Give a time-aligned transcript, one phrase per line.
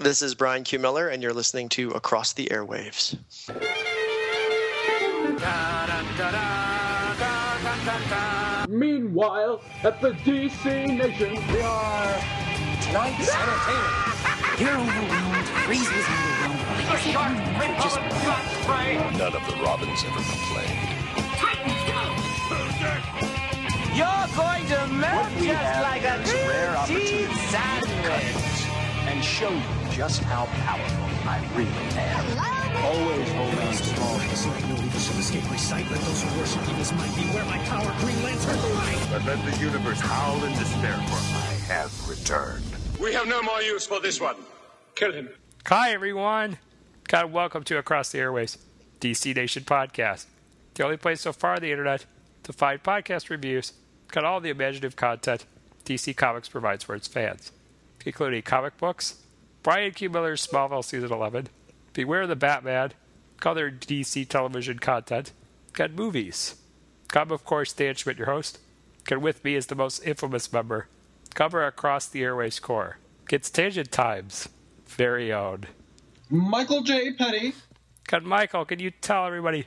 [0.00, 0.78] This is Bryan Q.
[0.78, 3.18] Miller, and you're listening to Across the Airwaves.
[8.66, 12.14] Meanwhile, at the DC Nation, we are
[12.80, 14.00] tonight's entertainment.
[14.58, 15.46] You're overwhelmed.
[15.68, 15.86] Freeze
[16.88, 17.82] underwhelmed.
[17.82, 18.00] Just
[19.18, 20.80] None of the Robins ever complained.
[21.36, 22.00] Titans go!
[23.94, 26.16] You're going to melt just like a
[26.48, 28.46] rare cheese sandwich.
[29.06, 31.68] And show you just how powerful I really
[32.00, 32.24] am.
[32.86, 34.16] Always hold on small.
[34.16, 35.90] Like no evil shall escape my sight.
[35.90, 37.94] Let those who worship evil's might beware my power.
[38.00, 39.06] Green Lantern, light!
[39.10, 42.64] But let the universe howl in despair, for I have returned.
[42.98, 44.36] We have no more use for this one.
[44.94, 45.28] Kill him.
[45.66, 46.56] Hi, everyone.
[47.06, 48.56] God, welcome to Across the Airways,
[49.00, 50.24] DC Nation podcast.
[50.76, 52.06] The only place so far on the internet
[52.44, 53.74] to find podcast reviews,
[54.08, 55.44] got all the imaginative content
[55.84, 57.52] DC Comics provides for its fans,
[58.06, 59.19] including comic books,
[59.62, 60.08] Bryan Q.
[60.08, 61.48] Miller's Smallville Season 11,
[61.92, 62.92] Beware the Batman,
[63.44, 65.32] other DC television content,
[65.72, 66.56] got movies.
[67.14, 68.58] I'm, of course, Dan Schmidt, your host.
[69.10, 70.86] And with me is the most infamous member,
[71.34, 72.98] cover across the Airways core.
[73.28, 74.48] Gets Tangent Times,
[74.86, 75.64] very own.
[76.28, 77.12] Michael J.
[77.14, 77.54] Petty.
[78.06, 79.66] Got Michael, can you tell everybody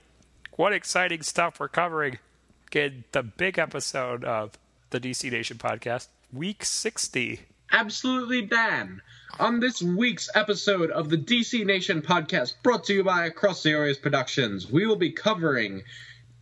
[0.53, 2.19] what exciting stuff we're covering
[2.71, 4.57] in the big episode of
[4.91, 7.41] the DC Nation podcast, week 60?
[7.73, 9.01] Absolutely, Dan.
[9.39, 13.71] On this week's episode of the DC Nation podcast, brought to you by Across the
[13.71, 15.81] Airways Productions, we will be covering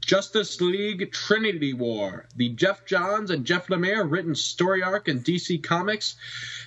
[0.01, 5.63] Justice League Trinity War, the Geoff Johns and Jeff Lemire written story arc in DC
[5.63, 6.17] Comics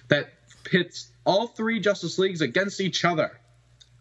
[0.08, 0.32] that
[0.64, 3.38] pits all three Justice Leagues against each other.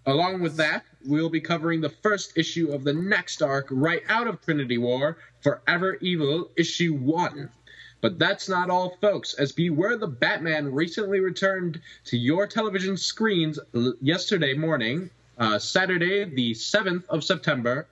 [0.06, 4.28] Along with that, we'll be covering the first issue of the next arc right out
[4.28, 7.50] of Trinity War, Forever Evil, issue 1.
[8.04, 13.58] But that's not all, folks, as Beware the Batman recently returned to your television screens
[14.02, 17.88] yesterday morning, uh, Saturday, the 7th of September,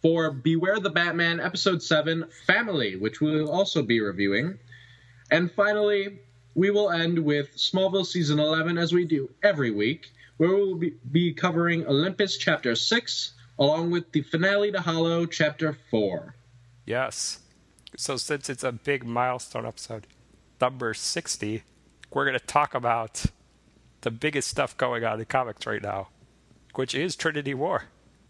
[0.00, 4.58] for Beware the Batman Episode 7 Family, which we will also be reviewing.
[5.30, 6.18] And finally,
[6.56, 10.74] we will end with Smallville Season 11, as we do every week, where we will
[10.74, 16.34] be, be covering Olympus Chapter 6, along with the finale to Hollow Chapter 4.
[16.84, 17.41] Yes.
[17.96, 20.06] So, since it's a big milestone episode,
[20.60, 21.62] number 60,
[22.10, 23.26] we're going to talk about
[24.00, 26.08] the biggest stuff going on in comics right now,
[26.74, 27.84] which is Trinity War.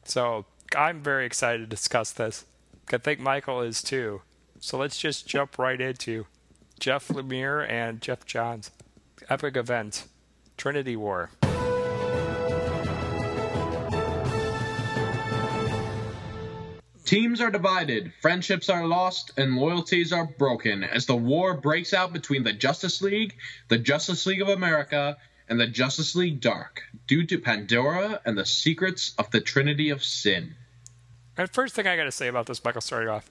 [0.04, 0.46] So,
[0.76, 2.44] I'm very excited to discuss this.
[2.92, 4.22] I think Michael is too.
[4.58, 6.26] So, let's just jump right into
[6.80, 8.72] Jeff Lemire and Geoff Johns'
[9.30, 10.08] epic event,
[10.56, 11.30] Trinity War.
[17.12, 22.10] Teams are divided, friendships are lost, and loyalties are broken as the war breaks out
[22.10, 23.36] between the Justice League,
[23.68, 28.46] the Justice League of America, and the Justice League Dark due to Pandora and the
[28.46, 30.54] secrets of the Trinity of Sin.
[31.36, 33.30] And first thing I got to say about this, Michael, starting off,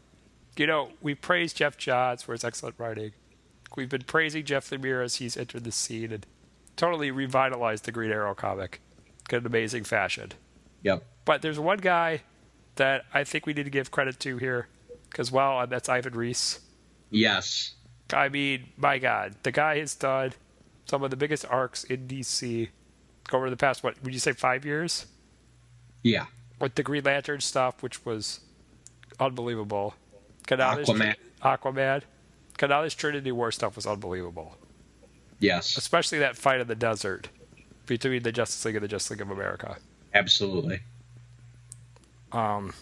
[0.55, 3.13] you know, we praise Geoff Johns for his excellent writing.
[3.75, 6.27] We've been praising Jeff Lemire as he's entered the scene and
[6.75, 8.79] totally revitalized the Green Arrow comic
[9.31, 10.33] in an amazing fashion.
[10.83, 11.03] Yep.
[11.25, 12.21] But there's one guy
[12.75, 14.67] that I think we need to give credit to here
[15.09, 16.59] because well, uh, that's Ivan Reis.
[17.09, 17.73] Yes.
[18.13, 20.33] I mean, my God, the guy has done
[20.85, 22.69] some of the biggest arcs in DC
[23.33, 25.05] over the past, what, would you say five years?
[26.03, 26.25] Yeah.
[26.59, 28.41] With the Green Lantern stuff, which was
[29.19, 29.93] unbelievable.
[30.47, 31.15] Aquaman.
[31.41, 32.01] Aquaman.
[32.57, 34.57] Canales Trinity War stuff was unbelievable.
[35.39, 35.77] Yes.
[35.77, 37.29] Especially that fight in the desert
[37.85, 39.77] between the Justice League and the Justice League of America.
[40.13, 40.81] Absolutely.
[42.31, 42.73] Um,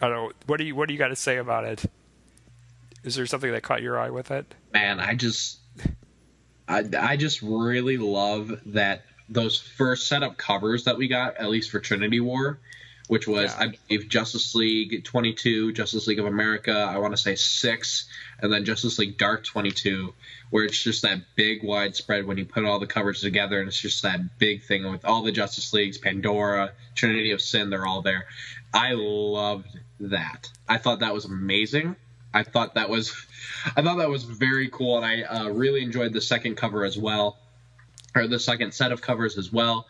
[0.00, 0.34] I don't.
[0.46, 1.84] What do you What do you got to say about it?
[3.04, 4.54] Is there something that caught your eye with it?
[4.72, 5.58] Man, I just,
[6.68, 11.48] I, I just really love that those first set of covers that we got, at
[11.48, 12.58] least for Trinity War,
[13.10, 13.56] which was Yeah.
[13.58, 18.04] I believe Justice League 22, Justice League of America, I want to say six,
[18.38, 20.14] and then Justice League Dark 22,
[20.50, 23.80] where it's just that big widespread when you put all the covers together, and it's
[23.80, 28.00] just that big thing with all the Justice Leagues, Pandora, Trinity of Sin, they're all
[28.00, 28.26] there.
[28.72, 30.48] I loved that.
[30.68, 31.96] I thought that was amazing.
[32.32, 33.12] I thought that was,
[33.76, 36.96] I thought that was very cool, and I uh, really enjoyed the second cover as
[36.96, 37.40] well,
[38.14, 39.88] or the second set of covers as well.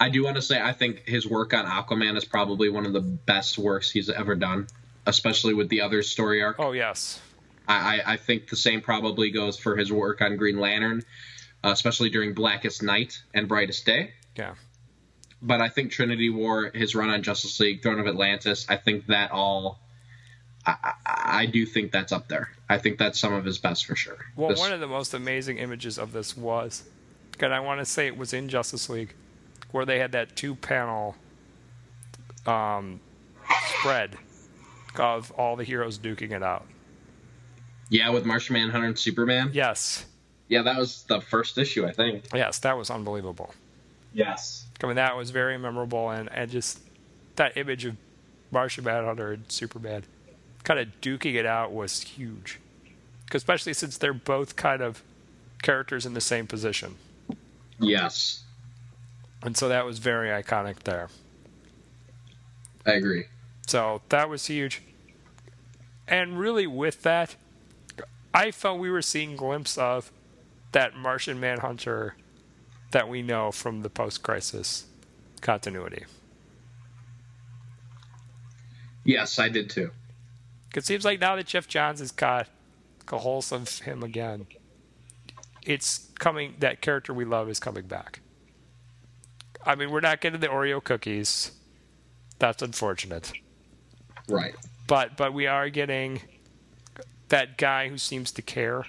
[0.00, 2.92] I do want to say I think his work on Aquaman is probably one of
[2.92, 4.68] the best works he's ever done,
[5.06, 6.56] especially with the other story arc.
[6.58, 7.20] Oh yes,
[7.66, 11.02] I, I I think the same probably goes for his work on Green Lantern,
[11.64, 14.12] uh, especially during Blackest Night and Brightest Day.
[14.36, 14.54] yeah.
[15.40, 19.06] But I think Trinity War, his run on Justice League, Throne of Atlantis, I think
[19.06, 19.78] that all.
[20.66, 20.92] I, I,
[21.42, 22.50] I do think that's up there.
[22.68, 24.18] I think that's some of his best for sure.
[24.36, 26.82] Well, This- one of the most amazing images of this was
[27.40, 29.14] and I want to say it was in Justice League,
[29.72, 31.14] where they had that two panel
[32.46, 33.00] um,
[33.78, 34.16] spread
[34.96, 36.66] of all the heroes duking it out.
[37.90, 39.50] Yeah, with Martian Manhunter and Superman.
[39.52, 40.04] Yes.
[40.48, 42.24] Yeah, that was the first issue, I think.
[42.34, 43.54] Yes, that was unbelievable.
[44.12, 44.66] Yes.
[44.82, 46.80] I mean, that was very memorable, and, and just
[47.36, 47.96] that image of
[48.50, 50.04] Martian Manhunter and Superman
[50.64, 52.60] kind of duking it out was huge.
[53.32, 55.02] Especially since they're both kind of
[55.62, 56.96] characters in the same position.
[57.78, 58.44] Yes.
[59.42, 61.08] And so that was very iconic there.
[62.84, 63.26] I agree.
[63.66, 64.82] So that was huge.
[66.06, 67.36] And really, with that,
[68.32, 70.10] I felt we were seeing glimpse of
[70.72, 72.14] that Martian Manhunter
[72.90, 74.86] that we know from the post crisis
[75.40, 76.04] continuity.
[79.04, 79.90] Yes, I did too.
[80.74, 82.48] It seems like now that Geoff Johns has got
[83.10, 84.46] a hold of him again,
[85.64, 86.54] it's coming.
[86.58, 88.20] That character we love is coming back.
[89.64, 91.52] I mean, we're not getting the Oreo cookies.
[92.38, 93.32] That's unfortunate.
[94.28, 94.54] Right.
[94.86, 96.22] But but we are getting
[97.28, 98.84] that guy who seems to care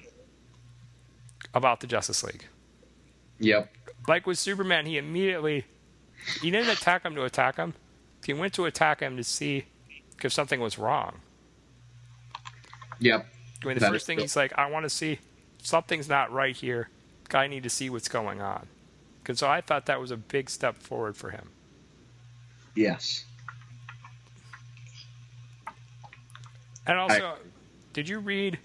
[1.54, 2.48] about the Justice League.
[3.40, 3.72] Yep.
[4.08, 5.66] Like with Superman, he immediately
[6.42, 7.74] he didn't attack him to attack him.
[8.26, 9.66] He went to attack him to see
[10.24, 11.20] if something was wrong.
[13.00, 13.26] Yep.
[13.64, 14.24] I mean, the That first thing true.
[14.24, 15.20] he's like, I want to see
[15.62, 16.90] something's not right here.
[17.34, 18.68] I need to see what's going on.
[19.30, 21.50] And so I thought that was a big step forward for him.
[22.76, 23.26] Yes.
[26.88, 27.36] And also,
[27.94, 28.58] did you read?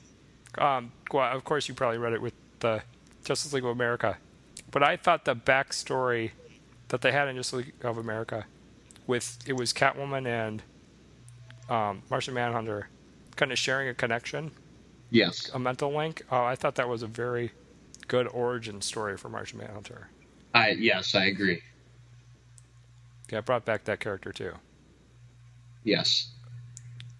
[0.57, 2.83] Um, well, of course, you probably read it with the
[3.25, 4.17] Justice League of America,
[4.71, 6.31] but I thought the backstory
[6.89, 8.47] that they had in Justice League of America,
[9.07, 10.63] with it was Catwoman and
[11.69, 12.89] um, Martian Manhunter,
[13.37, 14.51] kind of sharing a connection,
[15.11, 15.51] Yes.
[15.53, 16.23] a mental link.
[16.31, 17.53] Oh, I thought that was a very
[18.09, 20.09] good origin story for Martian Manhunter.
[20.55, 21.63] I yes, I agree.
[23.31, 24.53] Yeah, it brought back that character too.
[25.83, 26.29] Yes.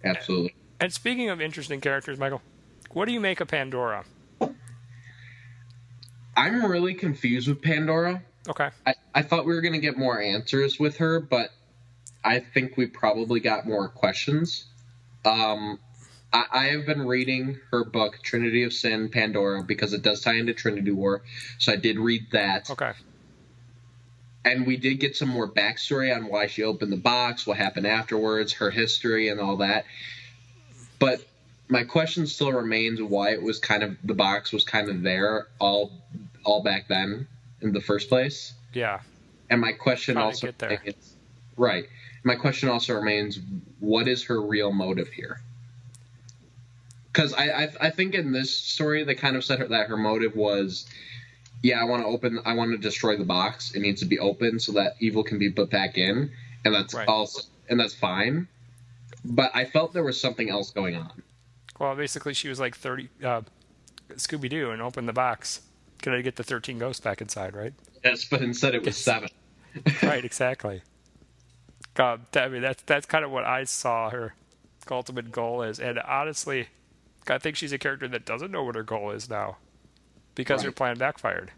[0.03, 0.55] Absolutely.
[0.79, 2.41] And speaking of interesting characters, Michael,
[2.91, 4.05] what do you make of Pandora?
[6.37, 8.23] I'm really confused with Pandora.
[8.47, 8.69] Okay.
[8.85, 11.49] I, I thought we were going to get more answers with her, but
[12.23, 14.65] I think we probably got more questions.
[15.23, 15.79] Um,
[16.33, 20.35] I, I have been reading her book, Trinity of Sin, Pandora, because it does tie
[20.35, 21.23] into Trinity War.
[21.57, 22.69] So I did read that.
[22.69, 22.91] Okay.
[24.45, 27.87] And we did get some more backstory on why she opened the box, what happened
[27.87, 29.85] afterwards, her history, and all that.
[30.99, 31.25] But
[31.67, 35.47] my question still remains why it was kind of the box was kind of there
[35.59, 35.91] all
[36.43, 37.27] all back then
[37.61, 38.53] in the first place.
[38.73, 38.99] Yeah.
[39.49, 41.15] And my question also remains,
[41.57, 41.85] right.
[42.23, 43.39] My question also remains:
[43.79, 45.41] What is her real motive here?
[47.11, 49.97] Because I, I I think in this story they kind of said her, that her
[49.97, 50.85] motive was,
[51.63, 53.73] yeah, I want to open, I want to destroy the box.
[53.73, 56.31] It needs to be open so that evil can be put back in,
[56.63, 57.07] and that's Right.
[57.07, 58.47] also and that's fine.
[59.23, 61.23] But I felt there was something else going on.
[61.79, 63.41] Well, basically, she was like 30, uh,
[64.13, 65.61] Scooby Doo and opened the box.
[66.01, 67.73] Could I get the 13 ghosts back inside, right?
[68.03, 69.29] Yes, but instead it was seven.
[70.03, 70.83] right, exactly.
[71.95, 74.35] God, I mean, that's, that's kind of what I saw her
[74.91, 75.79] ultimate goal is.
[75.79, 76.67] And honestly,
[77.27, 79.57] I think she's a character that doesn't know what her goal is now
[80.35, 81.51] because her plan backfired.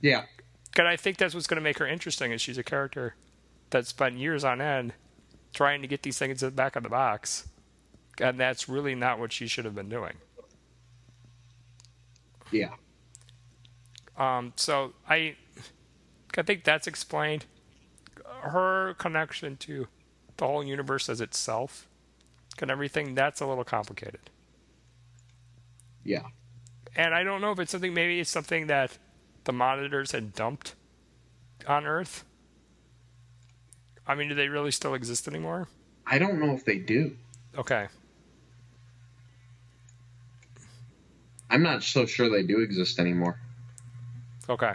[0.00, 0.24] Yeah,
[0.78, 3.16] And I think that's what's going to make her interesting is she's a character
[3.70, 4.94] that spent years on end
[5.52, 7.48] trying to get these things in the back of the box.
[8.20, 10.14] And that's really not what she should have been doing.
[12.50, 12.76] yeah,
[14.16, 15.36] Um, so I,
[16.36, 17.46] I think that's explained.
[18.42, 19.88] Her connection to
[20.36, 21.88] the whole universe as itself
[22.60, 24.30] and everything, that's a little complicated.
[26.04, 26.28] yeah.
[26.96, 28.98] And I don't know if it's something, maybe it's something that
[29.44, 30.74] the monitors had dumped
[31.66, 32.24] on Earth.
[34.06, 35.68] I mean, do they really still exist anymore?
[36.06, 37.16] I don't know if they do.
[37.56, 37.86] Okay.
[41.48, 43.38] I'm not so sure they do exist anymore.
[44.48, 44.74] Okay.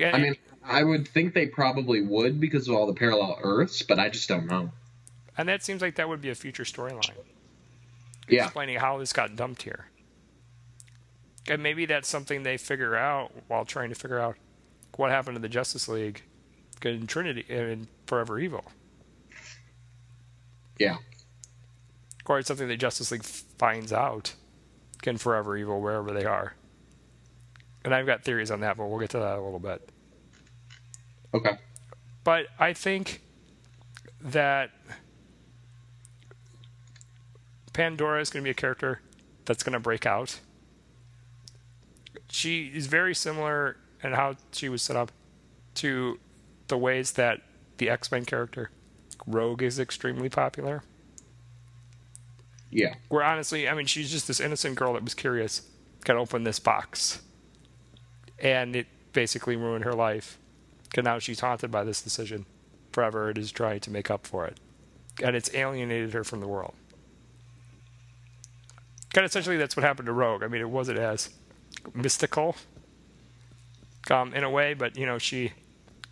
[0.00, 3.98] I mean, I would think they probably would because of all the parallel Earths, but
[3.98, 4.70] I just don't know.
[5.36, 7.16] and that seems like that would be a future storyline.
[8.28, 9.86] Yeah, explaining how this got dumped here.
[11.48, 14.36] And maybe that's something they figure out while trying to figure out
[14.96, 16.22] what happened to the Justice League
[16.82, 18.64] in Trinity in Forever Evil.
[20.78, 20.96] yeah,
[22.26, 24.34] Or it's something that Justice League finds out
[25.04, 26.54] in Forever Evil wherever they are.
[27.84, 29.88] And I've got theories on that, but we'll get to that a little bit.
[31.32, 31.58] okay,
[32.24, 33.22] But I think
[34.20, 34.70] that
[37.78, 39.00] Pandora is going to be a character
[39.44, 40.40] that's going to break out.
[42.28, 45.12] she is very similar in how she was set up
[45.74, 46.18] to
[46.66, 47.40] the ways that
[47.76, 48.72] the X Men character
[49.28, 50.82] Rogue is extremely popular.
[52.68, 52.94] Yeah.
[53.10, 55.62] Where honestly, I mean, she's just this innocent girl that was curious,
[56.04, 57.22] can open this box,
[58.40, 60.36] and it basically ruined her life.
[60.96, 62.44] And now she's haunted by this decision
[62.90, 63.30] forever.
[63.30, 64.58] It is trying to make up for it,
[65.22, 66.74] and it's alienated her from the world.
[69.12, 70.42] Kind of essentially, that's what happened to Rogue.
[70.42, 71.30] I mean, it wasn't as
[71.94, 72.56] mystical,
[74.10, 75.52] um, in a way, but you know, she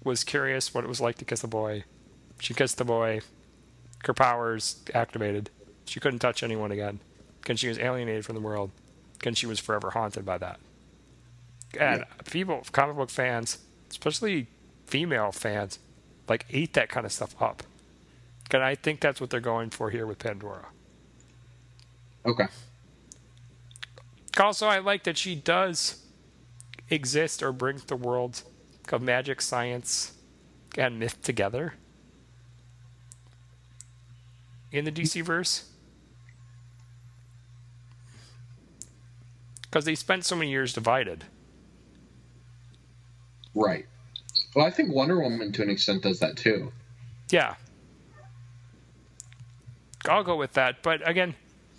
[0.04, 1.84] was curious what it was like to kiss a boy.
[2.40, 3.20] She kissed the boy.
[4.04, 5.50] Her powers activated.
[5.86, 7.00] She couldn't touch anyone again.
[7.40, 8.70] Because she was alienated from the world.
[9.18, 10.58] Because she was forever haunted by that.
[11.78, 12.04] And Yeah.
[12.30, 13.58] people, comic book fans,
[13.90, 14.48] especially
[14.86, 15.78] female fans,
[16.28, 17.62] like ate that kind of stuff up.
[18.52, 20.66] And I think that's what they're going for here with Pandora.
[22.24, 22.46] Okay.
[24.38, 26.02] Also, I like that she does
[26.90, 28.42] exist or bring the world
[28.92, 30.12] of magic, science,
[30.76, 31.74] and myth together
[34.70, 35.70] in the DC verse.
[39.62, 41.24] Because they spent so many years divided.
[43.54, 43.86] Right.
[44.54, 46.72] Well, I think Wonder Woman to an extent does that too.
[47.30, 47.54] Yeah.
[50.08, 50.82] I'll go with that.
[50.82, 51.34] But again,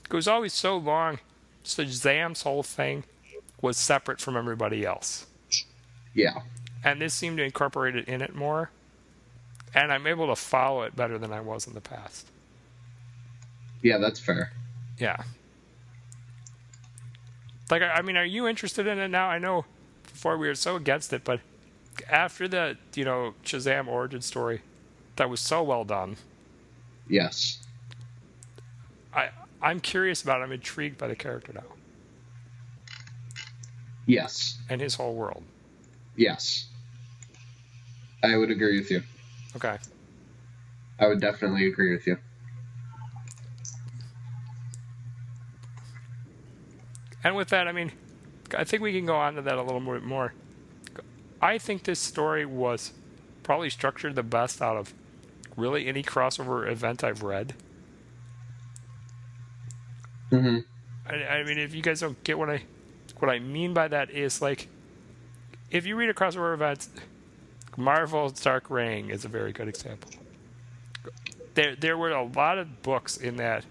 [0.05, 1.19] it was always so long.
[1.75, 3.03] Shazam's whole thing
[3.61, 5.25] was separate from everybody else.
[6.13, 6.41] Yeah.
[6.83, 8.71] and this seemed to incorporate it in it more
[9.75, 12.27] and i'm able to follow it better than i was in the past
[13.83, 14.51] Yeah, that's fair.
[14.97, 15.17] yeah
[17.69, 19.65] like i I mean are you interested in it now i know
[20.03, 21.39] before we were so against it but
[22.09, 24.61] after the you know shazam origin story
[25.17, 26.15] that was so well done
[27.09, 27.59] Yes.
[29.13, 29.29] i
[29.61, 31.63] i'm curious about it i'm intrigued by the character now
[34.05, 34.57] Yes.
[34.69, 35.43] and his whole world
[36.15, 36.65] Yes.
[38.23, 39.03] I would agree with you.
[39.55, 39.77] okay
[40.99, 42.17] I would definitely agree with you.
[47.23, 47.91] And with that, I mean,
[48.57, 50.33] I think we can go on to that a little bit more.
[51.41, 52.93] I think this story was
[53.43, 54.93] probably structured the best out of
[55.55, 57.53] really any crossover event I've read.
[60.31, 60.59] Mm-hmm.
[61.09, 62.63] I, I mean, if you guys don't get what I
[63.19, 64.67] what I mean by that is like,
[65.71, 66.87] if you read a crossover event,
[67.75, 70.11] Marvel's Dark Reign is a very good example.
[71.55, 73.65] There, there were a lot of books in that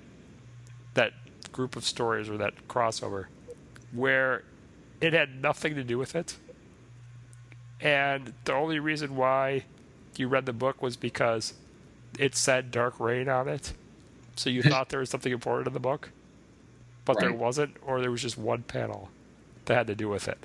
[0.95, 1.13] that
[1.53, 3.27] group of stories or that crossover
[3.93, 4.43] where
[5.01, 6.37] it had nothing to do with it,
[7.81, 9.65] and the only reason why
[10.17, 11.55] you read the book was because
[12.19, 13.75] it said Dark Reign on it,
[14.35, 16.11] so you thought there was something important in the book
[17.07, 19.09] but there wasn't, or there was just one panel
[19.65, 20.39] that had to do with it.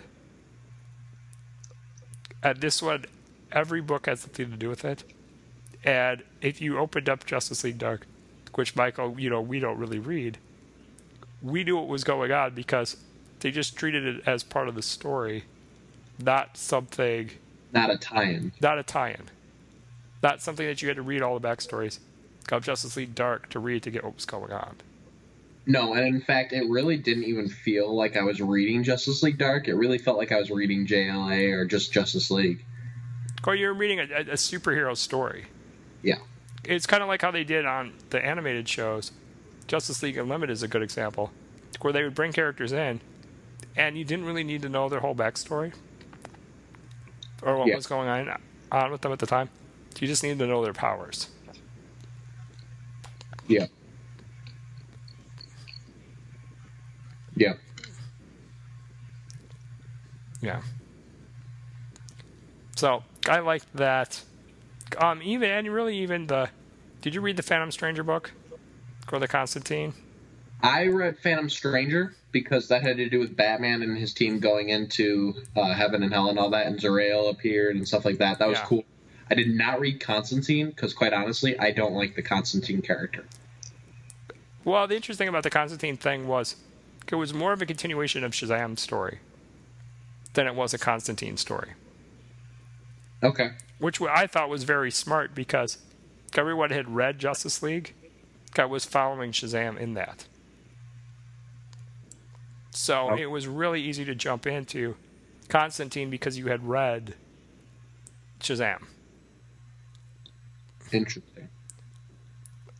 [2.43, 3.05] And this one,
[3.51, 5.03] every book has something to do with it.
[5.83, 8.07] And if you opened up Justice League Dark,
[8.55, 10.37] which Michael, you know, we don't really read,
[11.41, 12.97] we knew what was going on because
[13.39, 15.45] they just treated it as part of the story,
[16.23, 17.31] not something,
[17.73, 18.51] Not a tie-in.
[18.61, 19.29] not a tie-in,
[20.21, 21.99] not something that you had to read all the backstories
[22.51, 24.75] of Justice League Dark to read to get what was going on.
[25.65, 29.37] No, and in fact, it really didn't even feel like I was reading Justice League
[29.37, 29.67] Dark.
[29.67, 32.65] It really felt like I was reading JLA or just Justice League.
[33.45, 35.45] Or you're reading a, a, superhero story.
[36.01, 36.17] Yeah.
[36.63, 39.11] It's kind of like how they did on the animated shows.
[39.67, 41.31] Justice League Unlimited is a good example,
[41.81, 42.99] where they would bring characters in,
[43.75, 45.73] and you didn't really need to know their whole backstory
[47.41, 47.75] or what Yeah.
[47.75, 48.41] was going on
[48.71, 49.49] on with them at the time.
[49.99, 51.27] You just needed to know their powers.
[53.47, 53.67] Yeah.
[57.35, 57.53] Yeah.
[60.41, 60.61] Yeah.
[62.75, 64.21] So I liked that.
[64.97, 66.49] Um, even and really even the.
[67.01, 68.31] Did you read the Phantom Stranger book
[69.11, 69.93] or the Constantine?
[70.61, 74.69] I read Phantom Stranger because that had to do with Batman and his team going
[74.69, 78.39] into uh, heaven and hell and all that, and Zauriel appeared and stuff like that.
[78.39, 78.65] That was Yeah.
[78.65, 78.83] cool.
[79.29, 83.25] I did not read Constantine because, quite honestly, I don't like the Constantine character.
[84.63, 86.55] Well, the interesting about the Constantine thing was
[87.09, 89.19] it was more of a continuation of Shazam's story
[90.33, 91.71] than it was a Constantine story,
[93.23, 93.51] Okay.
[93.79, 95.77] which I thought was very smart because
[96.37, 97.93] everyone had read Justice League,
[98.57, 100.25] I was following Shazam in that.
[102.71, 103.15] So Oh.
[103.17, 104.95] it was really easy to jump into
[105.49, 107.15] Constantine because you had read
[108.39, 108.83] Shazam.
[110.91, 111.49] Interesting.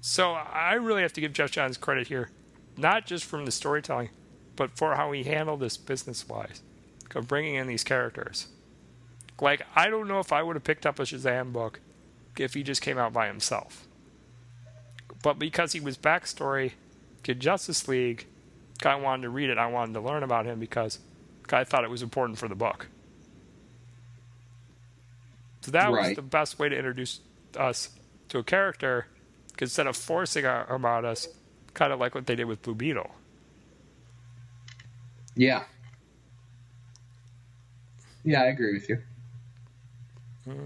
[0.02, 2.30] So I really have to give Geoff Johns credit here,
[2.82, 4.10] not just from the storytelling,
[4.56, 6.62] but for how he handled this business wise.
[7.14, 8.48] of bringing in these characters.
[9.42, 11.82] Like, I don't know if I would have picked up a Shazam book
[12.38, 13.86] if he just came out by himself.
[15.22, 16.72] But because he was backstory
[17.24, 18.28] to Justice League,
[18.86, 19.58] I wanted to read it.
[19.58, 21.00] I wanted to learn about him because
[21.52, 22.88] I thought it was important for the book.
[25.62, 26.08] So that Right.
[26.10, 27.20] was the best way to introduce
[27.58, 27.90] us
[28.30, 29.08] to a character
[29.60, 31.28] instead of forcing our, about us,
[31.74, 33.10] kind of like what they did with Blue Beetle.
[35.36, 35.64] Yeah.
[38.24, 39.02] Yeah, I agree with you.
[40.44, 40.66] Hmm.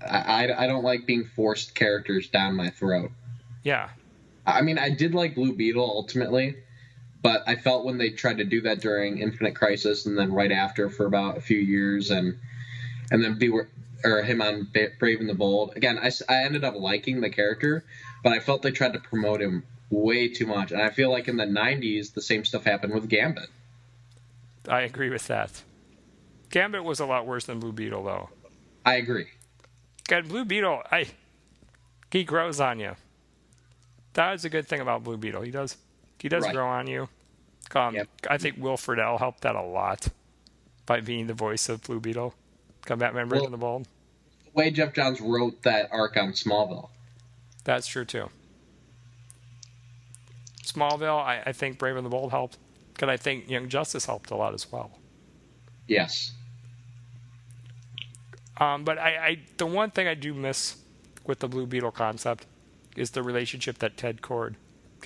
[0.00, 3.10] I, I, I don't like being forced characters down my throat.
[3.62, 3.90] Yeah.
[4.46, 6.56] I mean, I did like Blue Beetle ultimately,
[7.22, 10.50] but I felt when they tried to do that during Infinite Crisis and then right
[10.50, 12.38] after for about a few years and
[13.10, 13.52] and then be
[14.04, 14.68] or him on
[14.98, 15.74] Brave and the Bold.
[15.76, 17.84] Again, I, I ended up liking the character,
[18.22, 20.72] but I felt they tried to promote him way too much.
[20.72, 23.48] And I feel like in the 90s, the same stuff happened with Gambit.
[24.68, 25.62] I agree with that.
[26.50, 28.28] Gambit was a lot worse than Blue Beetle, though.
[28.84, 29.26] I agree.
[30.08, 31.06] God, Blue Beetle, I
[32.10, 32.92] he grows on you.
[34.14, 35.42] That is a good thing about Blue Beetle.
[35.42, 35.76] He does
[36.18, 36.54] he does Right.
[36.54, 37.08] grow on you.
[37.74, 38.08] Um, Yep.
[38.28, 40.08] I think Will Friedle helped that a lot
[40.84, 42.34] by being the voice of Blue Beetle.
[42.84, 43.84] Come Batman Brave Well- and the Bold.
[44.44, 46.90] The way Geoff Johns wrote that arc on Smallville.
[47.64, 48.28] That's true too.
[50.64, 52.58] Smallville, I, I think Brave and the Bold helped.
[52.94, 54.90] Because I think Young Justice helped a lot as well.
[55.88, 56.32] Yes.
[58.58, 60.76] Um, but I, I, the one thing I do miss
[61.26, 62.46] with the Blue Beetle concept
[62.96, 64.54] is the relationship that Ted Kord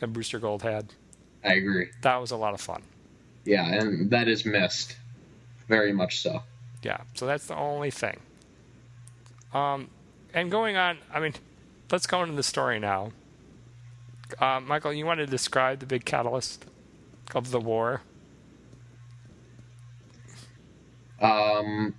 [0.03, 0.93] and Booster Gold had.
[1.45, 1.89] I agree.
[2.03, 2.83] That was a lot of fun.
[3.45, 4.97] Yeah, and that is missed.
[5.69, 6.43] Very much so.
[6.83, 8.19] Yeah, so that's the only thing.
[9.55, 9.89] Um,
[10.35, 11.35] and going on, I mean,
[11.91, 13.13] let's go into the story now.
[14.41, 16.65] Uh, Michael, you want to describe the big catalyst
[17.35, 18.03] of the war?
[21.21, 21.95] Um.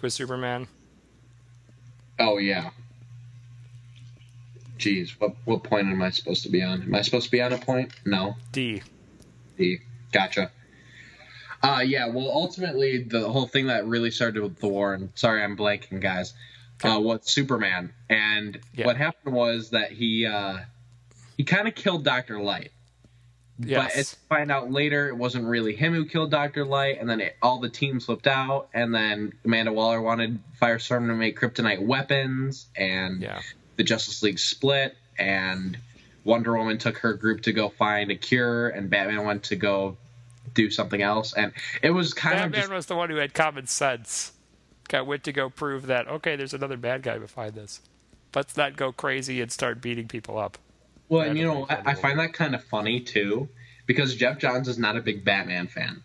[0.00, 0.66] with Superman.
[2.18, 2.70] Oh yeah.
[4.78, 6.82] Jeez, what what point am I supposed to be on?
[6.82, 7.92] Am I supposed to be on a point?
[8.04, 8.36] No.
[8.52, 8.82] D.
[9.58, 9.78] D.
[10.12, 10.50] Gotcha.
[11.62, 12.08] Uh yeah.
[12.08, 16.00] Well, ultimately, the whole thing that really started with the war, and sorry, I'm blanking,
[16.00, 16.32] guys.
[16.84, 18.86] Uh, was Superman, and Yeah.
[18.86, 20.58] what happened was that he uh,
[21.36, 22.70] he kind of killed Doctor Light.
[23.58, 23.96] But Yes.
[23.96, 27.36] it's find out later it wasn't really him who killed Doctor Light, and then it,
[27.42, 32.66] all the team flipped out, and then Amanda Waller wanted Firestorm to make kryptonite weapons,
[32.76, 33.40] and Yeah.
[33.76, 35.76] the Justice League split, and
[36.24, 39.96] Wonder Woman took her group to go find a cure, and Batman went to go
[40.54, 43.66] do something else, and it was kind of Batman was the one who had common
[43.66, 44.32] sense.
[44.92, 47.80] Got went to go prove that okay, there's another bad guy behind this.
[48.34, 50.58] Let's not go crazy and start beating people up.
[51.08, 53.48] well, and you know, randomly I, I find that kind of funny too,
[53.86, 56.02] because Geoff Johns is not a big Batman fan,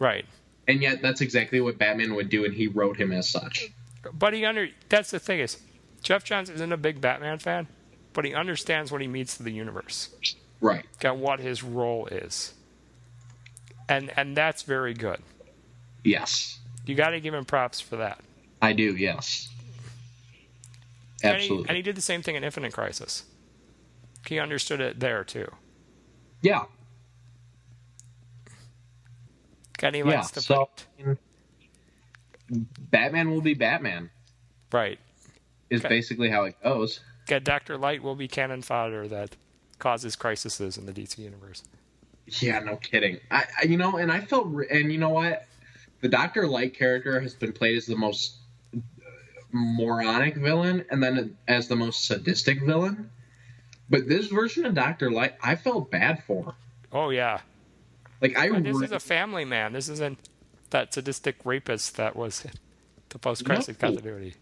[0.00, 0.24] Right.
[0.66, 3.68] and yet that's exactly what Batman would do, and he wrote him as such.
[4.12, 5.58] But he under that's the thing is
[6.02, 7.68] Geoff Johns isn't a big Batman fan,
[8.12, 10.10] but he understands what he means to the universe.
[10.60, 10.84] Right.
[11.04, 12.52] and what his role is.
[13.88, 15.20] And and that's very good.
[16.02, 18.20] Yes, You got to give him props for that.
[18.62, 18.96] I do.
[18.96, 19.48] Yes.
[21.22, 21.64] And Absolutely.
[21.64, 23.24] he, and he did the same thing in Infinite Crisis.
[24.26, 25.50] He understood it there too.
[26.42, 26.64] yeah.
[29.82, 30.22] And he Yeah.
[30.22, 31.18] to So fight.
[32.90, 34.10] Batman will be Batman.
[34.72, 34.98] Right.
[35.68, 35.88] Is Okay.
[35.88, 37.00] basically how it goes.
[37.28, 39.36] Yeah, Doctor Light will be cannon fodder that
[39.78, 41.62] causes crises in the DC universe.
[42.40, 43.18] Yeah, no kidding.
[43.30, 45.46] I, I you know, and I felt, re- and you know what,
[46.00, 48.36] the Doctor Light character has been played as the most
[49.52, 53.10] moronic villain, and then as the most sadistic villain.
[53.88, 56.54] But this version of Doctor Light, I felt bad for.
[56.92, 57.40] Oh yeah.
[58.20, 59.72] Like I, But this re- is a family man.
[59.72, 60.18] This isn't
[60.70, 62.44] that sadistic rapist that was
[63.10, 63.88] the post-crisis No.
[63.88, 64.34] continuity.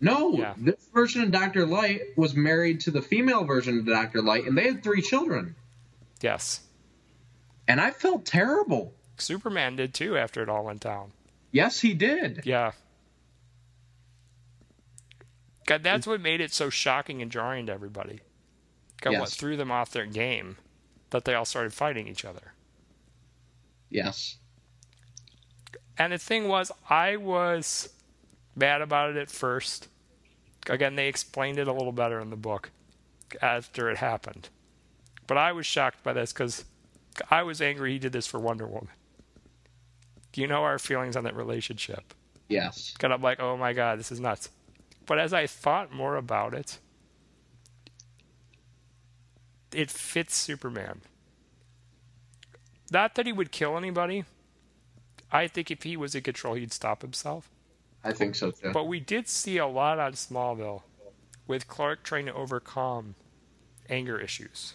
[0.00, 0.54] no, Yeah.
[0.56, 4.56] this version of Doctor Light was married to the female version of Doctor Light, and
[4.56, 5.54] they had three children,
[6.22, 6.60] Yes.
[7.66, 8.94] and I felt terrible.
[9.20, 11.12] Superman did too after it all went down.
[11.50, 12.42] Yes, he did.
[12.44, 12.72] Yeah.
[15.66, 18.20] God, that's what made it so shocking and jarring to everybody.
[19.00, 20.56] God, what threw them off their game
[21.10, 22.52] that they all started fighting each other.
[23.90, 24.36] Yes.
[25.96, 27.90] And the thing was, I was
[28.54, 29.88] mad about it at first.
[30.68, 32.70] Again, they explained it a little better in the book
[33.40, 34.48] after it happened.
[35.26, 36.64] But I was shocked by this because
[37.30, 38.88] I was angry he did this for Wonder Woman.
[40.32, 42.14] Do you know our feelings on that relationship?
[42.48, 42.94] Yes.
[43.02, 44.50] And I'm like, oh my god, this is nuts.
[45.06, 46.78] But as I thought more about it,
[49.72, 51.00] it fits Superman.
[52.90, 54.24] Not that he would kill anybody,
[55.30, 57.50] I think if he was in control, he'd stop himself.
[58.02, 58.70] I think so too.
[58.72, 60.82] But we did see a lot on Smallville
[61.46, 63.14] with Clark trying to overcome
[63.88, 64.74] anger issues.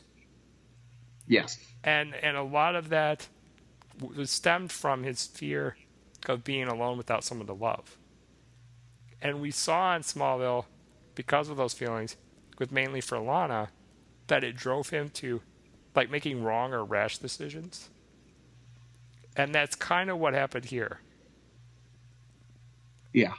[1.28, 1.58] Yes.
[1.84, 3.28] And and a lot of that
[4.26, 5.78] stemmed from his fear
[6.28, 7.98] of being alone without someone to love.
[9.22, 10.66] And we saw in Smallville,
[11.16, 12.18] because of those feelings,
[12.60, 13.70] with mainly for Lana,
[14.28, 15.42] that it drove him to
[15.96, 17.90] like making wrong or rash decisions.
[19.36, 21.00] And that's kind of what happened here.
[23.14, 23.34] Yeah.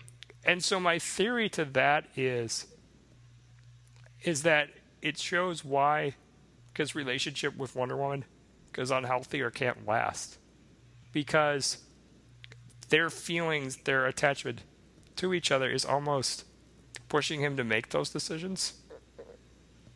[0.45, 2.67] And so my theory to that is
[4.23, 4.71] is that
[5.03, 6.15] it shows why
[6.77, 8.25] his relationship with Wonder Woman
[8.73, 10.39] goes unhealthy or can't last.
[11.15, 11.79] Because
[12.91, 14.61] their feelings, their attachment
[15.17, 16.45] to each other is almost
[17.09, 18.75] pushing him to make those decisions.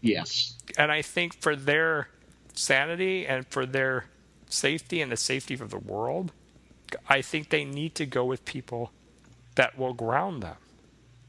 [0.00, 0.54] Yes.
[0.78, 2.08] And I think for their
[2.54, 4.06] sanity and for their
[4.48, 6.32] safety and the safety of the world,
[7.08, 8.92] I think they need to go with people
[9.56, 10.56] that will ground them.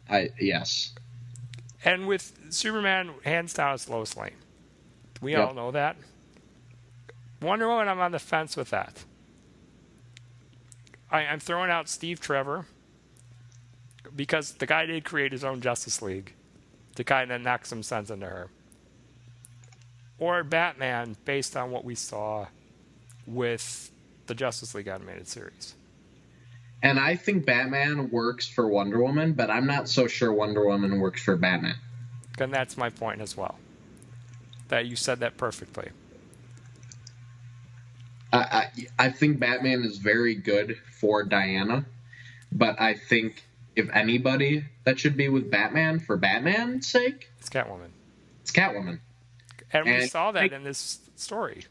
[0.09, 0.93] I yes.
[1.83, 4.31] And with Superman, hands down, it's Lois Lane.
[5.21, 5.47] We Yep.
[5.47, 5.95] all know that.
[7.41, 9.03] Wonder Woman, I'm on the fence with that.
[11.11, 12.65] I, I'm throwing out Steve Trevor
[14.15, 16.33] because the guy did create his own Justice League
[16.95, 18.49] to kind of knock some sense into her.
[20.17, 22.47] Or Batman, based on what we saw
[23.25, 23.91] with
[24.27, 25.75] the Justice League animated series.
[26.81, 30.99] And I think Batman works for Wonder Woman, but I'm not so sure Wonder Woman
[30.99, 31.75] works for Batman.
[32.37, 33.59] And that's my point as well.
[34.69, 35.89] That you said that perfectly.
[38.31, 38.71] I, I
[39.07, 41.85] I think Batman is very good for Diana,
[42.51, 43.43] but I think
[43.75, 47.89] if anybody that should be with Batman for Batman's sake, It's Catwoman.
[48.41, 48.99] it's Catwoman.
[49.71, 51.65] And we saw that in this story.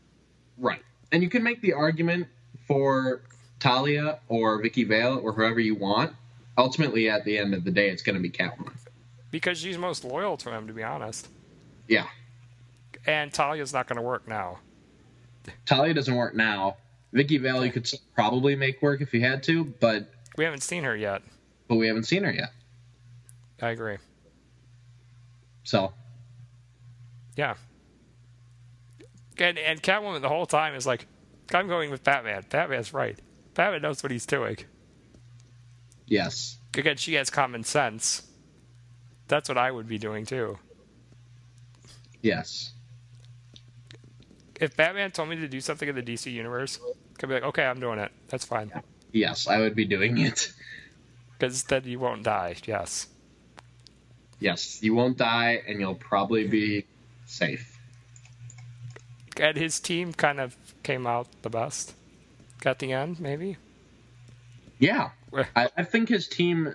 [0.57, 0.83] Right.
[1.11, 2.29] And you can make the argument
[2.67, 3.23] for
[3.59, 6.13] Talia or Vicky Vale or whoever you want.
[6.57, 8.77] Ultimately, at the end of the day, it's going to be Catwoman.
[9.31, 11.29] Because she's most loyal to him, to be honest.
[11.89, 12.07] Yeah.
[13.07, 14.59] And Talia's not going to work now.
[15.67, 16.77] Talia doesn't work now.
[17.13, 20.85] Vicky Vale, you could probably make work if you had to, but We haven't seen
[20.85, 21.23] her yet.
[21.69, 22.53] but we haven't seen her yet.
[23.63, 23.97] I agree.
[25.65, 25.93] So
[27.37, 27.55] Yeah.
[29.39, 31.07] And, and Catwoman the whole time is like,
[31.55, 32.45] I'm going with Batman.
[32.51, 33.19] Batman's right.
[33.55, 34.59] Batman knows what he's doing.
[36.07, 38.23] yes, Again, she has common sense.
[39.27, 40.59] That's what I would be doing too.
[42.23, 42.73] yes,
[44.61, 46.79] If Batman told me to do something in the DC universe,
[47.23, 48.11] I'd be like, okay, I'm doing it.
[48.29, 48.73] That's fine.
[49.13, 50.53] yes, I would be doing it.
[51.39, 52.57] Because then you won't die.
[52.67, 53.07] Yes.
[54.41, 56.85] Yes, you won't die, and you'll probably be
[57.27, 57.77] safe.
[59.41, 61.95] And his team kind of came out the best
[62.67, 63.57] at the end, maybe.
[64.81, 65.11] Yeah,
[65.57, 66.75] I, I think his team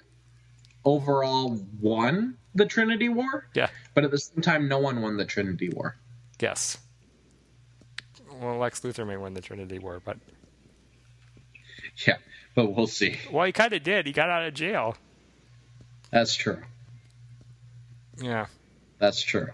[0.86, 3.70] overall won the Trinity War, Yeah.
[3.94, 5.96] but at the same time, no one won the Trinity War.
[6.40, 6.78] Yes.
[8.44, 10.18] Well, Lex Luthor may win the Trinity War, but
[12.08, 12.18] Yeah,
[12.56, 13.18] but we'll see.
[13.32, 14.06] well, he kind of did.
[14.08, 14.96] He got out of jail.
[16.12, 16.62] That's true.
[18.22, 18.46] Yeah.
[19.00, 19.50] That's true.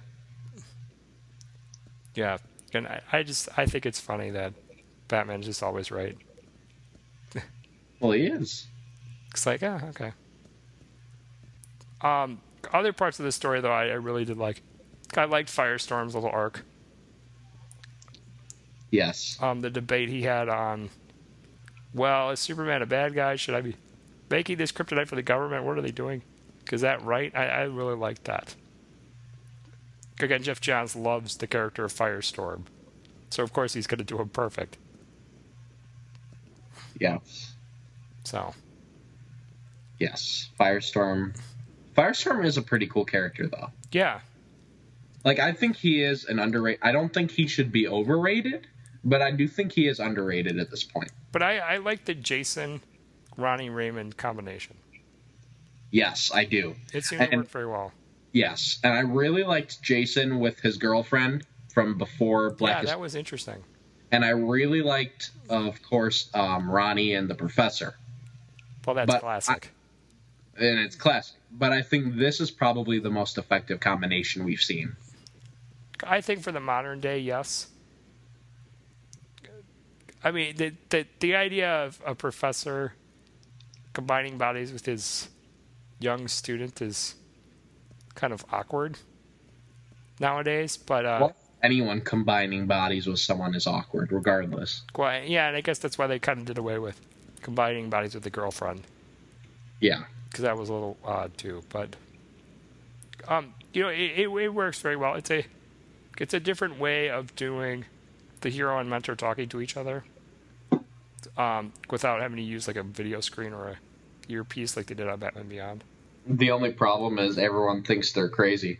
[2.15, 2.37] Yeah.
[2.73, 4.53] And I, I just I think it's funny that
[5.07, 6.17] Batman's just always right.
[8.01, 8.65] Well, he is.
[9.31, 10.13] It's like, yeah, okay.
[12.01, 12.39] Um,
[12.71, 14.61] other parts of the story though, I, I really did like.
[15.17, 16.63] I liked Firestorm's little arc.
[18.91, 19.37] Yes.
[19.41, 20.89] Um, the debate he had on,
[21.93, 23.35] well, is Superman a bad guy?
[23.35, 23.75] Should I be
[24.29, 25.65] making this kryptonite for the government?
[25.65, 26.21] What are they doing?
[26.71, 27.31] Is that right?
[27.35, 28.55] I, I really like that.
[30.19, 32.63] Again, Geoff Johns loves the character of Firestorm,
[33.29, 34.77] so of course he's going to do him perfect.
[36.99, 37.53] Yes.
[38.23, 38.53] So
[39.99, 40.49] Yes.
[40.59, 41.35] Firestorm.
[41.97, 43.69] Firestorm is a pretty cool character, though.
[43.91, 44.19] yeah,
[45.25, 46.79] Like, I think he is an underrated.
[46.81, 48.67] I don't think he should be overrated,
[49.03, 51.11] but I do think he is underrated at this point.
[51.31, 52.81] but I, I like the Jason,
[53.37, 54.75] Ronnie Raymond combination.
[55.91, 56.75] Yes, I do.
[56.93, 57.91] It seemed to work very well.
[58.31, 62.75] Yes, and I really liked Jason with his girlfriend from before Black.
[62.75, 62.87] Yeah, Black.
[62.93, 63.63] that was interesting.
[64.11, 67.95] and I really liked, of course, um, Ronnie and the Professor,
[68.85, 69.71] Well, that's But classic.
[70.57, 71.37] and it's classic.
[71.51, 74.95] But I think this is probably the most effective combination we've seen.
[76.03, 77.67] I think for the modern day, yes.
[80.23, 82.93] I mean, the the, the idea of a professor
[83.93, 85.29] combining bodies with his
[85.99, 87.15] young student is
[88.15, 88.97] kind of awkward
[90.19, 90.77] nowadays.
[90.77, 94.81] But uh, Well, anyone combining bodies with someone is awkward, regardless.
[94.95, 96.99] well, yeah, and I guess that's why they kind of did away with
[97.41, 98.81] combining bodies with the girlfriend
[99.79, 100.03] Yeah.
[100.29, 101.63] because that was a little odd too.
[101.69, 101.95] But
[103.27, 105.15] um, you know, it, it, it works very well.
[105.15, 105.45] It's a
[106.17, 107.85] it's a different way of doing
[108.41, 110.03] the hero and mentor talking to each other
[111.37, 113.77] um, without having to use like a video screen or a
[114.27, 115.83] earpiece like they did on Batman Beyond.
[116.27, 118.79] The only problem is everyone thinks they're crazy.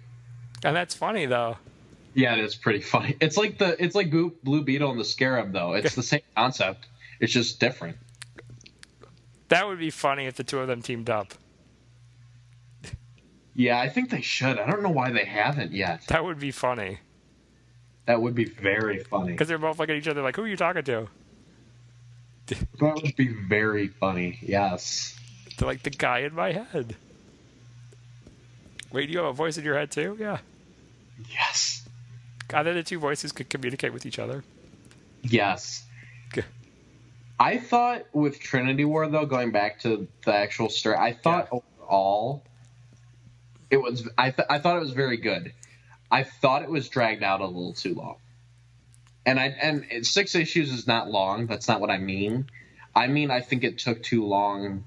[0.64, 1.58] And that's funny though.
[2.14, 3.16] Yeah, it is pretty funny.
[3.20, 5.74] It's like the it's like Blue, Blue Beetle and the Scarab though.
[5.74, 6.88] It's the same concept.
[7.20, 7.98] It's just different.
[9.50, 11.34] That would be funny if the two of them teamed up.
[13.56, 14.60] Yeah, I think they should.
[14.60, 16.06] I don't know why they haven't yet.
[16.08, 17.00] That would be funny
[18.10, 19.34] That would be very funny.
[19.34, 21.08] because they're both looking at each other like, "Who are you talking to?"
[22.48, 24.40] That would be very funny.
[24.42, 25.16] Yes.
[25.56, 26.96] They're like the guy in my head.
[28.92, 30.18] Wait, do you have a voice in your head too?
[30.20, 30.40] Yeah.
[31.30, 31.88] Yes.
[32.52, 34.44] Either the two voices could communicate with each other.
[35.22, 35.86] Yes.
[36.34, 36.48] Okay.
[37.40, 42.44] I thought with Trinity War though, going back to the actual story, I thought overall
[43.70, 45.54] it was I th- I thought it was very good.
[46.12, 48.16] I thought it was dragged out a little too long.
[49.26, 51.48] And I and six issues is not long.
[51.48, 52.48] That's not what I mean.
[52.96, 54.84] I mean I think it took too long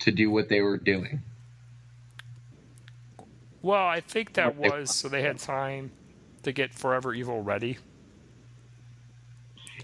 [0.00, 1.22] to do what they were doing.
[3.62, 5.90] Well, I think that was so they had time
[6.42, 7.78] to get Forever Evil ready.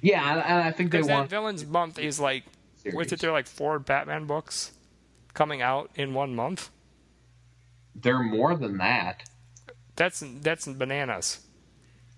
[0.02, 2.44] Yeah, and, I think they want Villains Month is like,
[2.84, 3.12] what's series.
[3.12, 3.20] it?
[3.20, 4.72] There like four Batman books
[5.34, 6.70] coming out in one month.
[7.94, 9.24] They're more than that.
[10.00, 11.40] That's that's bananas.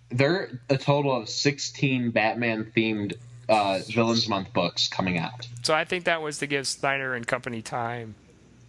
[0.09, 3.15] They're a total of 16 Batman themed
[3.49, 5.49] uh, Villains Month books coming out.
[5.65, 8.15] So I think that was to give Snyder and company time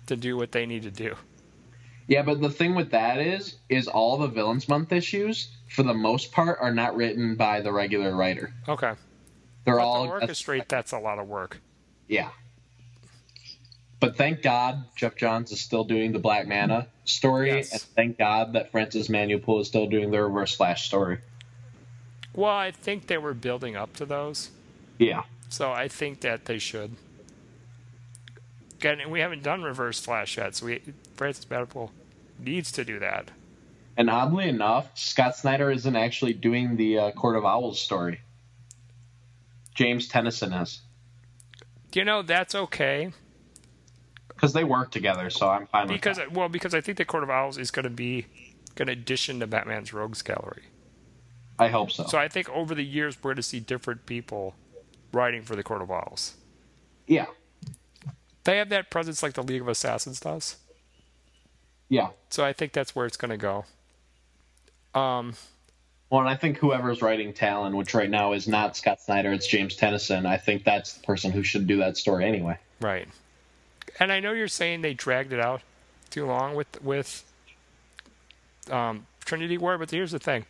[0.08, 1.14] to do what they need to do.
[2.08, 5.94] Yeah, but the thing with that is, is all the Villains Month issues, for the
[5.94, 8.52] most part, are not written by the regular writer.
[8.68, 8.94] Okay.
[9.64, 11.62] They're But all to orchestrate, that's a lot of work.
[12.08, 12.30] yeah.
[14.04, 17.72] But thank God Geoff Johns is still doing the Black Manta story, Yes.
[17.72, 21.20] and thank God that Francis Manapul is still doing the Reverse Flash story.
[22.34, 24.52] Well, I think they were building up to those.
[24.98, 25.24] Yeah.
[25.48, 26.98] So I think that they should.
[28.84, 30.82] And we haven't done Reverse Flash yet, so we
[31.16, 31.92] Francis Manapul
[32.38, 33.32] needs to do that.
[33.96, 38.20] And oddly enough, Scott Snyder isn't actually doing the uh, Court of Owls story.
[39.76, 40.82] James Tynion is.
[41.94, 43.14] You know, that's okay
[44.44, 46.34] Because they work together, so I'm fine with because that.
[46.34, 48.26] well, because I think the Court of Owls is going to be
[48.78, 50.64] an addition to Batman's Rogues Gallery.
[51.58, 52.04] I hope so.
[52.08, 54.56] So I think over the years we're going to see different people
[55.14, 56.34] writing for the Court of Owls.
[57.08, 57.28] Yeah.
[58.44, 60.58] They have that presence like the League of Assassins does.
[61.88, 62.10] Yeah.
[62.30, 63.64] So I think that's where it's going to go.
[64.94, 65.36] Um,
[66.10, 69.48] Well, and I think whoever's writing Talon, which right now is not Scott Snyder, it's
[69.48, 72.58] James Tynion, I think that's the person who should do that story anyway.
[72.82, 73.08] Right.
[74.00, 75.62] And I know you're saying they dragged it out
[76.10, 77.24] too long with with
[78.72, 80.46] um, Trinity War, but here's the thing: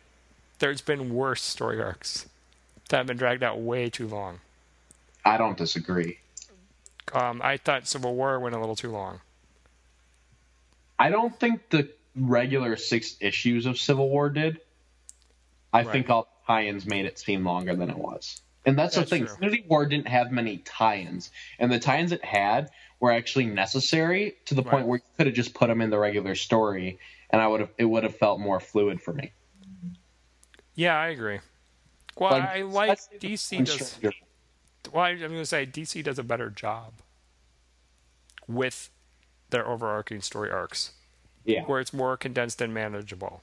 [0.58, 2.26] there's been worse story arcs
[2.88, 4.40] that have been dragged out way too long.
[5.24, 6.18] I don't disagree.
[7.12, 9.20] Um, I thought Civil War went a little too long.
[10.98, 14.60] I don't think the regular six issues of Civil War did.
[15.72, 15.92] I Right.
[15.92, 18.40] think all the tie-ins made it seem longer than it was.
[18.64, 19.26] And that's, That's the thing.
[19.26, 19.34] true.
[19.34, 24.54] Infinity War didn't have many tie-ins, and the tie-ins it had were actually necessary to
[24.54, 26.98] the point where you could have just put them in the regular story,
[27.30, 29.32] and I would have it would have felt more fluid for me.
[30.74, 31.40] Yeah, I agree.
[32.16, 33.98] Well, Like, I like let's say the DC does.
[34.92, 36.92] Well, I'm going to say DC does a better job
[38.46, 38.90] with
[39.50, 40.92] their overarching story arcs,
[41.44, 41.62] Yeah.
[41.64, 43.42] where it's more condensed and manageable.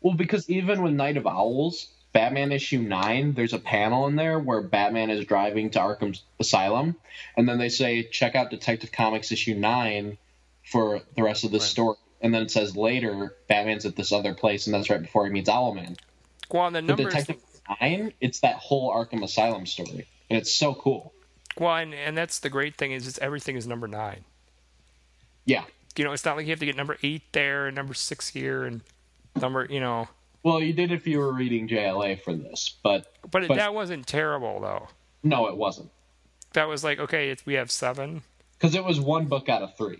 [0.00, 4.38] Well, because even with Night of Owls, Batman issue nine, there's a panel in there
[4.38, 6.94] where Batman is driving to Arkham Asylum,
[7.36, 10.16] and then they say, check out Detective Comics issue nine
[10.64, 11.66] for the rest of the Right.
[11.66, 11.96] story.
[12.22, 15.32] And then it says later, Batman's at this other place, and that's right before he
[15.32, 15.98] meets Owlman.
[16.50, 17.06] Well, the The numbers.
[17.12, 17.36] Detective
[17.80, 21.12] nine, it's that whole Arkham Asylum story, and it's so cool.
[21.58, 24.24] Well, and, and that's the great thing is it's everything is number nine.
[25.44, 25.64] Yeah.
[25.96, 28.28] You know, it's not like you have to get number eight there and number six
[28.28, 28.82] here and
[29.36, 30.08] number, you know.
[30.44, 34.06] Well, you did if you were reading JLA for this, but But, But- that wasn't
[34.06, 34.88] terrible though.
[35.22, 35.90] no, it wasn't.
[36.52, 39.76] That was like okay, it's, we have seven, Because it was one book out of
[39.76, 39.98] three.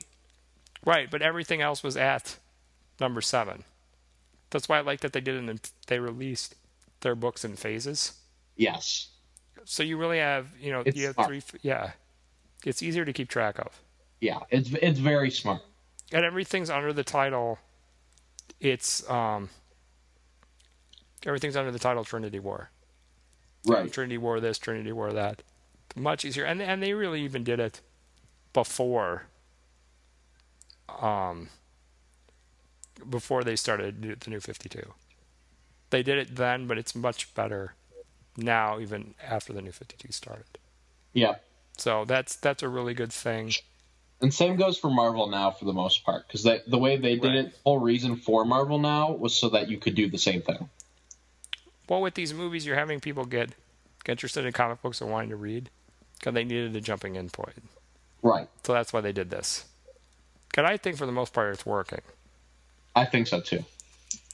[0.85, 1.11] right?
[1.11, 2.37] But everything else was at
[3.01, 3.65] number seven.
[4.51, 5.35] That's why I like that they did.
[5.37, 6.55] In, they released
[7.01, 8.13] their books in phases,
[8.57, 9.09] Yes.
[9.65, 11.29] so you really have you know It's you have smart.
[11.43, 11.61] three.
[11.63, 11.93] Yeah,
[12.65, 13.81] it's easier to keep track of,
[14.21, 15.63] Yeah, it's it's very smart.
[16.13, 17.59] and everything's under the title.
[18.61, 19.49] It's um.
[21.27, 22.71] Everything's under the title Trinity War.
[23.67, 23.91] Right.
[23.93, 25.43] Trinity War this, Trinity War that.
[25.97, 27.81] much easier, and and they really even did it
[28.53, 29.27] before.
[31.01, 31.49] Um.
[33.11, 34.95] Before they started the new Fifty Two,
[35.91, 37.75] they did it then, but it's much better
[38.37, 40.59] now, even after the new Fifty Two started.
[41.13, 41.35] Yeah.
[41.77, 43.53] So that's that's a really good thing.
[44.21, 47.25] And same goes for Marvel now for the most part, because the way they did
[47.29, 47.35] Right.
[47.47, 50.41] it, the whole reason for Marvel now was so that you could do the same
[50.41, 50.69] thing.
[51.89, 53.51] Well, with these movies, you're having people get,
[54.05, 55.71] get interested in comic books and wanting to read
[56.19, 57.63] because they needed a jumping in point.
[58.23, 58.49] Right.
[58.63, 59.67] So that's why they did this.
[60.57, 62.01] And I think for the most part, it's working.
[62.97, 63.65] I think so too.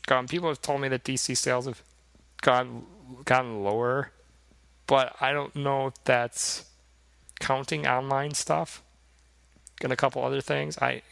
[0.08, 1.82] Um, people have told me that DC sales have
[2.42, 2.84] gone
[3.24, 4.12] gotten lower,
[4.86, 6.64] but I don't know if that's
[7.38, 8.82] counting online stuff
[9.82, 10.78] and a couple other things.
[10.78, 11.02] I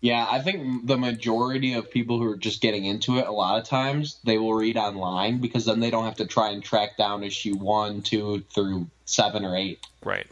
[0.00, 3.60] Yeah, I think the majority of people who are just getting into it, a lot
[3.60, 6.96] of times they will read online because then they don't have to try and track
[6.96, 9.84] down issue one, two, through seven or eight.
[10.04, 10.26] right,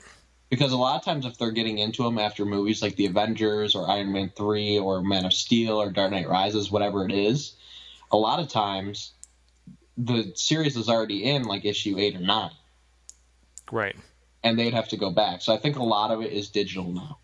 [0.50, 3.74] Because a lot of times, if they're getting into them after movies like The Avengers
[3.74, 7.57] or Iron Man 3 or Man of Steel or Dark Knight Rises, whatever it is,
[8.12, 9.14] a lot of times
[9.98, 12.52] the series is already in like issue eight or nine,
[13.72, 13.96] right,
[14.44, 15.42] and they'd have to go back.
[15.42, 17.18] So I think a lot of it is digital now.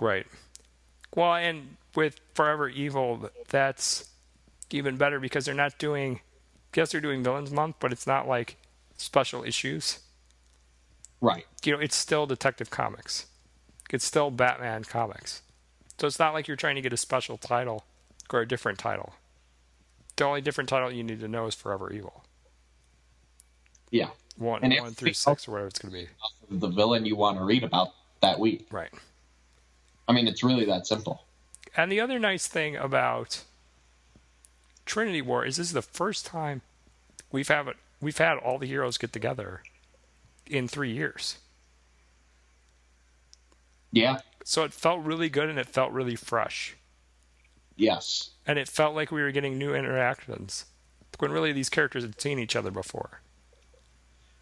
[0.00, 0.26] right.
[1.14, 4.10] Well, and with Forever Evil, that's
[4.70, 6.20] even better because they're not doing.
[6.74, 8.56] Yes, they're doing Villains Month, but it's not like
[8.96, 10.00] special issues.
[11.22, 11.46] Right.
[11.64, 13.26] you know, it's still Detective Comics.
[13.90, 15.42] It's still Batman Comics.
[15.98, 17.84] So it's not like you're trying to get a special title
[18.30, 19.14] or a different title.
[20.16, 22.24] The only different title you need to know is Forever Evil.
[23.90, 24.10] Yeah.
[24.36, 26.08] One, And one through six or whatever it's going to be.
[26.50, 28.66] The villain you want to read about that week.
[28.70, 28.90] Right.
[30.08, 31.24] I mean, it's really that simple.
[31.76, 33.42] And the other nice thing about
[34.84, 36.62] Trinity War is this is the first time
[37.32, 37.66] we've had
[38.00, 39.62] we've had all the heroes get together
[40.46, 41.38] in three years.
[43.92, 44.18] Yeah.
[44.44, 46.76] So it felt really good and it felt really fresh.
[47.78, 48.30] Yes.
[48.46, 50.64] and it felt like we were getting new interactions
[51.18, 53.20] when really these characters had seen each other before.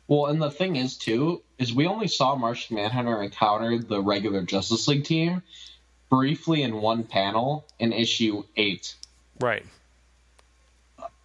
[0.06, 4.42] Well, and the thing is too is we only saw Martian Manhunter encounter the regular
[4.42, 5.42] Justice League team
[6.10, 8.94] briefly in one panel in issue eight.
[9.40, 9.64] Right.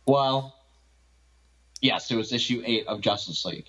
[0.05, 0.55] Well,
[1.81, 3.67] yes, it was issue eight of Justice League,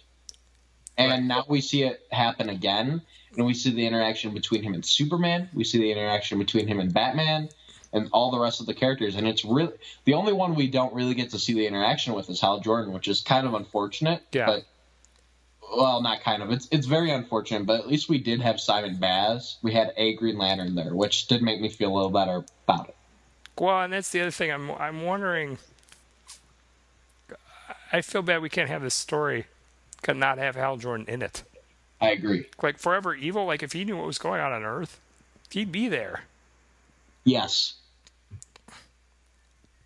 [0.96, 1.22] and Right.
[1.22, 3.02] now we see it happen again,
[3.36, 5.50] and we see the interaction between him and Superman.
[5.52, 7.48] We see the interaction between him and Batman.
[7.92, 9.72] And all the rest of the characters, and it's really
[10.04, 12.92] the only one we don't really get to see the interaction with is Hal Jordan,
[12.92, 14.22] which is kind of unfortunate.
[14.30, 14.46] Yeah.
[14.46, 14.64] But
[15.74, 16.50] well, not kind of.
[16.50, 19.56] It's it's very unfortunate, but at least we did have Simon Baz.
[19.62, 22.88] We had a Green Lantern there, which did make me feel a little better about
[22.88, 22.96] it.
[23.58, 24.50] Well, and that's the other thing.
[24.50, 25.58] I'm I'm wondering.
[27.92, 29.46] I feel bad we can't have this story,
[30.02, 31.42] could not have Hal Jordan in it.
[32.00, 32.46] I agree.
[32.62, 35.00] Like Forever Evil, like if he knew what was going on on Earth,
[35.50, 36.22] he'd be there.
[37.24, 37.74] Yes.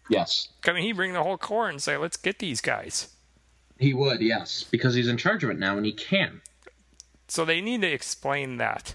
[0.09, 0.49] Yes.
[0.66, 3.09] I mean, he'd bring the whole Corps and say, "Let's get these guys."
[3.85, 6.40] He would, yes, because he's in charge of it now and he can.
[7.29, 8.94] So they need to explain that.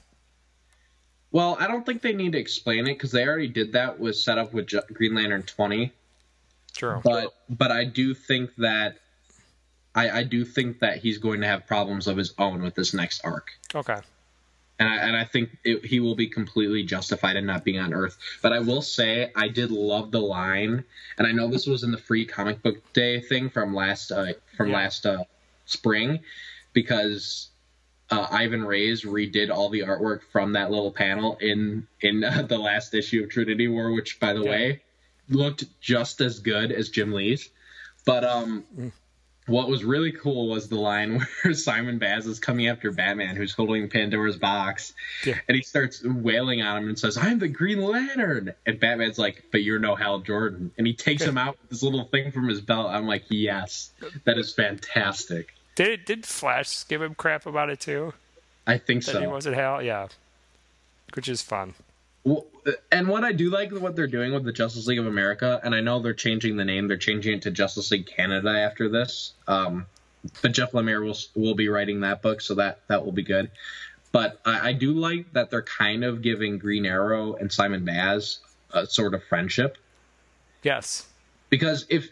[1.31, 4.15] Well, I don't think they need to explain it because they already did that with
[4.15, 5.93] set up with Green Lantern twenty.
[6.73, 7.01] True.
[7.03, 8.97] But but I do think that
[9.93, 12.91] I, I do think that he's going to have problems of his own with this
[12.91, 13.51] next arc.
[13.75, 13.99] Okay.
[14.79, 17.93] And I, and I think it, he will be completely justified in not being on
[17.93, 18.17] Earth.
[18.41, 20.85] But I will say I did love the line,
[21.17, 24.33] and I know this was in the free comic book day thing from last uh,
[24.55, 24.75] from Yeah.
[24.75, 25.23] last uh,
[25.65, 26.19] spring,
[26.71, 27.49] because
[28.09, 32.57] uh, Ivan Reis redid all the artwork from that little panel in in uh, the
[32.57, 34.49] last issue of Trinity War, which by the Yeah.
[34.49, 34.81] way
[35.27, 37.49] looked just as good as Jim Lee's.
[38.05, 38.63] But um,
[39.49, 43.51] what was really cool was the line where Simon Baz is coming after Batman, who's
[43.53, 44.93] holding Pandora's box,
[45.25, 45.35] Yeah.
[45.47, 49.43] and he starts wailing on him and says, "I'm the Green Lantern," and Batman's like,
[49.51, 52.47] "But you're no Hal Jordan," and he takes him out with this little thing from
[52.47, 52.87] his belt.
[52.87, 53.91] I'm like, "Yes,
[54.25, 58.13] that is fantastic." Did did Flash give him crap about it too?
[58.67, 59.19] I think That so.
[59.21, 59.81] he wasn't Hal?
[59.81, 60.07] Yeah.
[61.15, 61.73] Which is fun.
[62.91, 65.73] And what I do like what they're doing with the Justice League of America, and
[65.73, 66.87] I know they're changing the name.
[66.87, 69.33] They're changing it to Justice League Canada after this.
[69.47, 69.85] Um,
[70.41, 73.49] but Jeff Lemire will will be writing that book, so that that will be good.
[74.11, 78.39] But I, I do like that they're kind of giving Green Arrow and Simon Baz
[78.73, 79.77] a sort of friendship
[80.61, 81.07] Yes.
[81.49, 82.09] because if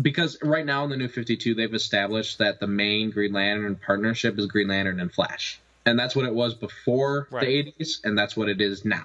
[0.00, 4.36] because right now in the new 52 they've established that the main green lantern partnership
[4.38, 7.46] is green lantern and flash and that's what it was before Right.
[7.46, 9.04] the 80s and that's what it is now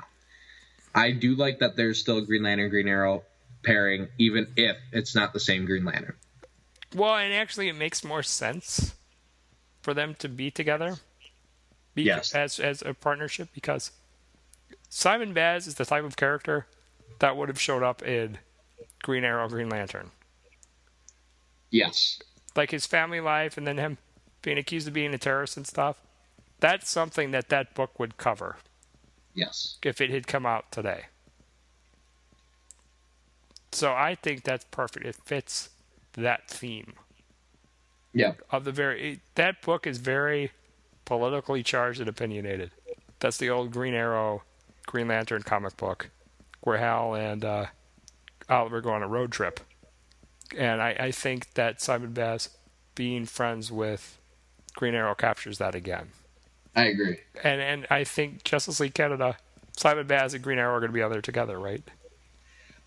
[0.98, 3.24] i do like that there's still green lantern green arrow
[3.64, 6.16] pairing even if it's not the same green lantern
[6.96, 8.96] Well, and actually, it makes more sense
[9.82, 10.96] for them to be together.
[11.96, 12.34] Be, Yes.
[12.34, 13.92] As as a partnership because
[14.90, 16.66] Simon Baz is the type of character
[17.20, 18.38] that would have showed up in
[19.04, 20.12] Green Arrow, Green Lantern.
[21.70, 22.20] Yes.
[22.56, 23.98] Like his family life and then him
[24.42, 26.02] being accused of being a terrorist and stuff.
[26.60, 28.56] That's something that that book would cover
[29.38, 29.78] Yes.
[29.84, 31.06] if it had come out today.
[33.72, 35.06] So I think that's perfect.
[35.06, 35.70] It fits
[36.14, 36.94] that theme
[38.14, 38.34] Yeah.
[38.50, 40.52] of the very that book is very
[41.06, 42.72] politically charged and opinionated.
[43.20, 44.44] That's the old Green Arrow,
[44.88, 46.10] Green Lantern comic book,
[46.62, 47.66] where Hal and uh,
[48.50, 49.60] Oliver go on a road trip,
[50.58, 52.50] and I, I think that Simon Baz
[52.96, 54.18] being friends with
[54.76, 56.10] Green Arrow captures that again.
[56.78, 57.18] I agree.
[57.44, 59.36] And and I think Justice League Canada,
[59.76, 61.84] Simon Baz and Green Arrow are going to be out there together, right?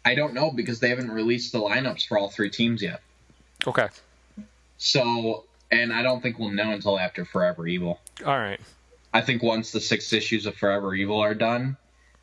[0.05, 3.03] I don't know because they haven't released the lineups for all three teams yet.
[3.67, 3.89] Okay.
[4.79, 8.01] So, and I don't think we'll know until after Forever Evil.
[8.25, 8.61] All right.
[9.13, 11.77] I think once the six issues of Forever Evil are done,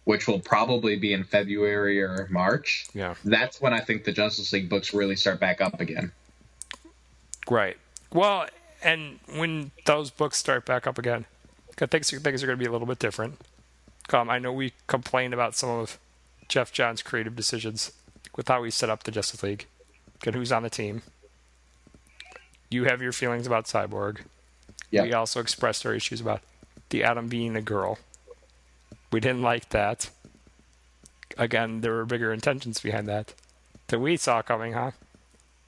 [0.05, 3.13] which will probably be in February or March, Yeah.
[3.25, 6.11] that's when I think the Justice League books really start back up again.
[7.49, 7.77] Right.
[8.11, 8.47] Well,
[8.83, 11.25] and when those books start back up again,
[11.81, 13.39] I think things are going to be a little bit different.
[14.11, 15.99] Um, I know we complained about some of
[16.47, 17.91] Geoff Johns' creative decisions
[18.35, 19.67] with how he set up the Justice League
[20.25, 21.01] and who's on the team.
[22.69, 24.19] You have your feelings about Cyborg.
[24.91, 25.03] Yeah.
[25.03, 26.41] We also expressed our issues about
[26.89, 27.99] the Atom being a girl.
[29.11, 30.09] We didn't like that.
[31.37, 33.33] Again, there were bigger intentions behind that
[33.87, 34.91] that we saw coming, huh?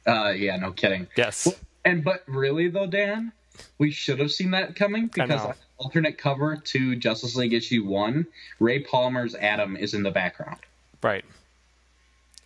[0.05, 1.07] Uh, yeah, no kidding.
[1.15, 1.45] Yes.
[1.45, 1.55] Well,
[1.85, 3.31] and but really though, Dan,
[3.77, 5.53] we should have seen that coming because know.
[5.79, 8.27] Alternate cover to Justice League issue one,
[8.59, 10.59] Ray Palmer's Atom is in the background
[11.01, 11.25] Right.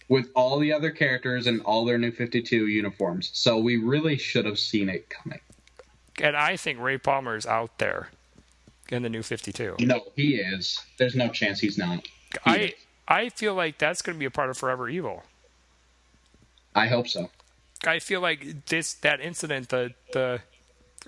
[0.07, 3.31] with all the other characters and all their new Fifty Two uniforms.
[3.33, 5.39] So we really should have seen it coming.
[6.21, 8.09] And I think Ray Palmer is out there
[8.89, 9.77] in the new 52.
[9.79, 10.79] No, he is.
[10.97, 12.05] There's no chance he's not.
[12.05, 12.71] He I is.
[13.07, 15.23] I feel like that's going to be a part of Forever Evil.
[16.75, 17.29] I hope so.
[17.85, 20.41] I feel like this that incident, the the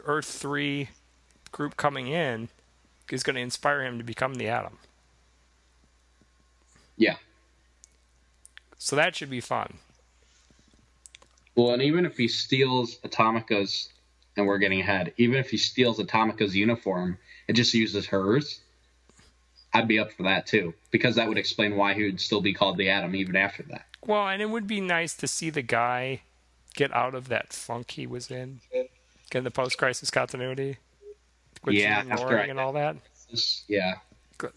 [0.06, 0.90] Earth Three
[1.56, 2.50] group coming in,
[3.10, 4.78] is going to inspire him to become the Atom.
[6.98, 7.16] Yeah.
[8.78, 9.78] So that should be fun.
[11.56, 13.88] Well, and even if he steals Atomica's,
[14.36, 18.60] and we're getting ahead, even if he steals Atomica's uniform and just uses hers,
[19.74, 22.54] I'd be up for that too, because that would explain why he would still be
[22.54, 23.86] called the Atom even after that.
[24.06, 26.22] Well, and it would be nice to see the guy
[26.76, 28.90] get out of that funk he was in, get
[29.40, 30.80] in the post-crisis continuity,
[31.74, 32.98] Yeah, Loring I- and all that.
[33.68, 33.96] Yeah.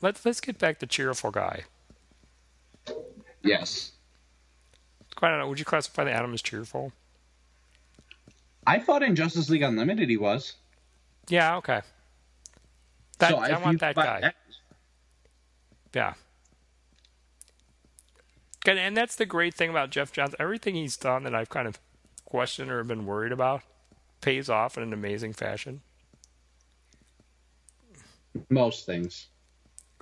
[0.01, 1.63] Let's let's get back to cheerful guy.
[3.43, 3.93] Yes.
[5.21, 5.49] I don't know.
[5.49, 6.93] Would you classify the Atom as cheerful?
[8.67, 10.55] I thought in Justice League Unlimited he was.
[11.29, 11.57] Yeah.
[11.57, 11.81] Okay.
[13.19, 14.33] That, So I want that guy.
[15.95, 16.15] Yeah.
[18.67, 20.35] And, and that's the great thing about Geoff Johns.
[20.39, 21.79] Everything he's done that I've kind of
[22.25, 23.63] questioned or been worried about
[24.21, 25.81] pays off in an amazing fashion.
[28.49, 29.27] Most things.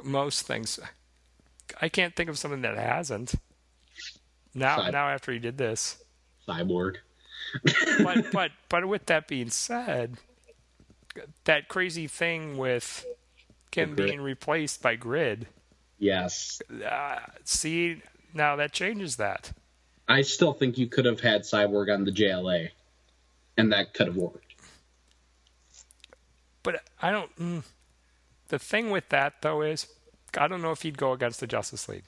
[0.03, 0.79] Most things.
[1.81, 3.35] I can't think of something that hasn't.
[4.55, 6.03] Now, now after he did this,
[6.49, 6.97] Cyborg.
[8.03, 10.17] but but but with that being said,
[11.45, 13.05] that crazy thing with
[13.71, 15.47] Kim being replaced by Grid.
[15.99, 16.61] Yes.
[16.85, 18.03] Uh, see,
[18.33, 19.53] now that changes that.
[20.09, 22.71] I still think you could have had Cyborg on the JLA,
[23.57, 24.55] and that could have worked.
[26.63, 27.37] But I don't.
[27.37, 27.65] Mm,
[28.49, 29.87] the thing with that though is,
[30.37, 32.05] I don't know if he'd go against the Justice League.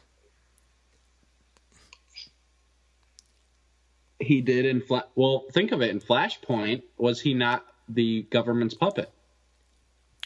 [4.20, 5.90] He did in Fla- well, think of it.
[5.90, 9.10] In Flashpoint, was he not the government's puppet?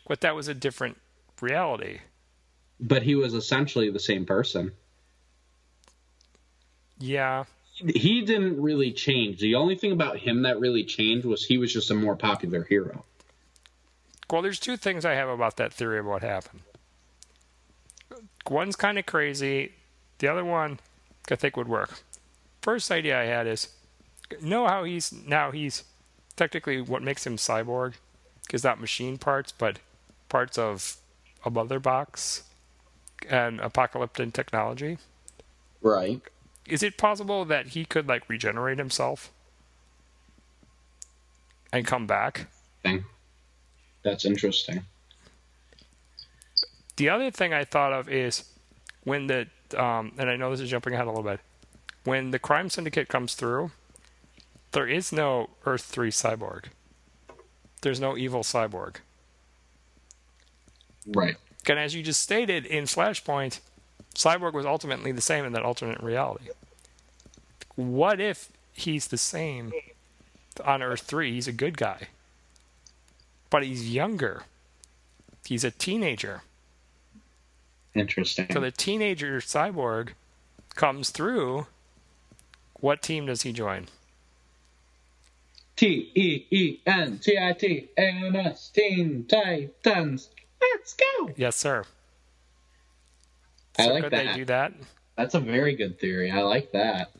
[0.09, 0.99] But that was a different
[1.41, 1.99] reality.
[2.81, 4.73] But he was essentially the same person.
[6.99, 7.45] Yeah,
[7.75, 9.41] He didn't really change.
[9.41, 12.63] The only thing about him that really changed was he was just a more popular
[12.65, 13.05] hero.
[14.33, 16.63] Well, there's two things I have about that theory of what happened.
[18.49, 19.73] One's kind of crazy.
[20.21, 20.81] The other one,
[21.31, 22.03] I think would work.
[22.63, 23.69] First idea I had is,
[24.41, 25.85] know how he's now he's
[26.35, 27.95] technically what makes him cyborg
[28.51, 29.81] is not machine parts, but
[30.31, 30.97] parts of
[31.45, 32.45] a mother box
[33.29, 34.97] and apocalyptic technology.
[35.83, 36.23] Right.
[36.67, 39.31] Is it possible that he could like regenerate himself
[41.71, 42.47] and come back?
[42.83, 43.05] Thing.
[44.03, 44.85] That's interesting.
[46.97, 48.45] The other thing I thought of is
[49.05, 49.47] when the
[49.77, 51.41] um, and I know this is jumping ahead a little bit.
[52.05, 53.71] When the crime syndicate comes through,
[54.73, 56.65] there is no Earth Three cyborg.
[57.83, 58.97] there's no evil cyborg.
[61.07, 61.37] Right.
[61.69, 63.61] And as you just stated in Flashpoint,
[64.15, 66.49] Cyborg was ultimately the same in that alternate reality.
[67.77, 69.73] What if he's the same
[70.65, 71.33] on Earth 3?
[71.33, 72.09] He's a good guy.
[73.53, 74.45] But he's younger.
[75.45, 76.41] He's a teenager.
[77.95, 78.47] Interesting.
[78.51, 80.15] So the teenager cyborg
[80.75, 81.67] comes through.
[82.81, 83.89] What team does he join?
[85.77, 90.31] T E E N T I T A N S Teen Titans.
[90.61, 91.31] Let's go.
[91.37, 91.85] Yes, sir.
[93.79, 94.27] I So like could that.
[94.27, 94.73] they do that?
[95.19, 96.31] That's a very good theory.
[96.31, 97.11] I like that.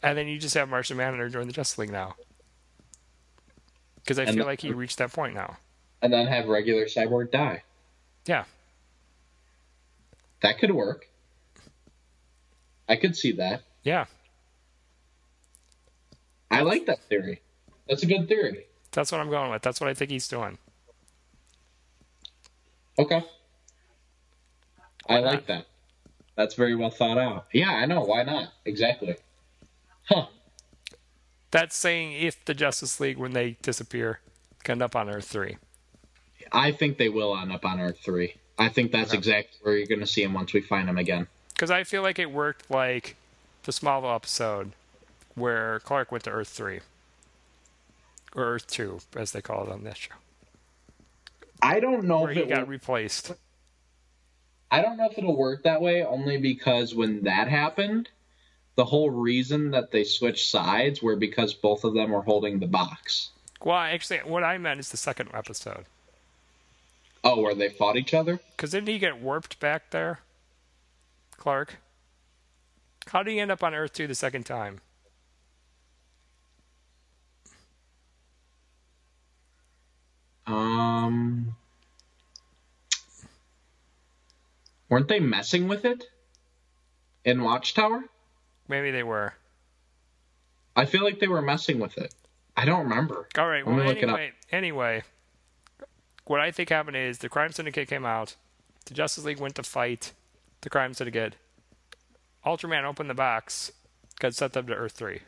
[0.00, 2.14] And then you just have Martian Manhunter join the Justice League now.
[4.10, 5.56] Because I And feel like he reached that point now.
[6.02, 7.62] And then have regular Cyborg die.
[8.26, 8.42] Yeah.
[10.42, 11.06] That could work.
[12.88, 13.62] I could see that.
[13.84, 14.06] Yeah.
[16.50, 17.40] I like that theory.
[17.88, 18.66] That's a good theory.
[18.90, 19.62] That's what I'm going with.
[19.62, 20.58] That's what I think he's doing.
[22.98, 23.24] Okay.
[25.08, 25.66] I Why like that.
[26.34, 27.46] That's very well thought out.
[27.52, 28.00] Yeah, I know.
[28.00, 28.48] Why not?
[28.64, 29.14] Exactly.
[30.08, 30.26] Huh.
[31.50, 34.20] That's saying if the Justice League, when they disappear,
[34.66, 35.56] end up on Earth 3.
[36.52, 38.34] I think they will end up on Earth 3.
[38.58, 41.26] I think that's exactly where you're going to see them once we find them again.
[41.54, 43.16] Because I feel like it worked like
[43.64, 44.72] the Smallville episode
[45.34, 46.80] where Clark went to Earth 3.
[48.34, 50.14] Or Earth 2, as they call it on this show.
[51.62, 53.32] I don't know Where if he it got will, replaced.
[54.70, 58.08] I don't know if it'll work that way only because when that happened,
[58.76, 62.66] the whole reason that they switched sides were because both of them were holding the
[62.66, 63.30] box.
[63.62, 65.84] Well, actually, what I meant is the second episode.
[67.22, 68.40] Oh, where they fought each other?
[68.56, 70.20] Because didn't he get warped back there?
[71.36, 71.76] Clark?
[73.08, 74.80] How did he end up on Earth 2 the second time?
[80.46, 81.56] Um
[84.88, 86.04] Weren't they messing with it
[87.24, 88.04] in Watchtower?
[88.70, 89.34] Maybe they were.
[90.76, 92.14] I feel like they were messing with it.
[92.56, 93.28] I don't remember.
[93.36, 93.66] All right.
[93.66, 94.16] Well, look it up.
[94.16, 95.02] anyway, anyway,
[96.26, 98.36] what I think happened is the Crime Syndicate came out.
[98.86, 100.12] The Justice League went to fight
[100.60, 101.34] the Crime Syndicate.
[102.46, 103.72] Ultraman opened the box,
[104.20, 105.22] got sent them to Earth Three.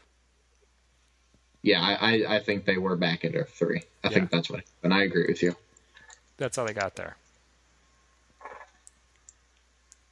[1.62, 3.82] Yeah, I, I, I think they were back at Earth 3.
[4.02, 4.94] I think that's what happened.
[4.94, 5.54] I agree with you.
[6.36, 7.16] That's how they got there.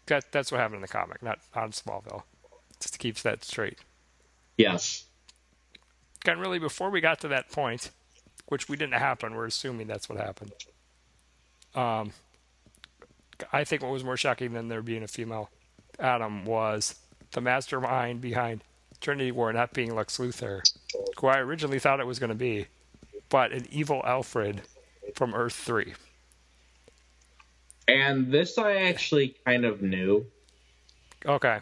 [0.07, 2.23] That that's what happened in the comic, not on Smallville.
[2.81, 3.79] Just to keep that straight.
[4.57, 5.05] Yes.
[6.27, 7.91] And really, before we got to that point,
[8.47, 10.53] which we didn't happen, we're assuming that's what happened.
[11.75, 12.13] Um,
[13.53, 15.51] I think what was more shocking than there being a female
[15.99, 16.97] Atom was
[17.33, 18.63] the mastermind behind
[19.01, 20.63] Trinity War not being Lex Luthor,
[21.19, 22.67] who I originally thought it was going to be,
[23.29, 24.63] but an evil Alfred
[25.15, 25.95] from Earth 3.
[27.89, 30.27] And this I actually kind of knew.
[31.27, 31.61] Okay.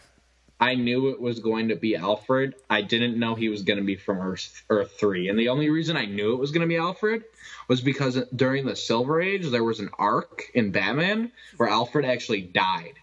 [0.60, 2.54] I knew it was going to be Alfred.
[2.68, 5.28] I didn't know he was going to be from Earth Earth 3.
[5.28, 7.24] And the only reason I knew it was going to be Alfred
[7.68, 12.42] was because during the Silver Age there was an arc in Batman where Alfred actually
[12.42, 12.94] died.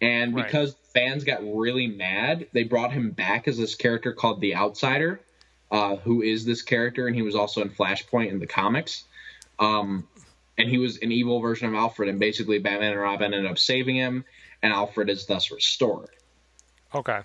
[0.00, 0.46] And Right.
[0.46, 5.20] because fans got really mad, they brought him back as this character called the Outsider,
[5.70, 9.04] uh, who is this character, and he was also in Flashpoint in the comics.
[9.58, 10.08] Um,
[10.56, 13.58] and he was an evil version of Alfred, and basically Batman and Robin ended up
[13.58, 14.24] saving him,
[14.62, 16.10] and Alfred is thus restored.
[16.94, 17.20] Okay.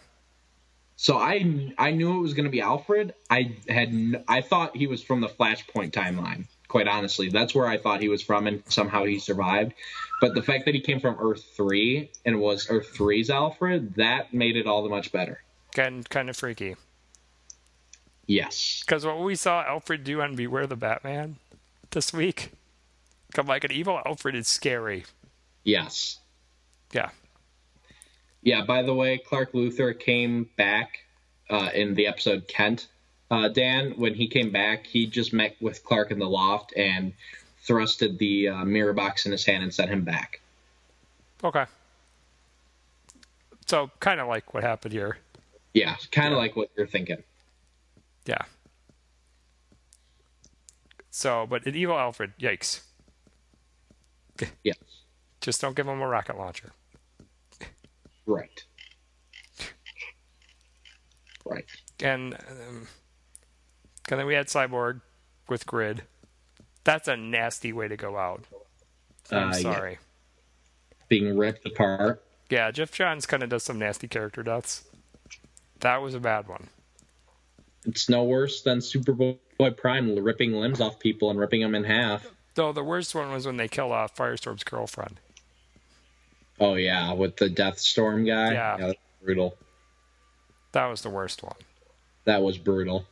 [0.96, 3.14] So I I knew it was going to be Alfred.
[3.30, 6.46] I had n- I thought he was from the Flashpoint timeline.
[6.68, 9.74] Quite honestly, that's where I thought he was from, and somehow he survived.
[10.22, 14.34] But the fact that he came from Earth three and was Earth 3's Alfred, that
[14.34, 15.42] made it all the much better.
[15.74, 16.76] Kind, kind of freaky.
[18.28, 18.84] Yes.
[18.86, 21.38] Because what we saw Alfred do on Beware the Batman
[21.92, 22.52] this week,
[23.34, 25.06] come like an evil Alfred is scary.
[25.64, 26.20] Yes.
[26.92, 27.10] Yeah.
[28.42, 28.64] Yeah.
[28.66, 31.00] By the way, Clark Luthor came back
[31.50, 32.88] uh, in the episode Kent.
[33.32, 37.14] Uh, Dan, when he came back, he just met with Clark in the loft and
[37.66, 40.42] thrusted the uh, mirror box in his hand and sent him back.
[41.44, 41.66] Okay.
[43.68, 45.18] So kind of like what happened here.
[45.74, 47.22] Yeah, kind of like what you're thinking.
[48.26, 48.42] Yeah.
[51.12, 52.82] So, but an evil Alfred, yikes.
[54.64, 54.78] Yes.
[55.42, 56.72] Just don't give him a rocket launcher.
[58.30, 58.64] Right.
[61.46, 61.66] Right.
[62.00, 62.88] And, um,
[64.10, 65.02] and then we had Cyborg
[65.48, 66.04] with Grid.
[66.84, 68.44] That's a nasty way to go out.
[69.32, 69.62] I'm Uh, yeah.
[69.62, 69.98] sorry.
[71.08, 72.24] Being ripped apart.
[72.52, 74.84] Yeah, Geoff Johns kind of does some nasty character deaths.
[75.80, 76.68] That was a bad one.
[77.86, 79.38] It's no worse than Superboy
[79.78, 82.28] Prime ripping limbs off people and ripping them in half.
[82.56, 85.20] Though the worst one was when they kill off Firestorm's girlfriend.
[86.60, 88.54] Oh yeah, with the Deathstorm guy.
[88.54, 88.78] Yeah.
[88.78, 89.58] that's brutal.
[90.74, 91.56] That was the worst one.
[92.26, 93.06] That was brutal.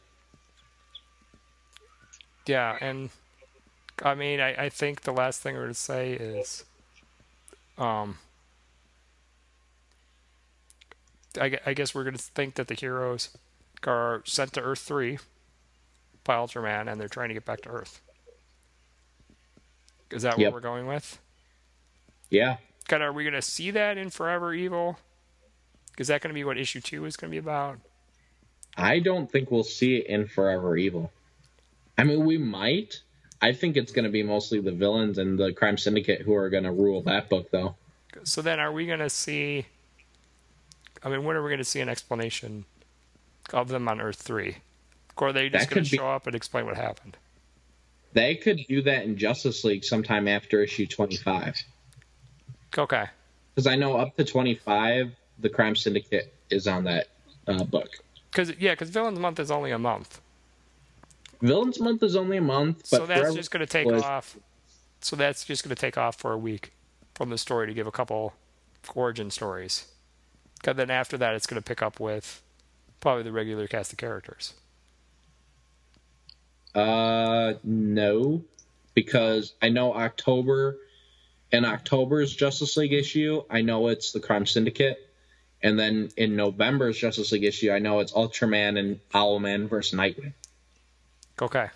[2.46, 3.10] Yeah, and
[4.04, 6.64] I mean, I, I think the last thing we're to say is,
[7.78, 8.18] um,
[11.40, 13.36] I, I guess we're gonna think that the heroes
[13.86, 15.20] are sent to Earth three
[16.24, 18.02] by Ultraman, and they're trying to get back to Earth.
[20.12, 20.48] Is that Yep.
[20.48, 21.20] what we're going with?
[22.30, 22.58] Yeah.
[22.88, 24.98] God, are we gonna see that in Forever Evil?
[25.98, 27.80] Is that gonna be what issue two is gonna be about?
[28.78, 31.12] I don't think we'll see it in Forever Evil.
[31.98, 33.02] I mean, we might.
[33.42, 36.50] I think it's going to be mostly the villains and the crime syndicate who are
[36.50, 37.76] going to rule that book, though.
[38.24, 39.66] So then, are we going to see?
[41.04, 42.66] I mean, when are we going to see an explanation
[43.54, 44.58] of them on Earth Three?
[45.18, 47.18] Or are they just going to could be- show up and explain what happened?
[48.14, 51.64] They could do that in Justice League sometime after issue 25.
[52.78, 53.06] Okay,
[53.54, 57.08] Because I know up to 25, the crime syndicate is on that
[57.48, 57.90] uh, book.
[58.32, 60.20] because yeah, because Villains Month is only a month,
[61.42, 64.38] Villains Month is only a month, but so that's just going to take was- off.
[65.00, 66.74] So that's just going to take off for a week
[67.14, 68.34] from the story to give a couple
[68.96, 69.86] origin stories.
[70.64, 72.42] 'Cause then after that, it's going to pick up with
[73.00, 74.54] probably the regular cast of characters.
[76.74, 78.44] Uh, no,
[78.96, 80.78] because I know October,
[81.52, 84.98] in October's Justice League issue, I know it's the Crime Syndicate,
[85.62, 90.34] and then in November's Justice League issue, I know it's Ultraman and Owlman versus Nightwing.
[91.42, 91.68] Okay,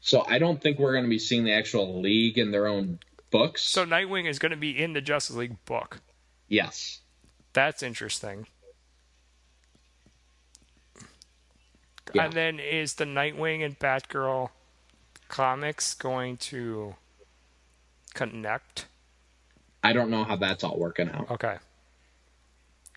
[0.00, 2.98] So I don't think we're going to be seeing the actual league in their own
[3.30, 3.62] books.
[3.62, 6.00] so Nightwing is going to be in the Justice League book.
[6.48, 7.00] yes,
[7.52, 8.46] That's interesting.
[12.14, 12.24] Yeah.
[12.24, 14.48] And then is the Nightwing and Batgirl
[15.28, 16.94] comics going to
[18.18, 18.86] connect?
[19.82, 21.30] I don't know how that's all working out.
[21.30, 21.56] Okay.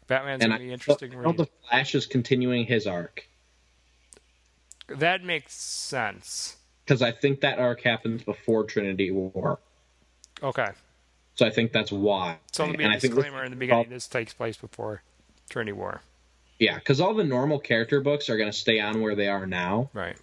[0.08, 1.16] Batman's and gonna I, be interesting.
[1.16, 3.28] I know the Flash is continuing his arc
[4.90, 6.58] That makes sense.
[6.84, 9.60] because I think that arc happens before Trinity War.
[10.44, 10.70] Okay.
[11.36, 12.38] So I think that's why.
[12.52, 13.90] So there'll be and a I think disclaimer in the beginning.
[13.90, 15.04] This takes place before
[15.50, 16.02] Trinity War.
[16.60, 19.46] Yeah, because all the normal character books are going to stay on where they are
[19.48, 19.90] now.
[19.94, 20.18] Right.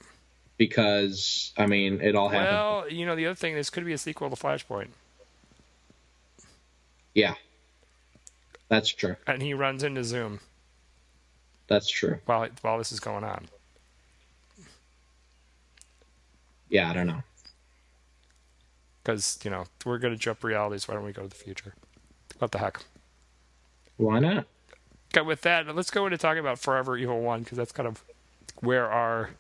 [0.59, 2.57] Because I mean, it all happened.
[2.57, 4.89] Well, you know, the other thing, this could be a sequel to Flashpoint.
[7.15, 7.35] yeah,
[8.69, 9.17] that's true.
[9.27, 10.41] And he runs into Zoom
[11.69, 12.19] That's true.
[12.27, 13.47] while while this is going on.
[16.69, 17.23] Yeah, I don't know.
[19.03, 20.87] Because, you know, we're going to jump realities.
[20.87, 21.73] Why don't we go to the future?
[22.41, 22.85] What the heck?
[23.97, 24.45] Why not?
[25.17, 28.05] Okay, with that, let's go into talking about Forever Evil 1, because that's kind of
[28.61, 29.31] where our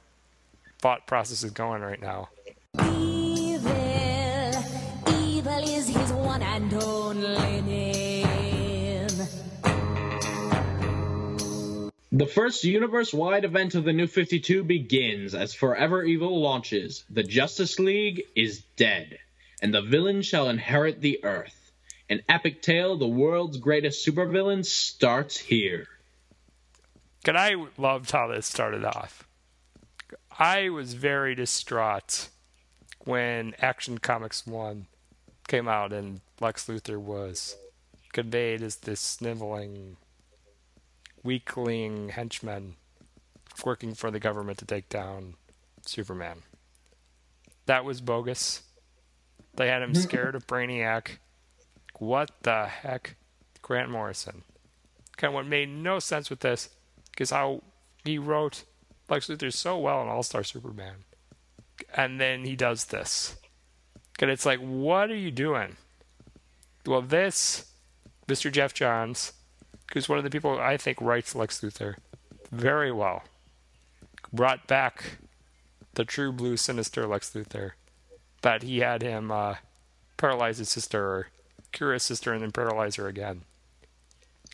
[0.79, 2.29] thought process is going right now.
[2.81, 3.73] Evil,
[5.13, 8.29] evil is his one and only name.
[12.11, 17.05] The first universe-wide event of the New 52 begins as Forever Evil launches.
[17.11, 19.19] The Justice League is dead,
[19.61, 21.73] and the villain shall inherit the Earth.
[22.09, 25.87] An epic tale, the world's greatest supervillain, starts here.
[27.27, 29.28] And I loved how this started off.
[30.39, 32.29] I was very distraught
[33.01, 34.87] when Action Comics 1
[35.49, 37.57] came out and Lex Luthor was
[38.13, 39.97] conveyed as this sniveling,
[41.25, 42.77] weakling henchman
[43.65, 45.35] working for the government to take down
[45.85, 46.43] Superman.
[47.67, 48.63] That was bogus.
[49.57, 51.19] They had him scared of Brainiac.
[51.99, 53.17] What the heck?
[53.61, 54.43] Grant Morrison.
[55.17, 56.69] Kind of what made no sense with this
[57.19, 57.65] is how
[58.05, 58.63] he wrote
[59.09, 61.05] Lex Luthor so well in All Star Superman.
[61.95, 63.37] And then he does this.
[64.21, 65.77] And it's like, what are you doing?
[66.85, 67.73] Well, this,
[68.27, 68.51] Mr.
[68.51, 69.33] Geoff Johns,
[69.93, 71.97] who's one of the people I think writes Lex Luthor
[72.51, 73.23] very well,
[74.33, 75.19] brought back
[75.95, 77.73] the true blue sinister Lex Luthor.
[78.43, 79.57] That he had him uh,
[80.17, 81.29] paralyze his sister, or
[81.73, 83.43] cure his sister, and then paralyze her again.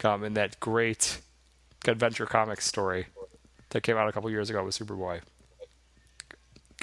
[0.02, 1.20] Um, in that great
[1.86, 3.06] Adventure Comics story
[3.74, 5.20] that came out a couple years ago with Superboy.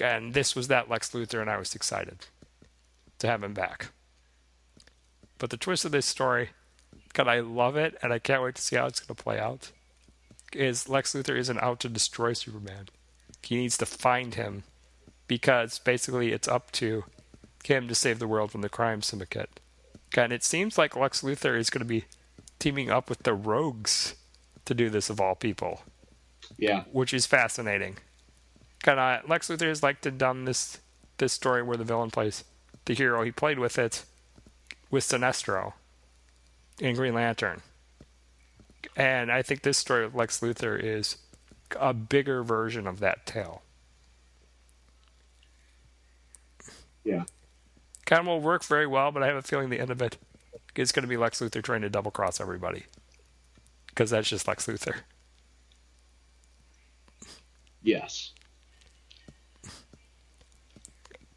[0.02, 2.26] And this was that Lex Luthor, and I was excited
[3.20, 3.88] to have him back.
[5.38, 6.50] But the twist of this story,
[7.14, 9.40] God, I love it, and I can't wait to see how it's going to play
[9.40, 9.72] out.
[10.52, 12.90] Is Lex Luthor isn't out to destroy Superman?
[13.42, 14.64] He needs to find him
[15.28, 17.06] because basically it's up to
[17.64, 19.62] him to save the world from the crime syndicate.
[20.18, 22.04] And it seems like Lex Luthor is going to be
[22.60, 24.16] teaming up with the Rogues
[24.66, 25.84] to do this of all people,
[26.58, 26.84] Yeah.
[26.92, 27.98] which is fascinating.
[28.84, 30.80] Kind of Lex Luthor has liked to done this
[31.18, 32.44] this story where the villain plays
[32.86, 33.24] the hero.
[33.24, 34.06] He played with it
[34.90, 35.74] with Sinestro
[36.80, 37.62] in Green Lantern,
[38.98, 41.18] and I think this story with Lex Luthor is
[41.80, 43.62] a bigger version of that tale.
[47.04, 47.24] Yeah.
[48.06, 50.18] Kind of will work very well, but I have a feeling the end of it
[50.76, 52.86] is going to be Lex Luthor trying to double cross everybody
[53.88, 54.98] because that's just Lex Luthor.
[57.84, 58.32] Yes.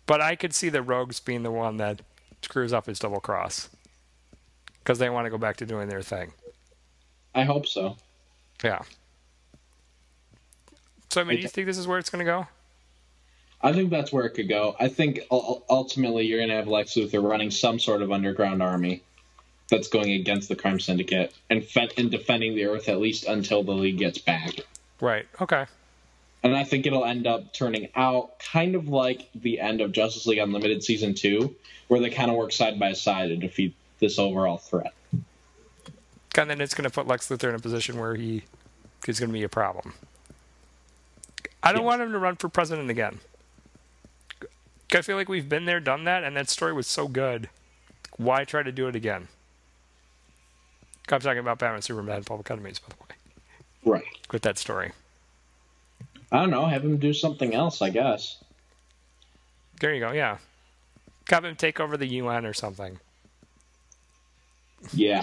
[0.06, 2.02] But I could see the Rogues being the one that
[2.42, 3.70] screws up his double cross
[4.80, 6.32] because they want to go back to doing their thing.
[7.34, 7.96] I hope so.
[8.62, 8.82] Yeah.
[11.10, 12.46] So I mean, do you think this is where it's going to go?
[13.62, 14.76] I think that's where it could go.
[14.78, 19.02] I think ultimately you're going to have Lex Luthor running some sort of underground army
[19.70, 23.62] that's going against the crime syndicate and, fe- and defending the Earth at least until
[23.62, 24.50] the League gets back.
[25.00, 25.26] Right.
[25.40, 25.64] Okay.
[26.44, 30.26] And I think it'll end up turning out kind of like the end of Justice
[30.26, 31.56] League Unlimited season two,
[31.88, 34.92] where they kind of work side by side to defeat this overall threat.
[36.36, 38.42] And then it's going to put Lex Luthor in a position where he
[39.08, 39.94] is going to be a problem.
[41.62, 41.86] I don't Yes.
[41.86, 43.20] want him to run for president again.
[44.92, 47.48] I feel like we've been there, done that, and that story was so good.
[48.18, 49.28] Why try to do it again?
[51.10, 54.04] I'm talking about Batman, Superman, and Public Enemies, by the way, Right.
[54.30, 54.92] with that story.
[56.34, 56.66] I don't know.
[56.66, 58.42] Have him do something else, I guess.
[59.80, 60.10] There you go.
[60.10, 60.38] Yeah,
[61.30, 62.98] have him take over the UN or something,
[64.92, 65.22] Yeah.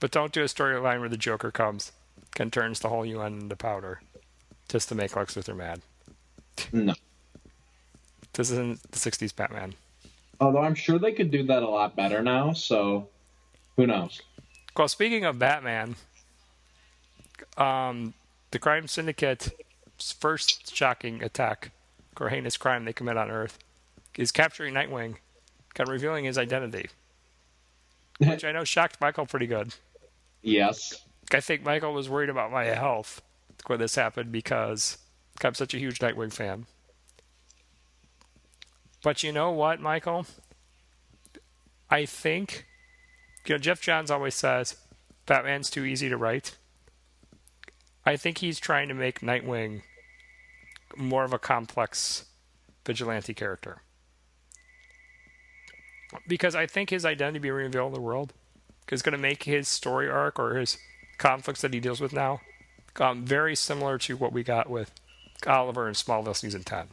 [0.00, 1.92] but don't do a storyline where the Joker comes
[2.40, 4.02] and turns the whole UN into powder,
[4.68, 5.80] just to make Lex Luthor mad.
[6.72, 6.94] No.
[8.32, 9.74] This isn't the '60s Batman.
[10.40, 13.08] Although I'm sure they could do that a lot better now, so
[13.76, 14.20] who knows?
[14.76, 15.94] Well, speaking of Batman,
[17.56, 18.12] um,
[18.54, 19.50] the crime syndicate's
[19.98, 21.72] first shocking attack
[22.20, 23.58] or heinous crime they commit on Earth
[24.16, 25.16] is capturing Nightwing
[25.76, 26.88] and revealing his identity,
[28.18, 29.74] which I know shocked Michael pretty good.
[30.40, 31.04] Yes.
[31.32, 33.22] I think Michael was worried about my health
[33.66, 34.98] when this happened because
[35.42, 36.66] I'm such a huge Nightwing fan.
[39.02, 40.26] But you know what, Michael?
[41.90, 42.66] I think,
[43.46, 44.76] you know, Geoff Johns always says
[45.26, 46.56] Batman's too easy to write.
[48.06, 49.82] I think he's trying to make Nightwing
[50.96, 52.26] more of a complex
[52.84, 53.82] vigilante character.
[56.28, 58.32] Because I think his identity being revealed in the world
[58.92, 60.78] is going to make his story arc or his
[61.18, 62.40] conflicts that he deals with now
[63.00, 64.92] um, very similar to what we got with
[65.46, 66.88] Oliver in Smallville season 10.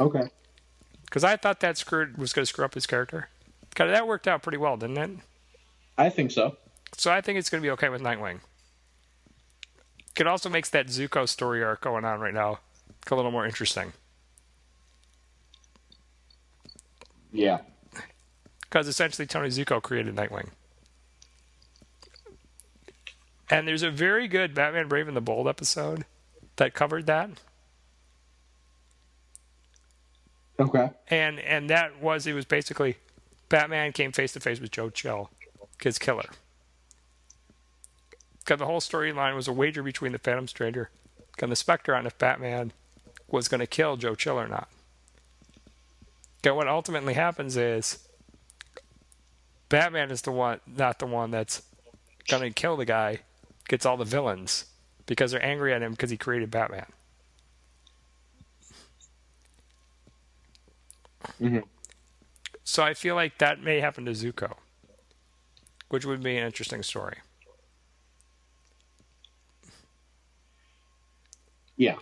[0.00, 0.28] Okay.
[1.04, 3.28] Because I thought that screwed was going to screw up his character.
[3.74, 5.10] Kind of that worked out pretty well, didn't it?
[5.96, 6.56] I think so.
[6.96, 8.40] So I think it's going to be okay with Nightwing.
[10.18, 12.60] It also makes that Zucco story arc going on right now
[13.10, 13.92] a little more interesting.
[17.32, 17.58] Yeah.
[18.62, 20.48] Because essentially Tony Zucco created Nightwing.
[23.50, 26.04] And there's a very good Batman Brave and the Bold episode
[26.56, 27.30] that covered that.
[30.58, 30.90] Okay.
[31.08, 32.96] And and that was it was basically
[33.48, 35.30] Batman came face to face with Joe Chill,
[35.80, 36.30] his killer.
[38.46, 40.88] Because the whole storyline was a wager between the Phantom Stranger
[41.42, 42.72] and the Spectre on if Batman
[43.28, 44.68] was going to kill Joe Chill or not.
[46.38, 48.06] Okay, what ultimately happens is
[49.68, 51.62] Batman is the one, not the one that's
[52.28, 53.18] going to kill the guy.
[53.68, 54.66] Gets all the villains
[55.06, 56.86] because they're angry at him because he created Batman.
[61.42, 61.58] Mm-hmm.
[62.62, 64.54] So I feel like that may happen to Zucco,
[65.88, 67.16] which would be an interesting story.
[71.76, 71.96] Yeah.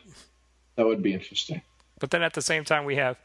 [0.76, 1.62] That would be interesting.
[2.00, 3.16] But then at the same time, we have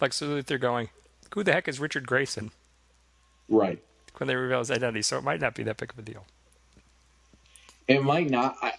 [0.00, 0.88] Lex Luthor going,
[1.34, 2.50] "Who the heck is Richard Grayson?"
[3.48, 3.82] Right.
[4.16, 6.26] When they reveal his identity, so it might not be that big of a deal.
[7.86, 8.56] It might not.
[8.62, 8.72] I,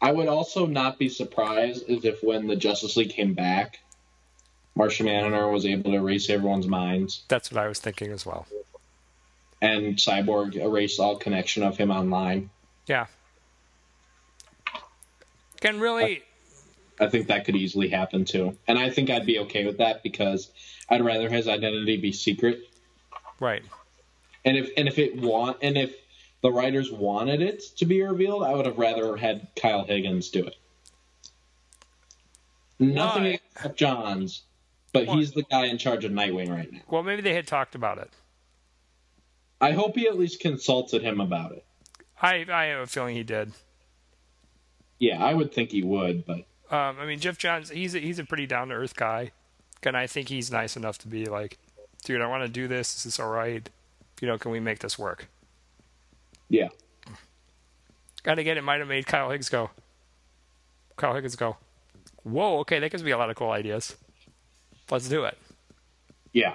[0.00, 3.78] I would also not be surprised as if when the Justice League came back,
[4.74, 8.46] Martian Manhunter was able to erase everyone's minds, That's what I was thinking as well.
[9.62, 12.50] and Cyborg erased all connection of him online.
[12.86, 13.06] Yeah.
[15.62, 16.24] Can really,
[16.98, 20.02] I think that could easily happen too, and I think I'd be okay with that
[20.02, 20.50] because
[20.88, 22.68] I'd rather his identity be secret.
[23.38, 23.62] right?
[24.44, 25.94] And if and if it want and if
[26.42, 30.44] the writers wanted it to be revealed, I would have rather had Kyle Higgins do
[30.44, 30.56] it.
[32.80, 33.40] Nothing Why?
[33.54, 34.42] except Johns,
[34.92, 35.14] but Why?
[35.14, 36.80] he's the guy in charge of Nightwing right now.
[36.88, 38.10] Well, maybe they had talked about it.
[39.60, 41.64] I hope he at least consulted him about it.
[42.20, 43.52] I I have a feeling he did.
[45.02, 46.38] Yeah, I would think he would, but
[46.70, 49.32] Um, I mean, Geoff Johns, he's a, he's a pretty down to earth guy,
[49.82, 51.58] and I think he's nice enough to be like,
[52.04, 52.96] dude, I want to do this.
[52.98, 53.68] Is this all right?
[54.20, 55.26] You know, can we make this work?
[56.48, 56.68] yeah.
[58.24, 59.70] And again, it might have made Kyle Higgs go.
[60.96, 61.56] Kyle Higgins go,
[62.22, 63.96] whoa, okay, that gives me a lot of cool ideas.
[64.88, 65.36] Let's do it.
[66.32, 66.54] Yeah.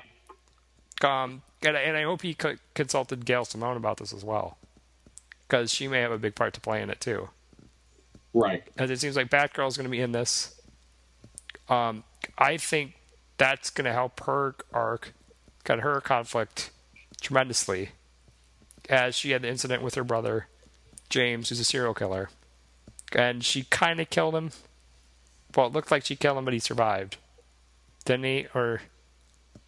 [1.03, 4.57] Um, and, I- and I hope he co- consulted Gail Simone about this as well,
[5.47, 7.27] because she may have a big part to play in it too.
[8.39, 8.63] Right.
[8.65, 10.59] Because it seems like Batgirl is going to be in this.
[11.69, 12.03] Um,
[12.37, 12.93] I think
[13.37, 15.13] that's going to help her arc,
[15.63, 16.71] cut her conflict
[17.21, 17.89] tremendously,
[18.89, 20.47] as she had the incident with her brother,
[21.09, 22.29] James, who's a serial killer,
[23.13, 24.51] and she kind of killed him.
[25.55, 27.17] Well, it looked like she killed him, but he survived,
[28.05, 28.47] didn't he?
[28.53, 28.81] Or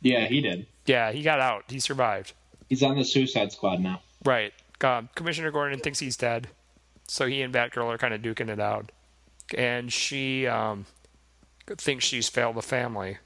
[0.02, 0.68] Yeah, he did.
[0.86, 1.66] yeah, he got out.
[1.70, 2.34] He survived.
[2.70, 4.02] He's on the Suicide Squad now.
[4.24, 4.54] Right.
[4.82, 6.48] Um, Commissioner Gordon thinks he's dead,
[7.10, 8.92] so he and Batgirl are kind of duking it out,
[9.58, 10.86] and she um,
[11.68, 13.18] thinks she's failed the family,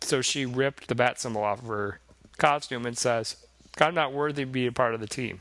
[0.00, 2.00] so she ripped the bat symbol off of her
[2.38, 3.36] costume and says,
[3.80, 5.40] "I'm not worthy to be a part of the team."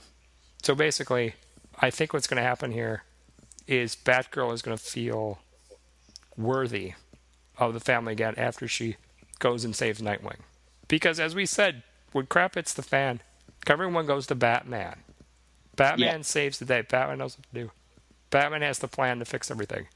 [0.64, 1.36] So basically,
[1.80, 3.04] I think what's going to happen here
[3.68, 5.40] is Batgirl is going to feel
[6.38, 6.94] worthy
[7.58, 8.96] of the family again after she
[9.40, 10.40] goes and saves Nightwing,
[10.88, 13.22] because as we said, when crap hits the fan,
[13.68, 15.04] everyone goes to Batman.
[15.76, 16.24] Batman Yeah.
[16.24, 16.82] saves the day.
[16.82, 17.72] Batman knows what to do.
[18.32, 19.88] Batman has the plan to fix everything.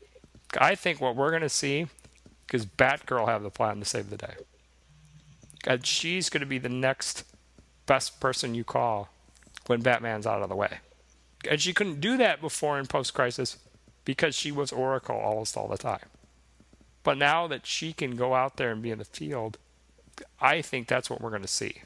[0.60, 1.88] I think what we're going to see
[2.54, 4.36] is Batgirl have the plan to save the day.
[5.66, 7.24] And she's going to be the next
[7.88, 9.10] best person you call
[9.66, 10.78] when Batman's out of the way.
[11.50, 13.58] And she couldn't do that before in post crisis
[14.04, 16.06] because she was Oracle almost all the time.
[17.04, 19.58] But now that she can go out there and be in the field,
[20.40, 21.82] I think that's what we're going to see.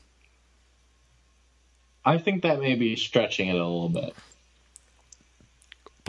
[2.06, 4.16] I think that may be stretching it a little bit.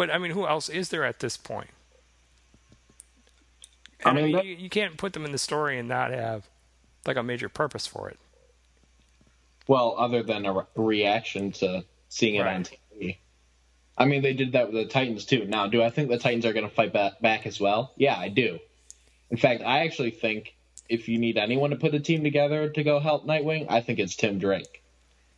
[0.01, 1.68] But I mean, who else is there at this point?
[4.03, 6.11] I And I mean, that- you, you can't put them in the story and not
[6.11, 6.48] have
[7.05, 8.18] like a major purpose for it.
[9.68, 13.18] Well, other than a re- reaction to seeing it on TV.
[13.98, 15.44] I mean, they did that with the Titans too.
[15.44, 17.92] Now, do I think the Titans are going to fight back, back as well?
[17.98, 18.59] Yeah, I do.
[19.30, 20.55] In fact, I actually think
[20.88, 23.98] if you need anyone to put a team together to go help Nightwing, I think
[23.98, 24.82] it's Tim Drake.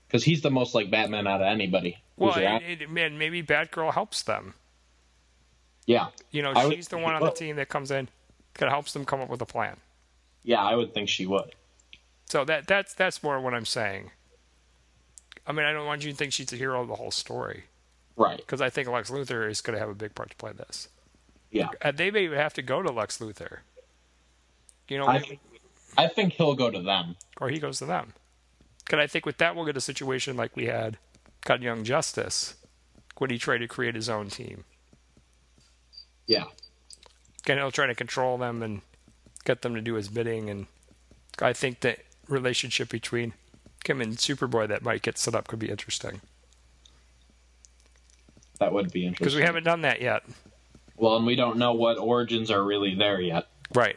[0.06, 1.98] Because he's the most like Batman out of anybody.
[2.16, 4.54] Well, and, and, and maybe Batgirl helps them.
[5.86, 6.08] yeah.
[6.30, 8.08] You know, I would she's the one on the team that comes in,
[8.58, 9.76] that helps them come up with a plan.
[10.42, 11.54] Yeah, I would think she would.
[12.26, 14.10] So that that's that's more what I'm saying.
[15.46, 17.64] I mean, I don't want you to think she's the hero of the whole story,
[18.16, 18.36] Right.
[18.36, 20.56] because I think Lex Luthor is going to have a big part to play in
[20.56, 20.88] this.
[21.50, 21.68] Yeah.
[21.80, 23.58] And they may have to go to Lex Luthor.
[24.88, 25.40] You know, I think,
[25.98, 27.16] I think he'll go to them.
[27.40, 28.12] or he goes to them.
[28.84, 30.96] Because I think with that we'll get a situation like we had
[31.44, 32.54] got Young Justice
[33.18, 34.64] when he tried to create his own team.
[36.26, 36.44] Yeah.
[37.48, 38.82] And he'll try to control them and
[39.44, 40.48] get them to do his bidding.
[40.48, 40.66] And
[41.40, 41.96] I think the
[42.28, 43.34] relationship between
[43.84, 46.20] him and Superboy that might get set up could be interesting.
[48.60, 49.24] That would be interesting.
[49.24, 50.22] Because we haven't done that yet.
[50.96, 53.48] Well, and we don't know what origins are really there yet.
[53.74, 53.96] Right.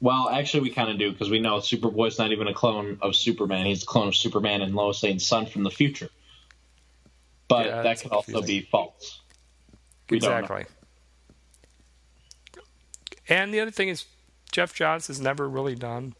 [0.00, 3.14] Well, actually, we kind of do because we know Superboy's not even a clone of
[3.14, 3.66] Superman.
[3.66, 6.08] He's a clone of Superman and Lois Lane's son from the future.
[7.48, 9.20] But Yeah, that could also be false.
[10.08, 10.64] We exactly.
[13.28, 14.06] And the other thing is,
[14.50, 16.14] Geoff Johns has never really done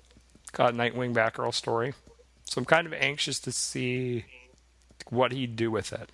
[0.55, 1.95] a Nightwing Batgirl story,
[2.45, 4.25] so I'm kind of anxious to see
[5.09, 6.11] what he'd do with it.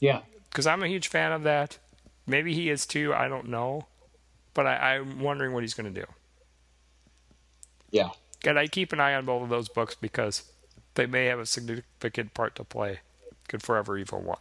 [0.00, 0.20] Yeah.
[0.50, 1.78] Because I'm a huge fan of that.
[2.26, 3.14] Maybe he is too.
[3.14, 3.86] I don't know,
[4.54, 6.06] but I, I'm wondering what he's going to do.
[7.90, 8.10] Yeah.
[8.44, 10.42] And I keep an eye on both of those books because
[10.94, 13.00] they may have a significant part to play
[13.52, 14.40] in Forever Evil One,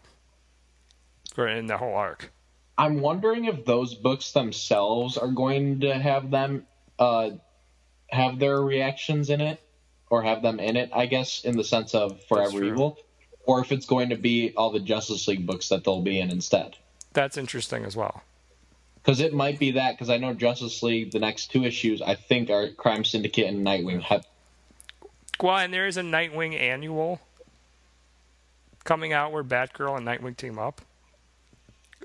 [1.37, 2.31] or in the whole arc.
[2.77, 6.65] I'm wondering if those books themselves are going to have them
[6.97, 7.31] uh,
[8.09, 9.61] have their reactions in it,
[10.09, 10.89] or have them in it.
[10.93, 12.63] I guess in the sense of Forever.
[12.63, 12.97] Evil,
[13.43, 16.31] or if it's going to be all the Justice League books that they'll be in
[16.31, 16.77] instead.
[17.13, 18.23] That's interesting as well.
[19.03, 19.93] Because it might be that.
[19.93, 23.65] Because I know Justice League, the next two issues, I think are Crime Syndicate and
[23.65, 24.01] Nightwing.
[24.03, 24.25] Have,
[25.41, 27.19] Well, and there is a Nightwing annual
[28.83, 30.81] coming out where Batgirl and Nightwing team up.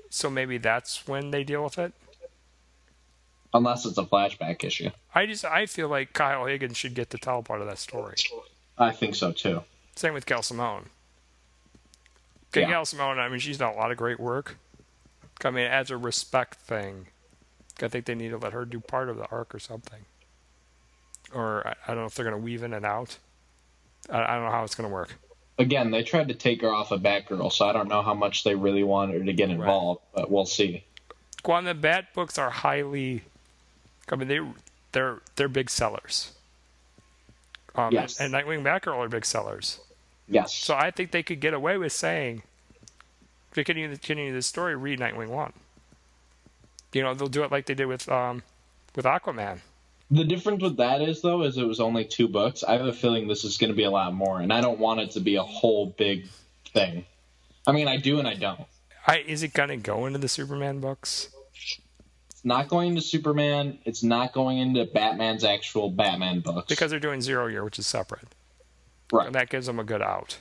[0.09, 1.93] So maybe that's when they deal with it.
[3.53, 4.89] unless it's a flashback issue.
[5.15, 8.15] I just I feel like Kyle Higgins should get to tell part of that story.
[8.77, 9.63] I think so too.
[9.95, 10.89] Same with Gail Simone.
[12.51, 12.67] Okay, Yeah.
[12.67, 14.57] Gail Simone, I mean, she's done a lot of great work.
[15.43, 17.07] I mean, as a respect thing,
[17.81, 20.05] I think they need to let her do part of the arc or something.
[21.33, 23.17] Or I, I don't know if they're going to weave in and out.
[24.09, 25.15] I, I don't know how it's going to work.
[25.57, 28.43] again, they tried to take her off of Batgirl, so I don't know how much
[28.43, 30.21] they really want her to get involved, right.
[30.21, 30.83] but we'll see.
[31.45, 33.23] Well, the Bat books are highly.
[34.11, 34.39] I mean, they
[34.91, 36.33] they're they're big sellers.
[37.75, 38.19] Um, yes.
[38.19, 39.79] And, and Nightwing Batgirl are big sellers.
[40.27, 40.53] Yes.
[40.53, 42.41] So I think they could get away with saying,
[43.57, 45.53] to continue the, continue the story, read Nightwing one.
[46.93, 48.43] You know, they'll do it like they did with um,
[48.95, 49.59] with Aquaman.
[50.09, 52.63] The difference with that is though, is it was only two books.
[52.63, 54.79] I have a feeling this is going to be a lot more, and I don't
[54.79, 56.27] want it to be a whole big
[56.73, 57.05] thing.
[57.65, 58.61] I mean, I do and I don't.
[59.05, 61.29] I, is it going to go into the Superman books?
[62.29, 63.79] It's not going to Superman.
[63.83, 67.87] It's not going into Batman's actual Batman books because they're doing Zero Year, which is
[67.87, 68.27] separate.
[69.11, 69.25] Right.
[69.25, 70.37] And that gives them a good out.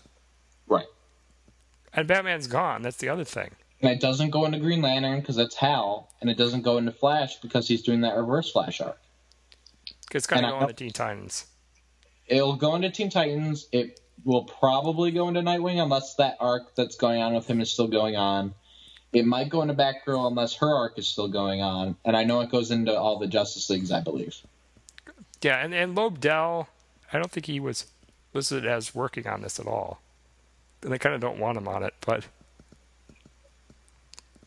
[1.97, 2.83] And Batman's gone.
[2.83, 3.51] That's the other thing.
[3.81, 6.93] And it doesn't go into Green Lantern because that's Hal, and it doesn't go into
[6.93, 8.99] Flash because he's doing that Reverse Flash arc.
[10.13, 11.47] It's going to go into Teen Titans.
[12.27, 13.69] It'll go into Teen Titans.
[13.73, 17.73] It will probably go into Nightwing unless that arc that's going on with him is
[17.73, 18.55] still going on.
[19.13, 22.41] It might go into Batgirl unless her arc is still going on, and I know
[22.41, 24.37] it goes into all the Justice Leagues, I believe.
[25.43, 26.67] Yeah, and and Lobdell,
[27.13, 27.87] I don't think he was
[28.35, 30.01] listed as working on this at all,
[30.87, 31.95] and they kind of don't want him on it.
[32.07, 32.25] But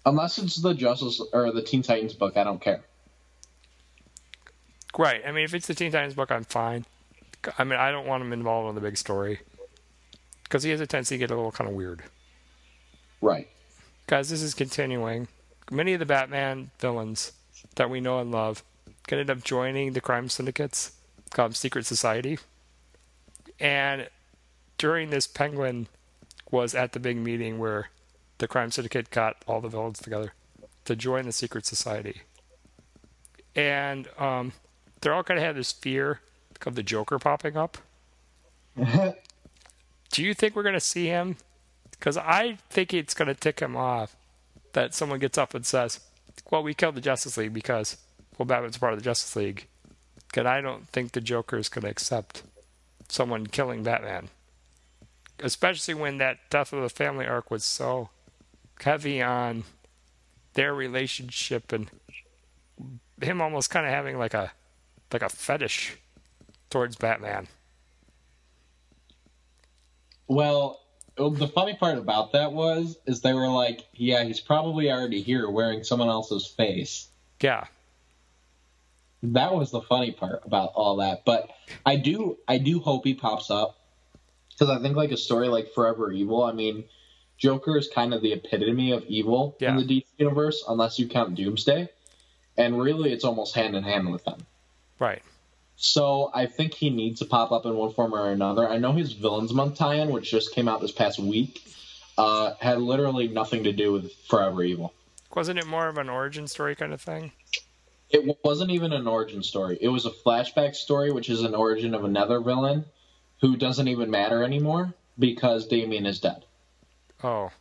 [0.05, 2.79] unless it's the Justice or the Teen Titans book, I don't care.
[4.97, 5.21] Right.
[5.27, 6.85] I mean, if it's the Teen Titans book, I'm fine.
[7.57, 9.41] I mean, I don't want him involved in the big story
[10.43, 12.03] because he has a tendency to get a little kind of weird.
[13.21, 13.49] Right.
[14.07, 15.27] Guys, this is continuing.
[15.69, 17.33] Many of the Batman villains
[17.75, 18.63] that we know and love
[19.07, 20.93] can end up joining the crime syndicates
[21.31, 22.39] called Secret Society.
[23.59, 24.07] And
[24.77, 25.87] during this, Penguin
[26.51, 27.89] was at the big meeting where
[28.39, 30.33] the crime syndicate got all the villains together
[30.85, 32.21] to join the Secret Society.
[33.55, 34.53] And um,
[35.01, 36.21] they're all kind of have this fear
[36.65, 37.77] of the Joker popping up.
[38.75, 41.37] Do you think we're going to see him?
[41.91, 44.15] Because I think it's going to tick him off
[44.73, 45.99] that someone gets up and says,
[46.49, 47.97] "Well, we killed the Justice League because
[48.37, 49.67] well, Batman's part of the Justice League."
[50.35, 52.43] And I don't think the Joker is going to accept
[53.09, 54.29] someone killing Batman,
[55.41, 58.09] especially when that Death of the Family arc was so
[58.81, 59.63] heavy on
[60.53, 61.89] their relationship and
[63.21, 64.51] him almost kind of having like a
[65.11, 65.97] like a fetish
[66.69, 67.47] towards Batman.
[70.27, 70.79] Well,
[71.17, 75.21] oh, the funny part about that was is they were like, yeah, he's probably already
[75.21, 77.07] here wearing someone else's face.
[77.41, 77.65] Yeah.
[79.23, 81.25] That was the funny part about all that.
[81.25, 81.49] But
[81.85, 83.78] I do I do hope he pops up
[84.59, 86.83] because I think like a story like Forever Evil, I mean,
[87.37, 89.71] Joker is kind of the epitome of evil yeah.
[89.71, 91.89] in the DC universe unless you count Doomsday.
[92.57, 94.45] And really it's almost hand in hand with them.
[94.99, 95.21] Right.
[95.77, 98.67] So I think he needs to pop up in one form or another.
[98.67, 101.61] I know his Villains Month tie-in, which just came out this past week,
[102.17, 104.93] uh, had literally nothing to do with Forever Evil.
[105.33, 107.31] Wasn't it more of an origin story kind of thing?
[108.09, 109.77] It wasn't even an origin story.
[109.79, 112.83] It was a flashback story, which is an origin of another villain
[113.41, 116.45] who doesn't even matter anymore because Damian is dead.
[117.23, 117.51] Oh.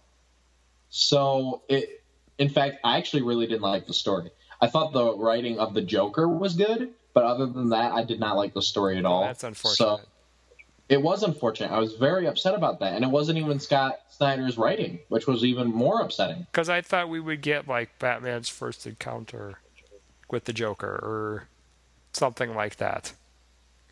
[0.91, 2.03] So it,
[2.39, 4.31] in fact, I actually really didn't like the story.
[4.61, 8.20] I thought the writing of the Joker was good, but other than that, I did
[8.20, 9.24] not like the story at all.
[9.24, 9.76] That's unfortunate.
[9.76, 10.01] So
[10.89, 11.70] it was unfortunate.
[11.70, 15.45] I was very upset about that, and it wasn't even Scott Snyder's writing, which was
[15.45, 16.47] even more upsetting.
[16.51, 19.59] Because I thought we would get like Batman's first encounter
[20.31, 21.49] with the Joker or
[22.12, 23.12] something like that.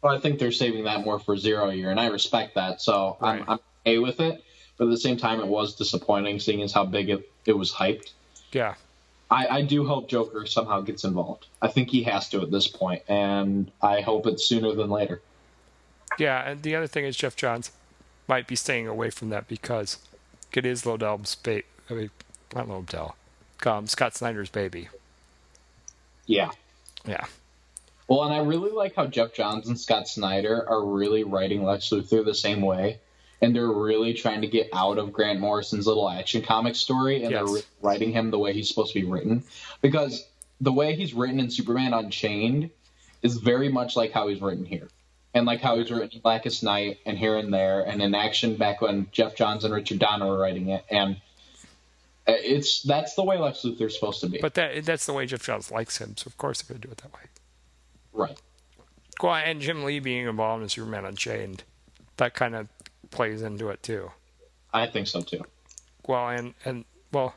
[0.03, 2.81] Well, I think they're saving that more for Zero Year, and I respect that.
[2.81, 3.41] So right.
[3.41, 4.43] I'm, I'm okay with it.
[4.77, 7.73] But at the same time, it was disappointing seeing as how big it, it was
[7.73, 8.13] hyped.
[8.53, 8.75] Yeah.
[9.31, 11.47] I, I do hope Joker somehow gets involved.
[11.63, 15.21] I think he has to at this point, and I hope it's sooner than later.
[16.19, 17.73] Yeah, and the other thing is Geoff Johns
[18.29, 19.99] might be staying away from that because
[20.53, 21.65] it is Lobdell's baby.
[21.91, 22.11] I mean,
[22.55, 23.15] not Lobdell.
[23.65, 24.89] Um, Scott Snyder's baby.
[26.27, 26.51] Yeah.
[27.05, 27.27] Yeah.
[28.09, 31.91] Well, and I really like how Geoff Johns and Scott Snyder are really writing Lex
[31.91, 33.01] Luthor the same way
[33.41, 37.31] and they're really trying to get out of Grant Morrison's little action comic story, and
[37.31, 37.53] yes.
[37.53, 39.45] they're writing him the way he's supposed to be written.
[39.83, 40.27] Because
[40.61, 42.71] the way he's written in Superman Unchained
[43.23, 44.89] is very much like how he's written here,
[45.35, 48.57] and like how he's written in Blackest Night and here and there, and in Action
[48.57, 51.17] back when Geoff Johns and Richard Donner were writing it, and
[52.27, 54.39] uh, it's that's the way Lex Luthor's supposed to be.
[54.39, 56.89] But that that's the way Geoff Johns likes him, so of course they're going to
[56.89, 57.21] do it that way.
[58.17, 58.41] Right.
[59.23, 61.63] Well, and Jim Lee being involved in Superman Unchained,
[62.17, 62.69] that kind of
[63.11, 64.11] plays into it too.
[64.73, 65.45] I think so too.
[66.07, 67.35] Well, and and well,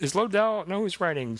[0.00, 0.66] is Lobdell?
[0.66, 1.38] No, who's writing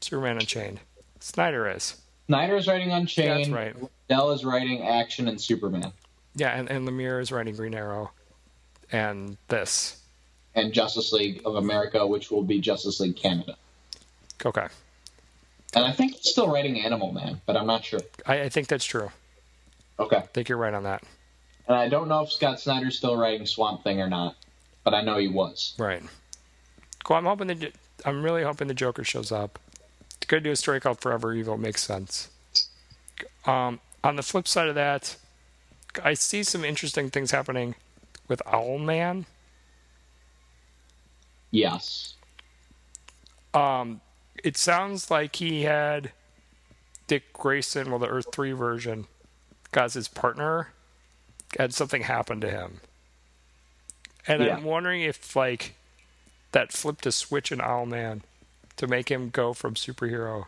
[0.00, 0.80] Superman Unchained?
[1.20, 2.00] Snyder is.
[2.26, 3.28] Snyder is writing Unchained.
[3.28, 3.76] Yeah, that's right.
[4.08, 5.92] Dell is writing Action and Superman.
[6.36, 8.12] Yeah, and, and Lemire is writing Green Arrow.
[8.92, 10.00] and this.
[10.54, 13.56] and Justice League of America, which will be Justice League Canada.
[14.46, 14.66] Okay,
[15.74, 18.00] And I think he's still writing Animal Man, but I'm not sure.
[18.26, 19.10] I, I think that's true.
[19.98, 20.16] Okay.
[20.16, 21.02] I think you're right on that.
[21.68, 24.34] And I don't know if Scott Snyder's still writing Swamp Thing or not,
[24.82, 25.74] but I know he was.
[25.78, 26.02] Right.
[27.04, 27.16] Cool.
[27.16, 27.72] I'm hoping the
[28.04, 29.58] I'm really hoping the Joker shows up.
[30.26, 32.30] Could do a story called Forever Evil makes sense.
[33.46, 35.16] Um, on the flip side of that,
[36.04, 37.74] I see some interesting things happening
[38.28, 39.26] with Owlman.
[41.50, 42.14] Yes.
[43.54, 44.00] Um,
[44.44, 46.12] it sounds like he had
[47.06, 49.06] Dick Grayson, well, the Earth Three version,
[49.72, 50.68] as his partner,
[51.58, 52.80] had something happen to him,
[54.26, 54.56] and Yeah.
[54.56, 55.74] I'm wondering if like
[56.52, 58.22] that flipped a switch in Owlman
[58.76, 60.46] to make him go from superhero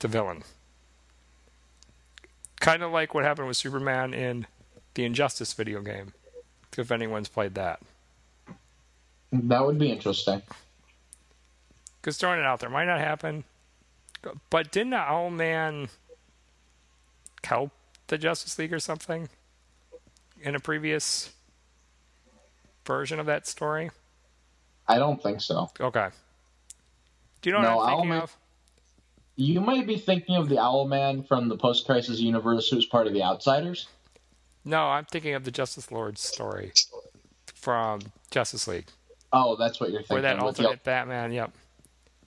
[0.00, 0.42] to villain.
[2.60, 4.46] Kind of like what happened with Superman in
[4.94, 6.12] the Injustice video game,
[6.76, 7.80] if anyone's played that.
[9.32, 10.42] That would be interesting.
[12.06, 13.42] Because throwing it out there might not happen.
[14.48, 15.88] But didn't the Owlman
[17.42, 17.72] help
[18.06, 19.28] the Justice League or something
[20.40, 21.32] in a previous
[22.86, 23.90] version of that story?
[24.86, 25.68] I don't think so.
[25.80, 26.10] Okay.
[27.42, 28.36] Do you know No, what I'm thinking Owlman- of?
[29.34, 33.14] You might be thinking of the Owlman from the post crisis universe who's part of
[33.14, 33.88] the Outsiders.
[34.64, 36.70] No, I'm thinking of the Justice Lord story
[37.52, 37.98] from
[38.30, 38.86] Justice League,
[39.32, 40.44] Oh, that's what you're thinking where that of.
[40.44, 41.32] with the- alternate Batman.
[41.32, 41.50] Yep.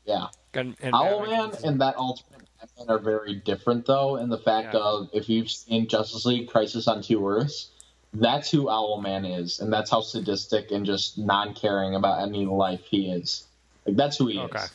[0.05, 0.27] Yeah.
[0.53, 4.79] And, and Owlman and that alternate Batman are very different, though, in the fact Yeah.
[4.79, 7.69] of if you've seen Justice League Crisis on Two Earths,
[8.13, 12.81] that's who Owlman is, and that's how sadistic and just non caring about any life
[12.89, 13.47] he is.
[13.85, 14.59] Like, that's who he Okay.
[14.59, 14.71] is.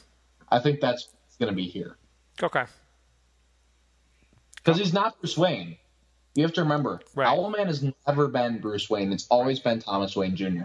[0.51, 1.09] I think that's
[1.41, 1.97] going to be here.
[2.43, 2.64] Okay.
[4.57, 5.77] Because he's not Bruce Wayne.
[6.35, 7.29] You have to remember, Right.
[7.29, 9.12] Owlman has never been Bruce Wayne.
[9.12, 10.64] It's always been Thomas Wayne Jr.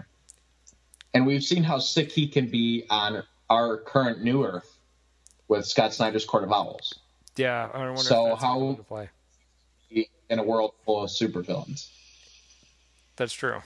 [1.14, 4.78] And we've seen how sick he can be on our current New Earth
[5.48, 7.00] with Scott Snyder's Court of Owls
[7.36, 9.10] Yeah, I wonder So how- how to play.
[9.90, 11.88] in a world full of supervillains.
[13.16, 13.62] That's true.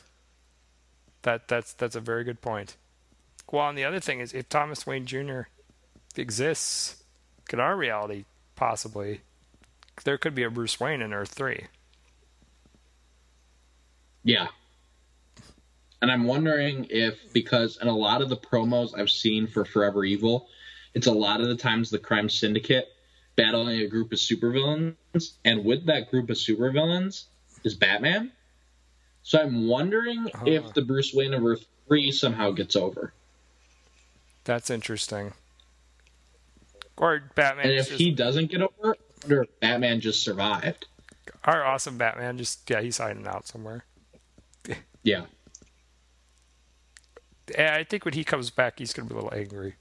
[1.22, 2.76] That that's that's a very good point.
[3.52, 5.42] Well, and the other thing is, if Thomas Wayne Jr.
[6.16, 7.02] exists
[7.52, 8.24] in our reality,
[8.56, 9.20] possibly
[10.04, 11.66] there could be a Bruce Wayne in Earth Three.
[14.22, 14.48] Yeah.
[16.04, 20.04] And I'm wondering if, because in a lot of the promos I've seen for Forever
[20.04, 20.48] Evil,
[20.92, 22.88] it's a lot of the times the crime syndicate
[23.36, 24.96] battling a group of supervillains,
[25.46, 27.24] and with that group of supervillains
[27.64, 28.32] is Batman.
[29.22, 30.42] So I'm wondering Ah.
[30.44, 33.14] if the Bruce Wayne of Earth 3 somehow gets over.
[34.44, 35.32] That's interesting.
[36.98, 37.64] Or Batman.
[37.70, 40.86] And if just, he doesn't get over, I wonder if Batman just survived.
[41.44, 43.86] our awesome Batman, just yeah, he's hiding out somewhere.
[45.02, 45.22] Yeah.
[47.58, 49.74] I think when he comes back, he's gonna be a little angry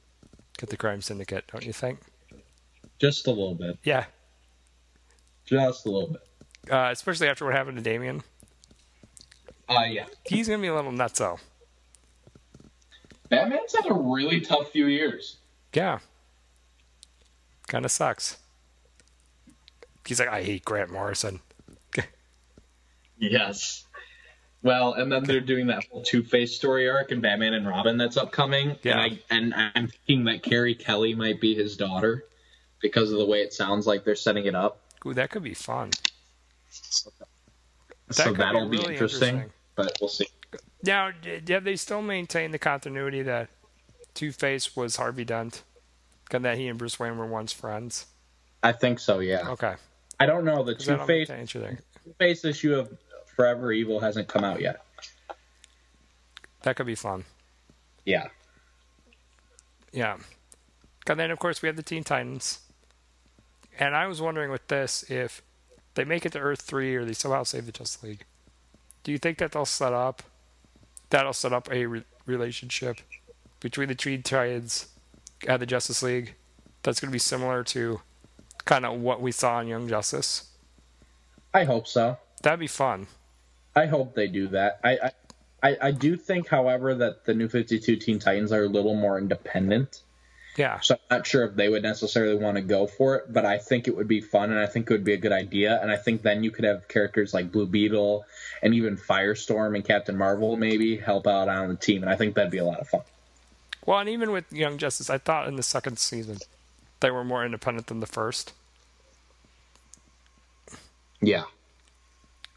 [0.62, 2.00] at the crime syndicate, don't you think?
[3.00, 3.78] Just a little bit.
[3.84, 4.06] Yeah,
[5.46, 6.72] Just a little bit.
[6.72, 8.22] uh, especially after what happened to Damian.
[9.70, 10.06] Uh, yeah.
[10.26, 11.40] He's gonna be a little nutso.
[13.30, 15.38] Batman's had a really tough few years.
[15.74, 16.00] Yeah.
[17.68, 18.38] Kind of sucks.
[20.06, 21.40] He's like, I hate Grant Morrison.
[23.20, 23.86] Yes.
[24.64, 27.98] Well, and then they're doing that whole Two Face story arc and Batman and Robin
[27.98, 28.78] that's upcoming.
[28.82, 28.94] Yeah.
[28.94, 32.26] And, I, and I'm thinking that Carrie Kelly might be his daughter
[32.82, 34.80] because of the way it sounds like they're setting it up.
[35.06, 35.92] Ooh, that could be fun.
[36.70, 37.12] so
[38.24, 39.54] could be that'll be, really interesting, interesting.
[39.76, 40.28] But we'll see.
[40.82, 41.12] Now,
[41.48, 43.50] have they still maintain the continuity that
[44.14, 45.64] Two Face was Harvey Dent,
[46.32, 48.06] and that he and Bruce Wayne were once friends?
[48.62, 49.50] I think so, yeah.
[49.50, 49.76] Okay.
[50.20, 50.64] I don't know.
[50.64, 51.28] The two-face.
[51.28, 52.98] Two Face issue of
[53.36, 54.84] Forever Evil hasn't come out yet.
[56.62, 57.26] That could be fun.
[58.06, 58.28] Yeah.
[59.92, 60.18] Yeah.
[61.08, 62.60] And then, of course, we have the Teen Titans.
[63.80, 65.42] And I was wondering with this if
[65.96, 68.26] they make it to Earth 3 or they somehow save the Justice League.
[69.04, 70.24] Do you think that they'll set up
[71.10, 72.98] that'll set up a re- relationship
[73.60, 74.88] between the Teen Titans
[75.48, 76.34] and the Justice League
[76.82, 78.02] that's going to be similar to
[78.66, 80.50] kind of what we saw in Young Justice?
[81.54, 82.18] I hope so.
[82.42, 83.08] That'd be fun.
[83.76, 84.80] I hope they do that.
[84.84, 85.12] I, I,
[85.64, 89.18] I, I do think, however, that the new 52 Teen Titans are a little more
[89.18, 90.02] independent.
[90.56, 90.80] Yeah.
[90.82, 93.58] So I'm not sure if they would necessarily want to go for it, but I
[93.58, 95.80] think it would be fun and I think it would be a good idea.
[95.82, 98.24] And I think then you could have characters like Blue Beetle
[98.62, 102.04] and even Firestorm and Captain Marvel maybe help out on the team.
[102.04, 103.02] And I think that'd be a lot of fun.
[103.86, 106.38] Well, and even with Young Justice, I thought in the second season
[107.00, 108.54] they were more independent than the first.
[111.20, 111.46] Yeah.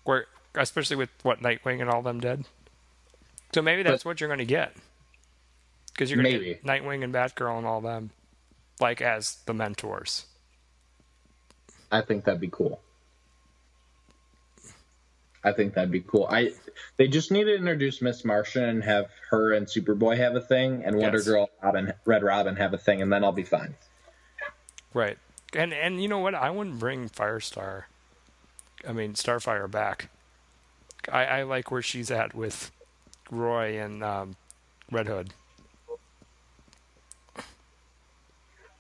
[0.05, 0.26] where
[0.57, 2.45] especially with what Nightwing and all them did.
[3.55, 4.74] So maybe that's but, what you're going to get.
[5.93, 8.11] Because you're going to get Nightwing and Batgirl and all them,
[8.81, 10.27] like as the mentors.
[11.91, 12.81] I think that'd be cool.
[15.47, 16.27] I think that'd be cool.
[16.28, 16.53] I
[16.97, 20.83] they just need to introduce Miss Martian and have her and Superboy have a thing,
[20.85, 21.27] and Wonder yes.
[21.27, 23.77] Girl, Robin, Red Robin have a thing, and then I'll be fine.
[24.93, 25.19] Right,
[25.55, 26.35] and and you know what?
[26.35, 27.85] I wouldn't bring Firestar.
[28.87, 30.11] I mean Starfire back.
[31.11, 32.70] I, I like where she's at with
[33.31, 34.37] Roy and um,
[34.91, 35.33] Red Hood.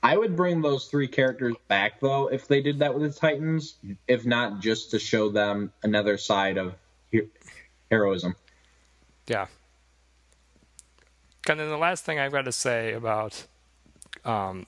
[0.02, 3.74] I would bring those three characters back though if they did that with the Titans,
[4.06, 6.74] if not just to show them another side of
[7.90, 8.36] heroism.
[9.26, 9.46] Yeah.
[11.48, 13.46] And then the last thing I've got to say about
[14.24, 14.66] um,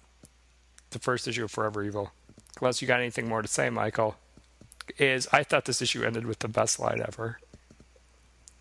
[0.90, 2.12] the first issue of Forever Evil,
[2.60, 4.16] unless you got anything more to say, Michael,
[4.97, 7.39] is I thought this issue ended with the best line ever.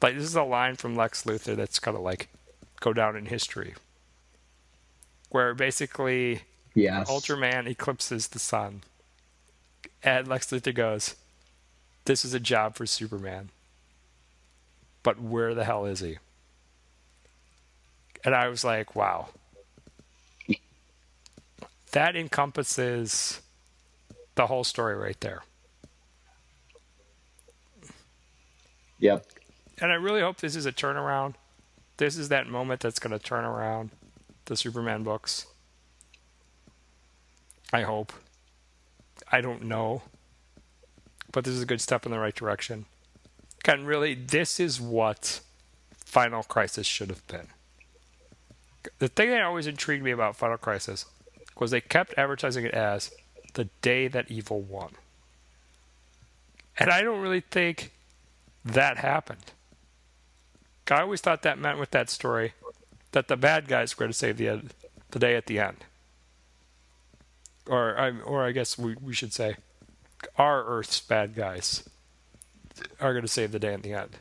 [0.02, 2.30] Like this is a line from Lex Luthor that's kind of like
[2.80, 3.74] go down in history,
[5.30, 6.42] where basically
[6.78, 7.10] Yes.
[7.10, 8.84] Ultraman eclipses the sun.
[10.04, 11.16] And Lex Luthor goes,
[12.06, 13.50] This is a job for Superman.
[15.02, 16.20] But where the hell is he?
[18.24, 19.30] And I was like, wow.
[21.94, 23.42] That encompasses
[24.36, 25.42] the whole story right there.
[29.00, 29.26] Yep.
[29.80, 31.36] And I really hope this is a turnaround.
[31.98, 33.92] This is that moment that's going to turn around
[34.46, 35.46] the Superman books.
[37.72, 38.14] I hope.
[39.32, 40.04] I don't know.
[41.32, 42.86] But this is a good step in the right direction.
[43.66, 45.42] And really, this is what
[46.06, 47.48] Final Crisis should have been.
[49.00, 51.06] The thing that always intrigued me about Final Crisis
[51.60, 53.12] was they kept advertising it as
[53.56, 54.92] the day that evil won.
[56.78, 57.92] And I don't really think
[58.64, 59.52] that happened.
[60.92, 62.54] I always thought that meant with that story
[63.12, 64.62] that the bad guys were going to save the,
[65.12, 65.86] the day at the end
[67.70, 69.56] or I, or I guess we, we should say,
[70.38, 71.88] our Earth's bad guys
[73.00, 74.18] are going to save the day at the end.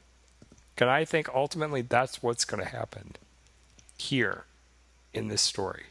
[0.79, 3.17] And I think ultimately that's what's going to happen
[3.97, 4.45] here
[5.15, 5.85] in this story.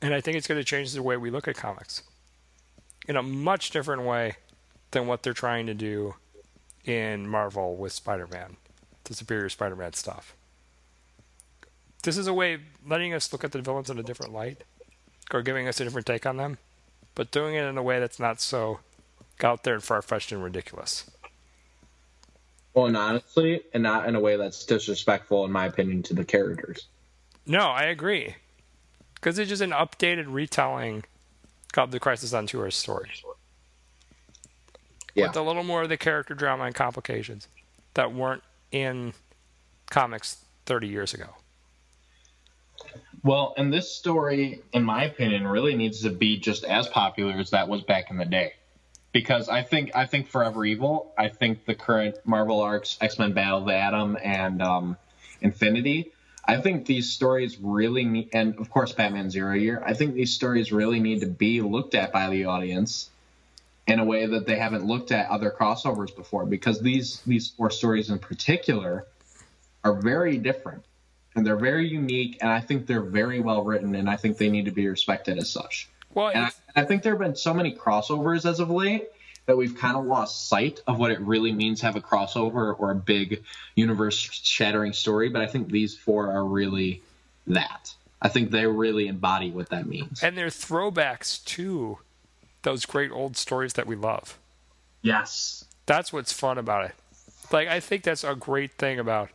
[0.00, 2.02] And I think it's going to change the way we look at comics
[3.06, 4.36] in a much different way
[4.92, 6.14] than what they're trying to do
[6.84, 8.56] in Marvel with Spider Man,
[9.04, 10.34] the Superior Spider Man stuff.
[12.02, 14.64] This is a way of letting us look at the villains in a different light
[15.32, 16.58] or giving us a different take on them,
[17.14, 18.80] but doing it in a way that's not so
[19.42, 21.10] out there and far fetched and ridiculous.
[22.74, 26.24] Well, and honestly, and not in a way that's disrespectful, in my opinion, to the
[26.24, 26.86] characters.
[27.46, 28.36] No, I agree.
[29.14, 31.04] Because it's just an updated retelling
[31.76, 33.10] of the Crisis on Tour story.
[35.14, 35.26] Yeah.
[35.28, 37.48] With a little more of the character drama and complications
[37.94, 39.12] that weren't in
[39.90, 41.28] comics 30 years ago.
[43.22, 47.50] Well, and this story, in my opinion, really needs to be just as popular as
[47.50, 48.54] that was back in the day.
[49.12, 53.34] Because I think I think Forever Evil, I think the current Marvel arcs, X Men
[53.34, 54.96] Battle of the Atom and um,
[55.42, 56.12] Infinity,
[56.44, 60.32] I think these stories really need, and of course Batman Zero Year, I think these
[60.32, 63.10] stories really need to be looked at by the audience
[63.86, 66.46] in a way that they haven't looked at other crossovers before.
[66.46, 69.06] Because these these four stories in particular
[69.84, 70.84] are very different
[71.34, 74.50] and they're very unique, and I think they're very well written, and I think they
[74.50, 75.88] need to be respected as such.
[76.14, 79.08] Well, and I, I, think there have been so many crossovers as of late
[79.46, 82.78] that we've kind of lost sight of what it really means to have a crossover
[82.78, 83.42] or a big
[83.76, 85.30] universe-shattering story.
[85.30, 87.02] But I think these four are really
[87.46, 87.94] that.
[88.20, 91.98] I think they really embody what that means, and they're throwbacks to
[92.62, 94.38] those great old stories that we love.
[95.02, 96.94] Yes, that's what's fun about it.
[97.50, 99.30] Like I think that's a great thing about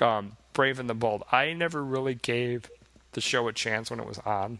[0.00, 1.24] um, Brave and the Bold.
[1.30, 2.70] I never really gave
[3.12, 4.58] the show a chance when it was on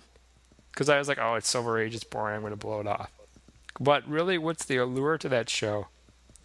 [0.72, 2.86] because I was like, oh, it's Silver Age, it's boring, I'm going to blow it
[2.86, 3.10] off.
[3.78, 5.88] But really, what's the allure to that show?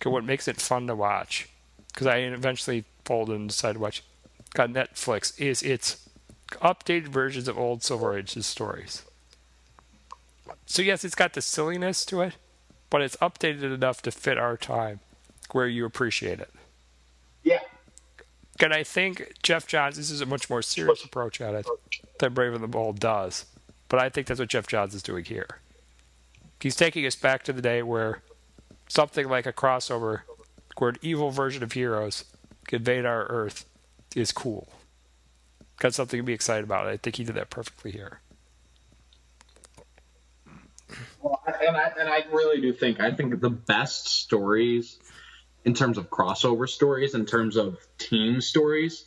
[0.04, 1.50] What makes it fun to watch?
[1.88, 4.04] Because I eventually folded and decided to watch.
[4.54, 6.10] Got Netflix is its
[6.54, 9.04] updated versions of old Silver Age's stories.
[10.66, 12.34] So yes, it's got the silliness to it,
[12.90, 15.00] but it's updated enough to fit our time,
[15.52, 16.52] where you appreciate it.
[17.44, 17.60] Yeah,
[18.60, 21.68] and I think Geoff Johns, this is a much more serious approach at it
[22.20, 23.46] than Brave and the Bold does.
[23.90, 25.60] But I think that's what Geoff Johns is doing here.
[26.60, 28.22] He's taking us back to the day where
[28.88, 30.22] something like a crossover,
[30.78, 32.24] where an evil version of heroes
[32.72, 33.66] invade our Earth,
[34.16, 34.70] is cool.
[35.78, 36.88] Got something to be excited about.
[36.88, 38.22] I think he did that perfectly here.
[41.22, 44.98] Well, and I and I really do think I think the best stories
[45.66, 49.06] in terms of crossover stories, in terms of team stories,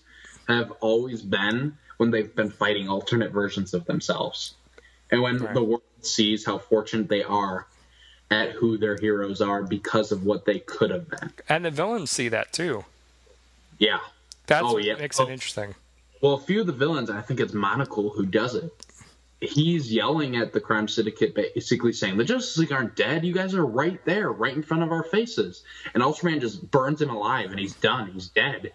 [0.49, 4.55] have always been when they've been fighting alternate versions of themselves.
[5.11, 5.55] And when Right.
[5.55, 7.67] the world sees how fortunate they are
[8.31, 11.33] at who their heroes are because of what they could have been.
[11.49, 12.85] And the villains see that too.
[13.79, 14.01] Yeah.
[14.47, 14.97] That's Oh, what yeah.
[14.97, 15.25] makes Oh.
[15.27, 15.75] it interesting.
[16.21, 18.73] Well, a few of the villains, I think it's Monocle who does it.
[19.41, 23.25] He's yelling at the crime syndicate, basically saying, The Justice League aren't dead.
[23.25, 25.63] You guys are right there, right in front of our faces.
[25.95, 28.11] And Ultraman just burns him alive, and he's done.
[28.11, 28.73] He's dead.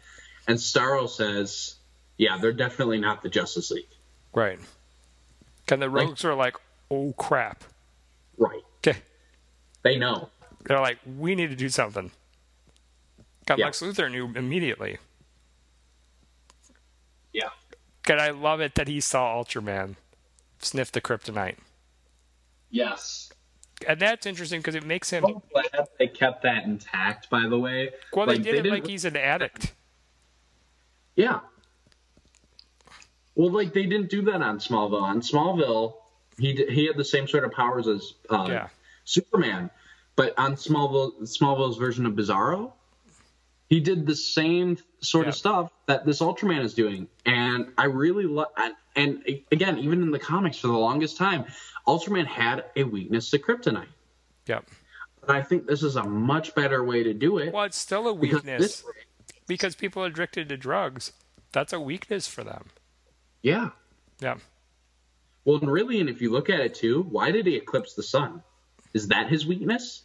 [0.48, 1.76] And Starro says,
[2.18, 3.88] Yeah, they're definitely not the Justice League.
[4.34, 4.60] Right.
[5.70, 6.56] And the Like- rogues are like,
[6.92, 7.64] oh crap.
[8.38, 8.62] Right.
[8.78, 9.00] Okay.
[9.82, 10.30] They know.
[10.66, 12.12] They're like, we need to do something.
[13.46, 13.66] got Yeah.
[13.66, 14.98] Lex Luthor knew immediately.
[17.34, 17.50] Yeah.
[18.04, 19.96] God, I love it that he saw Ultraman
[20.64, 21.58] sniff the kryptonite.
[22.70, 23.32] Yes.
[23.88, 25.26] And that's interesting because it makes him.
[25.26, 27.92] I'm glad they kept that intact, by the way.
[28.14, 29.74] Well, they Like, did it didn't- like he's an addict.
[31.16, 31.42] Yeah.
[33.36, 35.02] Well, like they didn't do that on Smallville.
[35.02, 35.96] On Smallville,
[36.38, 38.68] he d- he had the same sort of powers as uh, Yeah.
[39.06, 39.70] Superman,
[40.16, 42.74] but on Smallville, Smallville's version of Bizarro,
[43.74, 45.30] he did the same sort Yeah.
[45.30, 48.50] of stuff that this Ultraman is doing, and I really love.
[48.56, 51.46] And, and again, even in the comics, for the longest time,
[51.88, 53.88] Ultraman had a weakness to kryptonite.
[54.46, 54.70] Yep.
[55.22, 57.52] But I think this is a much better way to do it.
[57.52, 58.84] Well, it's still a because weakness this-
[59.48, 61.12] because people are addicted to drugs.
[61.52, 62.66] That's a weakness for them.
[63.42, 63.70] yeah.
[64.20, 64.36] Yeah.
[65.46, 68.04] Well, and really, and if you look at it too, why did he eclipse the
[68.04, 68.44] sun?
[68.94, 70.04] Is that his weakness?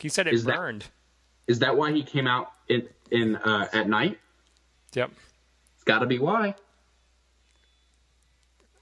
[0.00, 0.86] He said it Is that- burned.
[1.46, 4.18] Is that why he came out in in uh, at night?
[4.94, 5.10] Yep.
[5.74, 6.54] It's got to be why.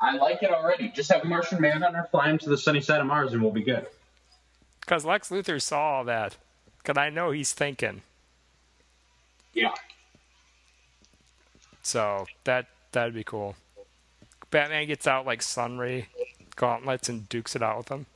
[0.01, 0.91] I like it already.
[0.95, 3.63] Just have Martian Manhunter fly him to the sunny side of Mars, and we'll be
[3.63, 3.87] good.
[4.81, 6.37] Because Lex Luthor saw all that.
[6.79, 8.03] Because I know he's thinking.
[9.55, 9.73] Yeah.
[11.83, 13.57] So that that'd be cool.
[14.51, 16.09] Batman gets out like Sunray
[16.57, 18.07] gauntlets and dukes it out with them.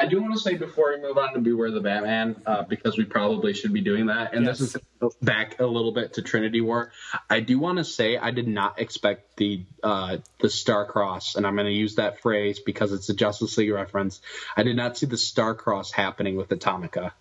[0.00, 2.96] I do want to say before we move on to Beware the Batman, uh, because
[2.96, 4.74] we probably should be doing that, and this is
[5.20, 6.90] back a little bit to Trinity War.
[7.28, 11.46] I do want to say I did not expect the uh, the Star Cross, and
[11.46, 14.22] I'm going to use that phrase because it's a Justice League reference.
[14.56, 17.12] I did not see the Star Cross happening with Atomica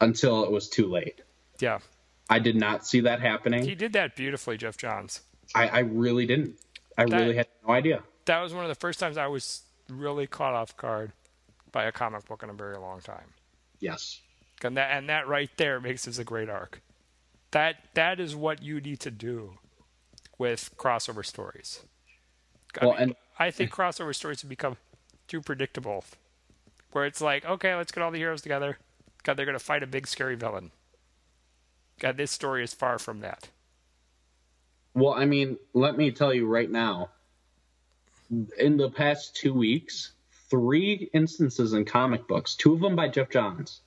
[0.00, 1.20] until it was too late.
[1.60, 1.80] Yeah.
[2.30, 3.64] I did not see that happening.
[3.64, 5.20] He did that beautifully, Geoff Johns.
[5.54, 6.58] I, I really didn't.
[6.96, 8.02] I That- really had no idea.
[8.24, 9.60] That was one of the first times I was
[9.90, 11.12] really caught off guard
[11.74, 13.34] by a comic book in a very long time.
[13.80, 14.20] Yes.
[14.62, 16.80] And that and that right there makes this a great arc.
[17.50, 19.58] That that is what you need to do
[20.38, 21.80] with crossover stories.
[22.80, 24.76] I, Well, mean, and- I think crossover stories have become
[25.26, 26.04] too predictable.
[26.92, 28.78] Where it's like, okay, let's get all the heroes together.
[29.24, 30.70] God, they're gonna fight a big scary villain.
[31.98, 33.48] God, this story is far from that.
[34.94, 37.10] Well, I mean, let me tell you right now.
[38.58, 40.12] In the past two weeks,
[40.50, 43.80] three instances in comic books, two of them by Geoff Johns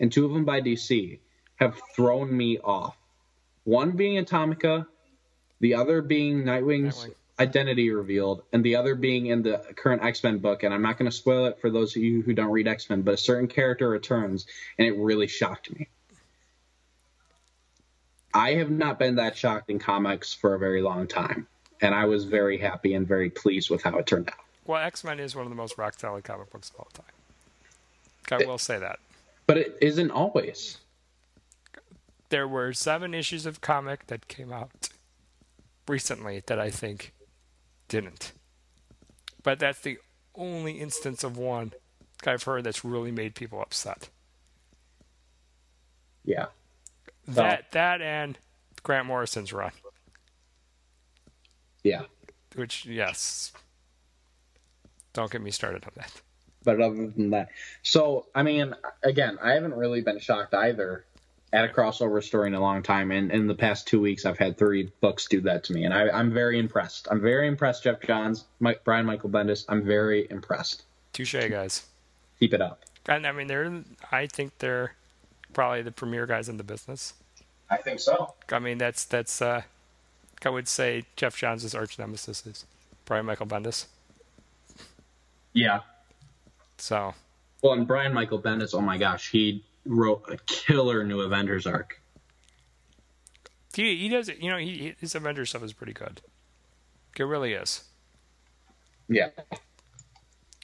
[0.00, 1.18] and two of them by DC,
[1.56, 2.96] have thrown me off.
[3.64, 4.86] One being Atomica,
[5.60, 7.14] the other being Nightwing's Nightwing.
[7.38, 10.62] identity revealed, and the other being in the current X Men book.
[10.62, 12.88] And I'm not going to spoil it for those of you who don't read X
[12.88, 14.46] Men, but a certain character returns,
[14.78, 15.88] and it really shocked me.
[18.32, 21.48] I have not been that shocked in comics for a very long time,
[21.80, 24.47] and I was very happy and very pleased with how it turned out.
[24.68, 28.40] Well, X Men is one of the most rock solid comic books of all time.
[28.40, 28.98] I will say that.
[29.46, 30.76] But it isn't always.
[32.28, 34.90] there were seven issues of comic that came out
[35.88, 37.14] recently that I think
[37.88, 38.32] didn't.
[39.42, 39.96] But that's the
[40.34, 41.72] only instance of one
[42.26, 44.10] I've heard that's really made people upset.
[46.26, 46.46] Yeah.
[47.26, 48.38] That that and
[48.82, 49.72] Grant Morrison's run,
[51.82, 52.02] Yeah.
[52.54, 53.52] which yes,
[55.12, 56.12] don't get me started on that.
[56.64, 57.48] But other than that,
[57.82, 61.04] so I mean, again, I haven't really been shocked either
[61.52, 63.10] at a crossover story in a long time.
[63.10, 65.94] And in the past two weeks, I've had three books do that to me, and
[65.94, 67.08] I, I'm very impressed.
[67.10, 69.64] I'm very impressed, Geoff Johns, Mike, Brian Michael Bendis.
[69.68, 70.84] I'm very impressed.
[71.12, 71.86] Touche, guys.
[72.38, 72.84] Keep it up.
[73.06, 73.82] And I mean, they're
[74.12, 74.94] I think they're
[75.54, 77.14] probably the premier guys in the business.
[77.70, 78.34] I think so.
[78.50, 79.62] I mean, that's that's uh,
[80.44, 82.66] I would say Geoff Johns' arch nemesis is
[83.06, 83.86] Brian Michael Bendis.
[85.52, 85.80] Yeah.
[86.76, 87.14] So
[87.62, 92.00] Well, and Brian Michael Bendis, oh my gosh, he wrote a killer new Avengers arc.
[93.74, 94.38] he he does it.
[94.38, 96.20] You know, he his Avengers stuff is pretty good.
[97.16, 97.84] It really is.
[99.08, 99.30] Yeah.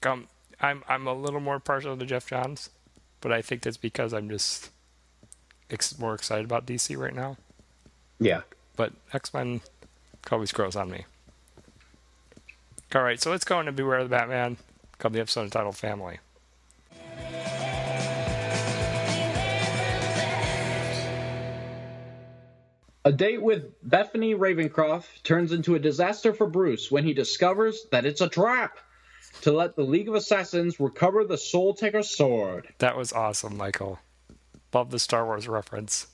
[0.04, 0.28] Um,
[0.60, 2.70] I'm I'm a little more partial to Geoff Johns,
[3.20, 4.70] but I think that's because I'm just
[5.70, 7.36] ex- more excited about DC right now.
[8.20, 8.42] Yeah.
[8.76, 9.62] But X Men
[10.30, 11.06] always grows on me.
[12.94, 14.56] All right, so let's go into Beware of the Batman,
[15.04, 16.18] called the episode entitled Family.
[23.04, 28.06] A date with Bethany Ravencroft turns into a disaster for Bruce when he discovers that
[28.06, 28.78] it's a trap
[29.42, 32.66] to let the League of Assassins recover the Soul Taker sword.
[32.78, 33.98] That was awesome, Michael.
[34.72, 36.06] Love the Star Wars reference.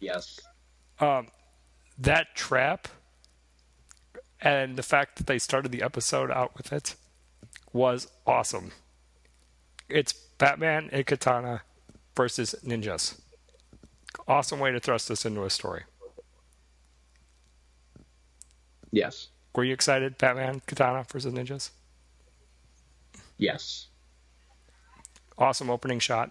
[0.00, 0.38] Yes.
[1.00, 1.28] Um,
[1.96, 2.88] that trap
[4.38, 6.94] and the fact that they started the episode out with it
[7.74, 8.70] was awesome.
[9.90, 11.62] It's Batman and Katana
[12.16, 13.20] versus ninjas.
[14.26, 15.82] Awesome way to thrust this into a story.
[18.92, 19.28] Yes.
[19.54, 21.70] Were you excited, Batman, Katana versus ninjas?
[23.36, 23.88] Yes.
[25.36, 26.30] Awesome opening shot.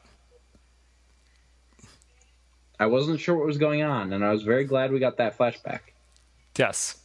[2.80, 5.38] I wasn't sure what was going on, and I was very glad we got that
[5.38, 5.80] flashback.
[6.58, 6.98] Yes.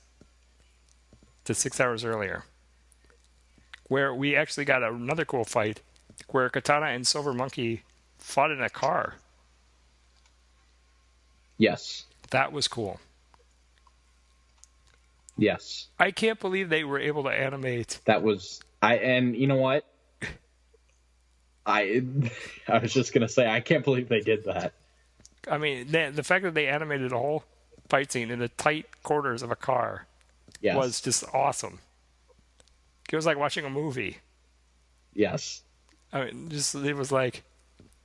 [1.44, 2.44] To six hours earlier.
[3.88, 5.80] Where we actually got another cool fight
[6.28, 7.82] where Katana and Silver Monkey
[8.18, 9.14] fought in a car.
[11.56, 12.04] Yes.
[12.30, 13.00] That was cool.
[15.36, 15.86] Yes.
[15.98, 18.00] I can't believe they were able to animate.
[18.04, 19.86] That was I and you know what?
[21.66, 22.02] I
[22.68, 24.74] I was just gonna say I can't believe they did that.
[25.48, 27.44] I mean, the, the fact that they animated a whole
[27.88, 30.06] fight scene in the tight quarters of a car
[30.60, 30.76] yes.
[30.76, 31.78] was just awesome.
[33.10, 34.18] It was like watching a movie.
[35.14, 35.62] Yes.
[36.12, 37.42] I mean, just it was like,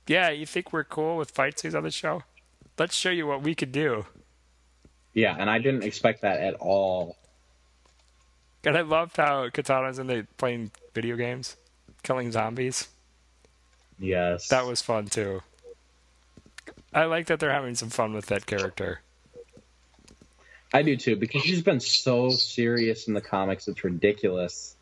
[0.06, 2.22] yeah, you think we're cool with fight scenes on the show?
[2.78, 4.06] Let's show you what we could do.
[5.12, 7.16] Yeah, and I didn't expect that at all.
[8.64, 11.56] And I loved how Katana's in the playing video games,
[12.02, 12.88] killing zombies.
[13.98, 14.48] Yes.
[14.48, 15.42] That was fun too.
[16.92, 19.00] I like that they're having some fun with that character.
[20.72, 24.73] I do too, because she's been so serious in the comics, it's ridiculous.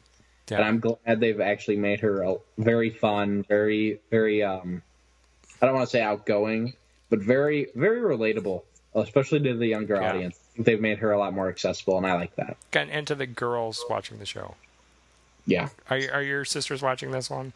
[0.52, 0.58] Yeah.
[0.58, 4.82] And I'm glad they've actually made her a, very fun, very, very, um,
[5.62, 6.74] I don't want to say outgoing,
[7.08, 8.62] but very, very relatable,
[8.94, 10.10] especially to the younger Yeah.
[10.10, 10.38] audience.
[10.58, 12.58] They've made her a lot more accessible, and I like that.
[12.74, 14.56] And, to the girls watching the show.
[15.46, 17.52] Yeah, Are, are your sisters watching this one?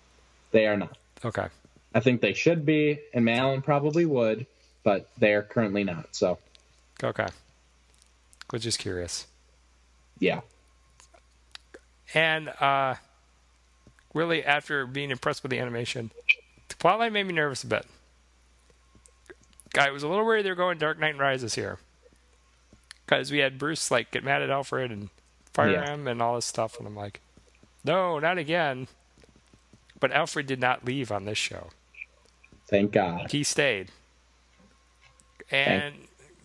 [0.52, 0.96] they are not.
[1.24, 1.48] Okay.
[1.94, 4.46] I think they should be, and Malin probably would,
[4.84, 6.16] but they are currently not.
[6.16, 6.38] So,
[7.04, 7.26] Okay.
[8.52, 9.26] Was just curious.
[10.18, 10.40] yeah.
[12.14, 12.94] And uh,
[14.14, 16.10] really, after being impressed with the animation,
[16.68, 17.86] the plotline made me nervous a bit.
[19.78, 21.78] I was a little worried they were going Dark Knight Rises here,
[23.04, 25.10] because we had Bruce like get mad at Alfred and
[25.52, 25.90] fire Yeah.
[25.92, 27.20] him and all this stuff, and I'm like,
[27.84, 28.88] no, not again.
[30.00, 31.68] But Alfred did not leave on this show.
[32.68, 33.30] Thank God.
[33.32, 33.90] He stayed.
[35.50, 35.94] And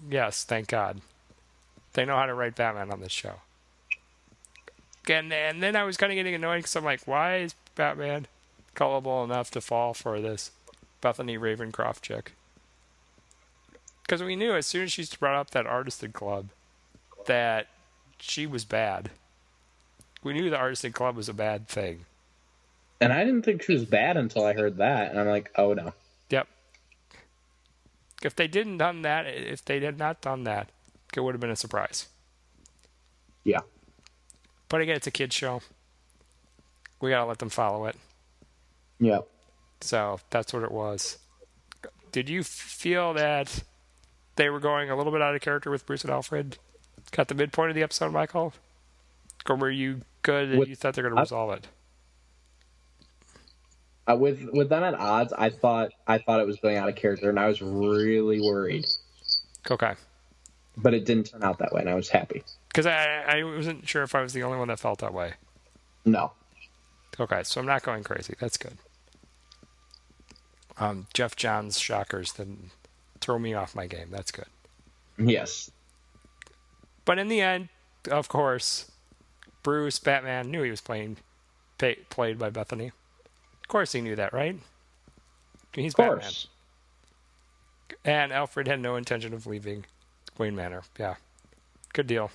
[0.09, 1.01] yes, thank God.
[1.93, 3.35] They know how to write Batman on this show.
[5.11, 8.27] And and then I was kind of getting annoyed because I'm like, why is Batman
[8.73, 10.51] gullible enough to fall for this
[11.01, 12.33] Bethany Ravencroft chick?
[14.03, 16.49] Because we knew as soon as she brought up that artisan club
[17.25, 17.67] that
[18.19, 19.11] she was bad.
[20.23, 22.05] We knew the artisan club was a bad thing.
[22.99, 25.73] And I didn't think she was bad until I heard that, and I'm like, oh
[25.73, 25.93] no.
[26.29, 26.47] Yep.
[28.21, 30.69] If they didn't done that, if they had not done that,
[31.15, 32.07] it would have been a surprise.
[33.43, 33.61] Yeah.
[34.71, 35.61] But again, it's a kids show.
[37.01, 37.97] We gotta let them follow it.
[38.99, 39.27] Yep.
[39.81, 41.17] So that's what it was.
[42.13, 43.63] Did you feel that
[44.37, 46.57] they were going a little bit out of character with Bruce and Alfred
[47.17, 48.53] at the midpoint of the episode, Michael?
[49.49, 51.67] Or were you good and With- you thought they're going to resolve it?
[54.09, 56.95] Uh, with with them at odds, I thought I thought it was going out of
[56.95, 58.85] character, and I was really worried.
[59.69, 59.93] Okay.
[60.77, 62.43] But it didn't turn out that way, and I was happy.
[62.71, 65.33] Because I, I wasn't sure if I was the only one that felt that way.
[66.05, 66.31] No.
[67.19, 68.35] Okay, so I'm not going crazy.
[68.39, 68.77] That's good.
[70.77, 72.71] Um, Geoff Johns shockers didn't
[73.19, 74.07] throw me off my game.
[74.09, 74.45] That's good.
[75.17, 75.69] Yes.
[77.03, 77.69] But in the end,
[78.09, 78.89] of course,
[79.63, 81.17] Bruce Batman knew he was playing
[81.77, 82.87] pay, played by Bethany.
[82.87, 84.57] Of course, he knew that, right?
[85.73, 85.93] He's.
[85.93, 86.31] Batman.
[88.03, 89.85] And Alfred had no intention of leaving
[90.37, 90.83] Wayne Manor.
[90.97, 91.15] Yeah,
[91.93, 92.31] good deal.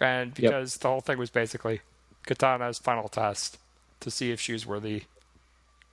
[0.00, 0.36] And Yep.
[0.36, 1.80] because the whole thing was basically
[2.26, 3.58] Katana's final test
[4.00, 5.04] to see if she was worthy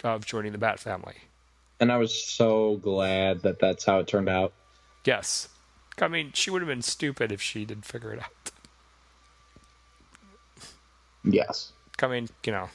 [0.04, 1.16] of joining the Bat family.
[1.80, 4.54] And I was so glad that that's how it turned out.
[5.06, 5.50] Yes.
[6.00, 8.52] I mean, she would have been stupid if she didn't figure it out.
[11.24, 11.72] Yes.
[12.02, 12.70] I mean, you know,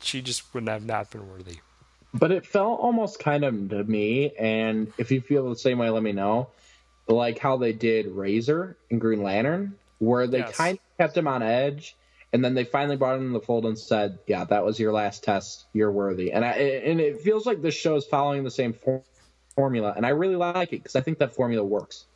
[0.00, 1.58] she just wouldn't have not been worthy.
[2.14, 5.90] But it felt almost kind of to me, and if you feel the same way,
[5.90, 6.48] let me know.
[7.08, 10.56] Like how they did Razer and Green Lantern, where they Yes.
[10.56, 11.94] kind of kept him on edge,
[12.32, 14.92] and then they finally brought him in the fold and said, "Yeah, that was your
[14.92, 15.66] last test.
[15.72, 19.02] You're worthy." And I and it feels like this show is following the same for-
[19.54, 22.06] formula, and I really like it because I think that formula works.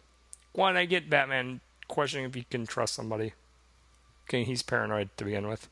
[0.53, 3.33] One, I get Batman questioning if he can trust somebody.
[4.29, 5.69] Okay, he's paranoid to begin with.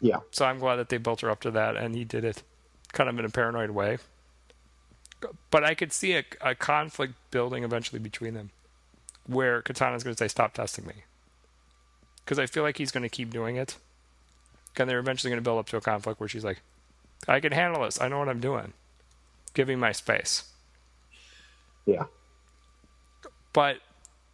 [0.00, 0.20] Yeah.
[0.30, 2.42] So I'm glad that they built her up to that, and he did it
[2.92, 3.98] kind of in a paranoid way.
[5.50, 8.50] But I could see a, a conflict building eventually between them,
[9.26, 11.04] where Katana's going to say, "Stop testing me,"
[12.24, 13.76] because I feel like he's going to keep doing it,
[14.76, 16.60] and they're eventually going to build up to a conflict where she's like,
[17.26, 18.00] "I can handle this.
[18.00, 18.72] I know what I'm doing.
[19.54, 20.44] Give me my space."
[21.86, 22.04] Yeah.
[23.52, 23.78] But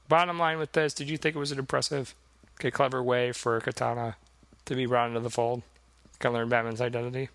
[0.08, 2.14] bottom line with this, did you think it was an impressive,
[2.58, 4.16] okay, clever way for Katana
[4.64, 5.62] to be brought into the fold?
[6.18, 7.28] Can learn Batman's identity.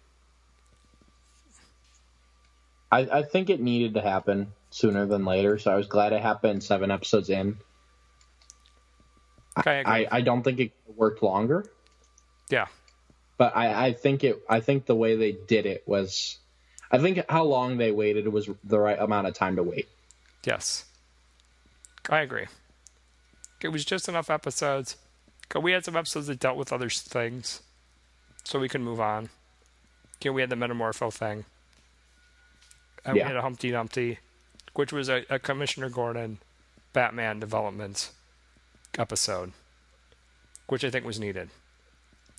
[2.91, 6.21] I, I think it needed to happen sooner than later, so I was glad it
[6.21, 7.57] happened seven episodes in.
[9.59, 9.99] Okay, I.
[9.99, 11.65] I, I don't think it worked longer,
[12.49, 12.67] yeah,
[13.37, 16.37] but I, I think it I think the way they did it was
[16.91, 19.87] I think how long they waited was the right amount of time to wait.
[20.45, 20.85] yes,
[22.09, 22.47] I agree.
[23.61, 24.95] It was just enough episodes.
[25.59, 27.61] We had some episodes that dealt with other things,
[28.43, 29.29] so we could move on.
[30.23, 31.45] We had the Metamorpho thing.
[33.07, 33.23] And Yeah.
[33.23, 34.19] we had a Humpty Dumpty,
[34.73, 36.37] which was a, a Commissioner Gordon
[36.93, 38.11] Batman development
[38.99, 39.53] episode,
[40.67, 41.49] which I think was needed.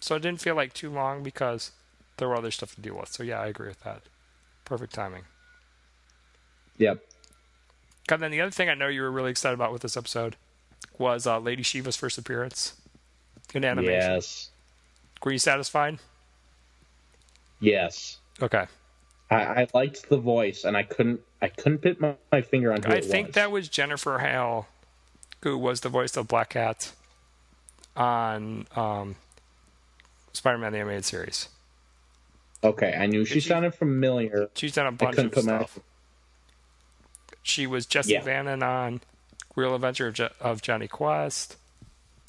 [0.01, 1.73] So it didn't feel like too long because
[2.19, 3.09] there were other stuff to deal with.
[3.11, 4.03] So yeah, I agree with that.
[4.65, 5.25] Perfect timing.
[6.77, 7.03] Yep.
[8.11, 10.37] And then the other thing I know you were really excited about with this episode
[10.99, 12.75] was uh, Lady Shiva's first appearance
[13.55, 14.13] in animation.
[14.13, 14.51] Yes.
[15.25, 15.99] Were you satisfied?
[17.61, 18.19] Yes.
[18.41, 18.67] Okay.
[19.31, 22.83] I, I liked the voice, and I couldn't I couldn't put my, my finger on
[22.83, 23.35] who I think was.
[23.35, 24.67] that was Jennifer Hale,
[25.43, 26.93] who was the voice of Black Cat
[27.97, 29.17] on um,
[30.33, 31.49] Spider-Man the Animated Series.
[32.65, 34.49] Okay, I knew she she- sounded familiar.
[34.55, 35.79] She's done a bunch of put my stuff.
[37.43, 38.23] She was Jesse Yeah.
[38.25, 39.01] Bannon on
[39.57, 41.57] Real Adventure of, Jo- of Jonny Quest.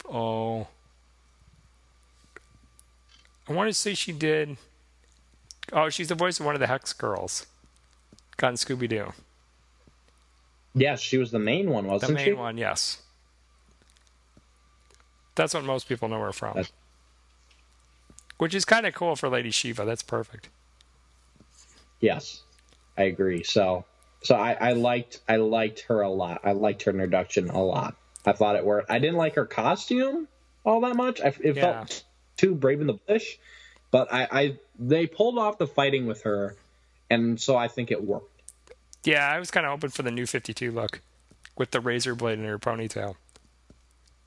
[0.09, 0.67] Oh,
[3.47, 4.57] I want to say she did.
[5.71, 7.45] Oh, she's the voice of one of the Hex girls.
[8.41, 9.11] On Scooby Doo,
[10.73, 12.13] Yes, she was the main one, wasn't she?
[12.13, 12.33] The main she?
[12.33, 12.57] one.
[12.57, 13.01] Yes,
[15.35, 16.53] that's what most people know her from.
[16.55, 16.71] That's-
[18.37, 19.83] Which is kind of cool for Lady Shiva.
[19.83, 20.47] That's perfect.
[21.99, 22.43] Yes,
[22.97, 23.43] I agree.
[23.43, 23.83] So,
[24.23, 26.39] so I, I liked I liked her a lot.
[26.45, 27.95] I liked her introduction a lot.
[28.25, 28.89] I thought it worked.
[28.89, 30.27] I didn't like her costume
[30.65, 31.19] all that much.
[31.19, 31.83] I, it Yeah.
[31.83, 32.03] felt
[32.37, 33.37] too brave in the bush,
[33.91, 36.55] but I, I they pulled off the fighting with her,
[37.09, 38.41] and so I think it worked.
[39.03, 41.01] Yeah, I was kind of hoping for the new 52 look
[41.57, 43.15] with the razor blade in her ponytail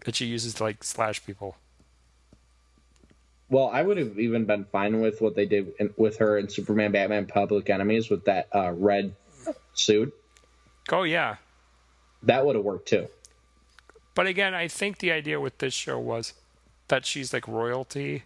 [0.05, 1.57] that she uses to like slash people.
[3.49, 6.49] Well, I would have even been fine with what they did in, with her in
[6.49, 9.15] Superman, Batman, Public Enemies with that uh, red
[9.75, 10.15] suit.
[10.91, 11.37] Oh yeah,
[12.23, 13.09] That would have worked too.
[14.15, 16.33] but again, I think the idea with this show was
[16.89, 18.25] that she's like royalty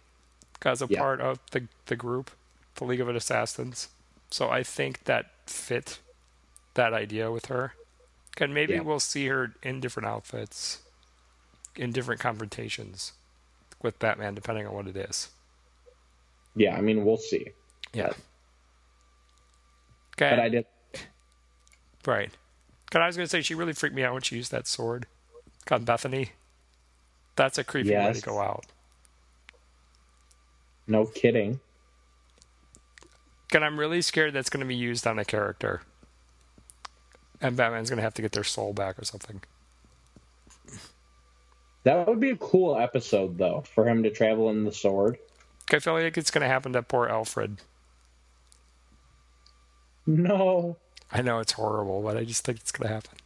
[0.65, 0.99] as a Yeah.
[0.99, 2.31] part of the the group,
[2.75, 3.89] the League of Assassins.
[4.29, 5.99] So I think that fit
[6.73, 7.73] that idea with her.
[8.39, 8.81] And maybe Yeah.
[8.81, 10.81] we'll see her in different outfits,
[11.75, 13.13] in different confrontations
[13.81, 15.29] with Batman, depending on what it is.
[16.55, 17.51] Yeah, I mean, we'll see.
[17.93, 18.13] Yeah.
[20.17, 20.41] But Okay.
[20.41, 20.65] I did.
[22.05, 22.31] Right.
[22.85, 24.65] Because I was going to say, she really freaked me out when she used that
[24.67, 25.07] sword.
[25.65, 26.31] God, Bethany.
[27.35, 28.65] That's a creepy way to go out.
[30.87, 31.59] No kidding.
[33.53, 35.81] And I'm really scared that's going to be used on a character.
[37.41, 39.41] And Batman's going to have to get their soul back or something.
[41.83, 45.17] That would be a cool episode, though, for him to travel in the sword.
[45.71, 47.57] I feel like it's going to happen to poor Alfred.
[50.05, 50.77] No.
[51.11, 53.17] I know it's horrible, but I just think it's going to happen.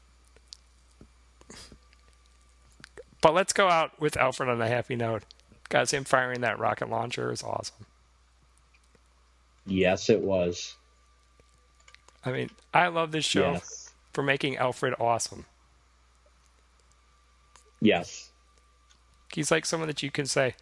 [3.21, 5.23] But let's go out with Alfred on a happy note.
[5.71, 7.85] Guys, him firing that rocket launcher is awesome.
[9.65, 10.75] Yes, it was.
[12.25, 13.93] I mean, I love this show Yes.
[14.11, 15.45] for making Alfred awesome.
[17.79, 18.31] Yes.
[19.33, 20.55] He's like someone that you can say,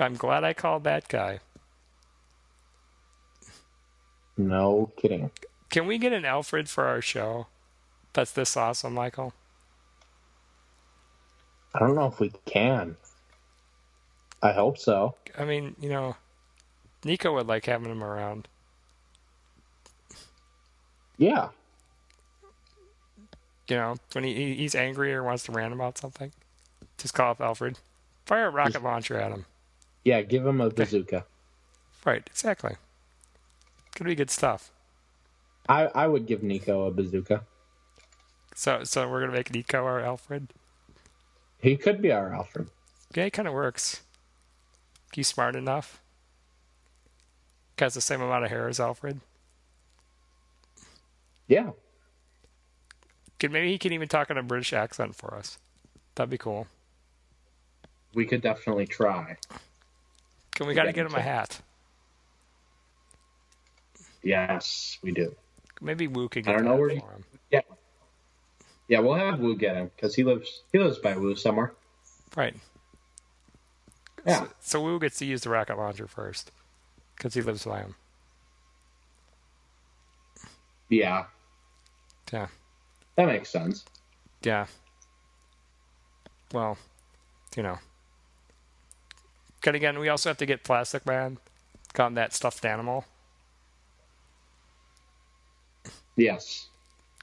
[0.00, 1.40] I'm glad I called that guy.
[4.38, 5.30] No kidding.
[5.68, 7.48] Can we get an Alfred for our show?
[8.14, 9.34] That's this awesome, Michael.
[11.74, 12.96] I don't know if we can.
[14.44, 15.14] I hope so.
[15.38, 16.16] I mean, you know,
[17.02, 18.46] Nico would like having him around.
[21.16, 21.48] Yeah.
[23.68, 26.30] You know, when he, he's angry or wants to rant about something,
[26.98, 27.78] just call up Alfred.
[28.26, 29.46] Fire a rocket launcher at him.
[30.04, 31.24] Yeah, give him a bazooka.
[32.04, 32.76] Right, exactly.
[33.96, 34.70] Could be good stuff.
[35.70, 37.44] I, I would give Nico a bazooka.
[38.54, 40.52] So so we're gonna make Nico our Alfred.
[41.60, 42.68] He could be our Alfred.
[43.14, 44.02] Yeah, it kind of works.
[45.14, 46.00] He's smart enough.
[47.78, 49.20] Has the same amount of hair as Alfred.
[51.46, 51.70] Yeah.
[53.38, 55.58] Could maybe he can even talk in a British accent for us.
[56.14, 56.66] That'd be cool.
[58.14, 59.36] We could definitely try.
[60.54, 61.60] Can we got to get him a hat?
[64.22, 65.34] Yes, we do.
[65.80, 67.24] Maybe Wu could I don't know where for he- him.
[67.50, 67.60] Yeah.
[68.88, 71.72] Yeah, we'll have Wu get him because he lives he lives by Wu somewhere.
[72.36, 72.54] Right.
[74.26, 74.40] Yeah.
[74.44, 76.50] So, so Wu gets to use the rocket launcher first
[77.16, 77.94] because he lives by him.
[80.88, 81.24] Yeah,
[82.32, 82.46] Yeah.
[83.16, 83.84] that makes sense.
[84.42, 84.66] Yeah.
[86.52, 86.78] Well,
[87.56, 87.78] you know.
[89.64, 91.38] But again, we also have to get Plastic Man,
[91.94, 93.06] got that stuffed animal.
[96.16, 96.68] Yes.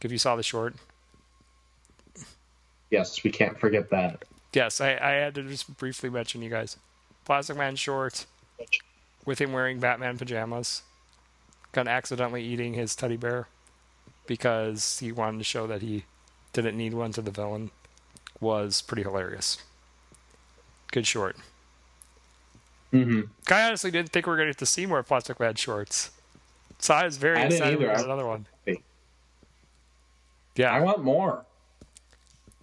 [0.02, 0.76] If you saw the short.
[2.90, 4.26] Yes, we can't forget that.
[4.54, 6.78] Yes, I, I had to just briefly mention you guys.
[7.32, 8.26] Plastic Man short
[9.26, 10.82] with him wearing Batman pajamas.
[11.72, 13.48] Got accidentally eating his teddy bear
[14.28, 16.04] because he wanted to show that he
[16.52, 17.72] didn't need one to the villain
[18.42, 19.60] was pretty hilarious.
[20.92, 21.38] Good short.
[22.92, 23.22] Mm-hmm.
[23.50, 26.12] I honestly didn't think we were going to get to see more Plastic Man shorts.
[26.80, 27.92] So I was very I excited either.
[27.92, 28.46] about another one.
[30.58, 31.46] Yeah, I want more.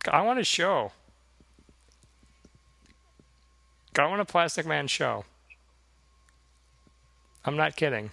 [0.07, 0.93] I want a show.
[3.99, 5.25] I want a Plastic Man show.
[7.45, 8.11] I'm not kidding.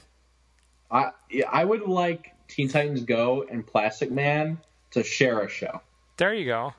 [0.92, 1.12] I
[1.52, 4.60] I would like Teen Titans Go and Plastic Man
[4.92, 5.82] to share a show,
[6.18, 6.74] There you go.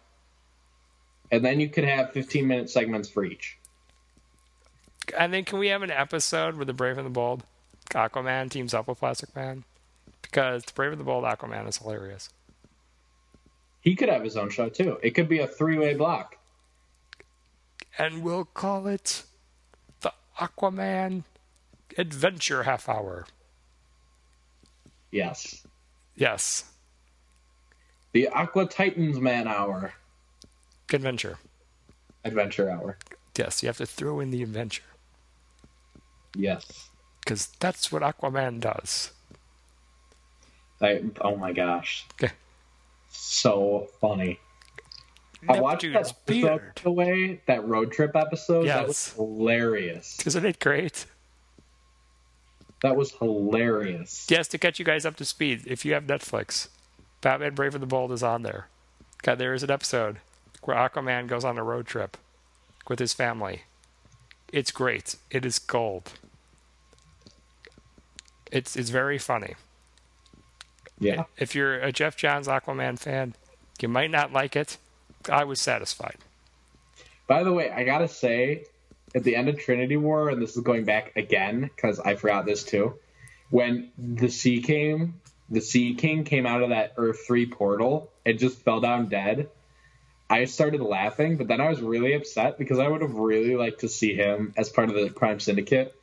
[1.31, 3.59] and then you could have 15 minute segments for each.
[5.17, 7.43] And then can we have an episode where the Brave and the Bold
[7.91, 9.65] Aquaman teams up with Plastic Man?
[10.23, 12.31] Because the Brave and the Bold Aquaman is hilarious.
[13.81, 14.99] He could have his own show too.
[15.03, 16.37] It could be a three way block.
[17.99, 19.23] And we'll call it
[20.01, 21.25] the Aquaman
[21.97, 23.27] Adventure Half Hour.
[25.11, 25.65] Yes,
[26.15, 26.65] Yes,
[28.13, 29.93] the Aqua Titans Man Hour
[30.93, 31.39] adventure.
[32.25, 32.97] Adventure Hour.
[33.37, 34.83] Yes, you have to throw in the adventure.
[36.35, 36.89] Yes.
[37.21, 39.13] Because that's what Aquaman does.
[40.81, 42.33] I, oh my gosh, Okay.
[43.11, 44.39] so funny.
[45.49, 46.81] I watched that Neptune's beard.
[46.83, 48.67] the way that road trip episode.
[48.67, 50.19] That was hilarious.
[50.27, 51.07] Isn't it great?
[52.83, 54.27] That was hilarious.
[54.29, 56.69] Yes, to catch you guys up to speed, if you have Netflix,
[57.21, 58.69] Batman Brave and the Bold is on there.
[59.23, 60.19] God, there is an episode
[60.63, 62.17] where Aquaman goes on a road trip
[62.89, 63.63] with his family.
[64.53, 65.17] It's great.
[65.31, 66.13] It is gold.
[68.53, 69.55] It's it's very funny.
[70.99, 71.25] Yeah.
[71.37, 73.35] If you're a Geoff Johns Aquaman fan,
[73.81, 74.79] you might not like it.
[75.31, 76.17] I was satisfied.
[77.27, 78.65] By the way, I gotta say,
[79.15, 82.47] at the end of Trinity War, and this is going back again because I forgot
[82.47, 82.95] this too,
[83.51, 88.39] when the Sea came, the Sea King came out of that Earth Three portal and
[88.39, 89.49] just fell down dead.
[90.29, 93.81] I started laughing, but then I was really upset because I would have really liked
[93.81, 95.95] to see him as part of the Crime Syndicate.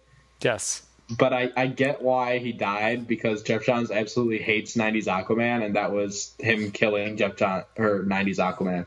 [0.41, 0.83] Yes.
[1.09, 5.75] But I, I get why he died because Geoff Johns absolutely hates '90s Aquaman, and
[5.75, 8.85] that was him killing Jeff John or '90s Aquaman.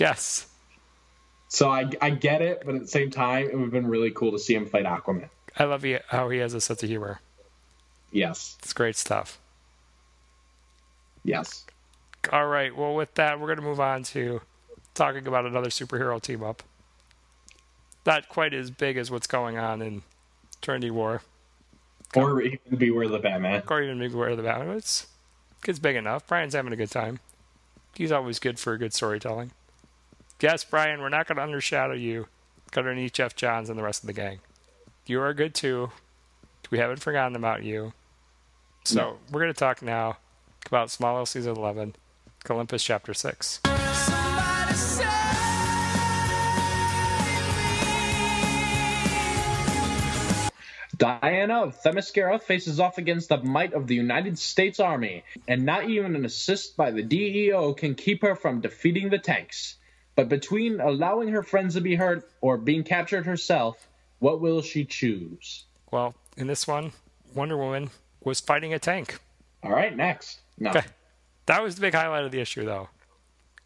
[0.00, 0.46] Yes.
[1.48, 4.10] So I, I get it, but at the same time, it would have been really
[4.12, 5.28] cool to see him fight Aquaman.
[5.58, 7.20] I love he, how he has a sense of humor.
[8.12, 8.56] Yes.
[8.62, 9.38] It's great stuff.
[11.24, 11.64] Yes.
[12.32, 12.74] All right.
[12.74, 14.40] Well, with that, we're going to move on to
[14.94, 16.62] talking about another superhero team up.
[18.06, 20.02] Not quite as big as what's going on in
[20.62, 21.22] Trinity War,
[22.16, 23.62] Or even Beware the Batman.
[23.68, 24.76] or even Beware the Batman.
[24.76, 25.06] It's
[25.68, 26.26] it's big enough.
[26.26, 27.18] Bryan's having a good time.
[27.94, 29.50] He's always good for good storytelling.
[30.40, 32.26] Yes, Bryan, we're not going to undershadow you
[32.76, 34.40] underneath Geoff Johns and the rest of the gang.
[35.06, 35.90] You are good too.
[36.70, 37.92] We haven't forgotten about you.
[38.84, 39.18] So No.
[39.30, 40.18] we're going to talk now
[40.66, 41.96] about Smallville season 11,
[42.48, 43.60] Olympus chapter 6.
[50.96, 55.88] Diana of Themyscira faces off against the might of the United States Army, and not
[55.88, 59.76] even an assist by the DEO can keep her from defeating the tanks.
[60.20, 63.88] But between allowing her friends to be hurt or being captured herself,
[64.18, 65.64] what will she choose?
[65.90, 66.92] Well, in this one,
[67.34, 67.88] Wonder Woman
[68.22, 69.18] was fighting a tank.
[69.62, 70.40] All right, next.
[70.58, 70.72] No.
[70.72, 70.82] Okay.
[71.46, 72.90] That was the big highlight of the issue, though,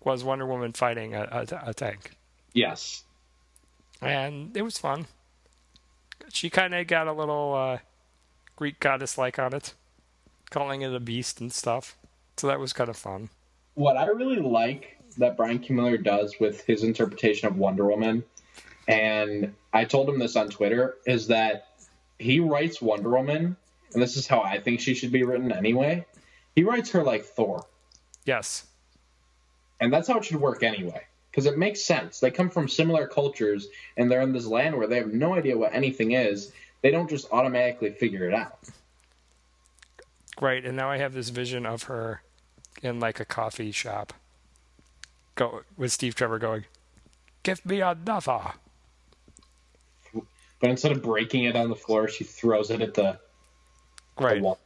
[0.05, 2.13] was Wonder Woman fighting a, a, a tank.
[2.53, 3.03] Yes.
[4.01, 5.07] And it was fun.
[6.29, 7.79] She kind of got a little uh,
[8.55, 9.75] Greek goddess like on it,
[10.51, 11.97] calling it a beast and stuff.
[12.37, 13.31] So that was kind of fun.
[13.75, 15.77] What I really like that Bryan Q.
[15.77, 18.25] Miller does with his interpretation of Wonder Woman,
[18.89, 21.69] and I told him this on Twitter, is that
[22.19, 23.57] he writes Wonder Woman,
[23.93, 26.05] and this is how I think she should be written anyway.
[26.55, 27.67] He writes her like Thor.
[28.25, 28.67] Yes.
[29.81, 31.03] And that's how it should work anyway.
[31.31, 32.21] Because it makes sense.
[32.21, 35.59] They come from similar cultures, and they're in this land where they have no idea
[35.59, 36.53] what anything is.
[36.83, 38.59] They don't just automatically figure it out.
[40.41, 42.23] Right, and now I have this vision of her
[42.83, 44.13] in like a coffee shop.
[45.35, 46.65] Go with Steve Trevor going,
[47.43, 48.53] "Give me another."
[50.61, 53.19] But instead of breaking it on the floor, she throws it at the,
[54.19, 54.37] right.
[54.37, 54.59] the wall.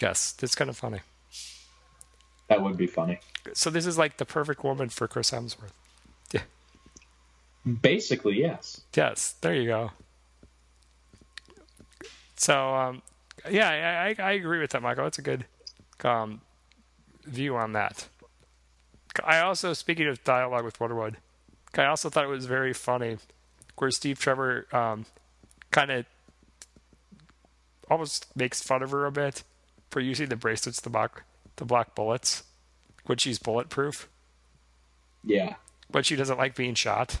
[0.00, 1.00] Yes, it's kind of funny.
[2.48, 3.20] That would be funny.
[3.52, 5.72] So this is like the perfect woman for Chris Hemsworth.
[6.32, 6.42] Yeah.
[7.82, 8.82] Basically, yes.
[8.94, 9.90] Yes, there you go.
[12.36, 13.02] So, um,
[13.50, 15.06] yeah, I, I, I agree with that, Michael.
[15.06, 15.46] It's a good
[16.02, 16.40] um,
[17.24, 18.08] view on that.
[19.22, 21.16] I also, speaking of dialogue with Wonder Woman,
[21.76, 23.18] I also thought it was very funny
[23.76, 25.06] where Steve Trevor um,
[25.70, 26.06] kind of
[27.90, 29.44] almost makes fun of her a bit
[29.90, 31.24] for using the bracelets to block
[31.56, 32.44] the black bullets
[33.06, 34.08] when she's bulletproof.
[35.22, 35.54] Yeah.
[35.90, 37.20] But she doesn't like being shot.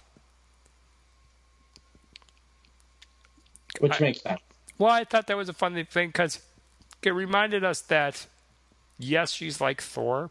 [3.80, 4.40] Which I, makes sense.
[4.78, 6.40] Well, I thought that was a funny thing because
[7.02, 8.26] it reminded us that,
[8.98, 10.30] yes, she's like Thor,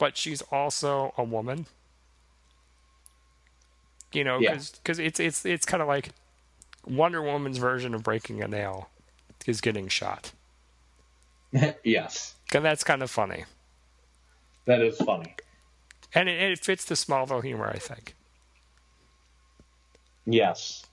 [0.00, 1.66] but she's also a woman.
[4.12, 5.04] You know, because yeah.
[5.04, 6.08] it's it's it's kind of like
[6.84, 8.88] Wonder Woman's version of breaking a nail
[9.46, 10.32] is getting shot.
[11.84, 12.34] yes.
[12.52, 13.44] And that's kind of funny.
[14.64, 15.36] That is funny.
[16.14, 18.14] And it, it fits the Smallville humor, I think.
[20.26, 20.84] Yes.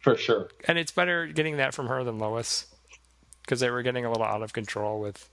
[0.00, 0.48] For sure.
[0.66, 2.66] And it's better getting that from her than Lois.
[3.42, 5.28] Because they were getting a little out of control with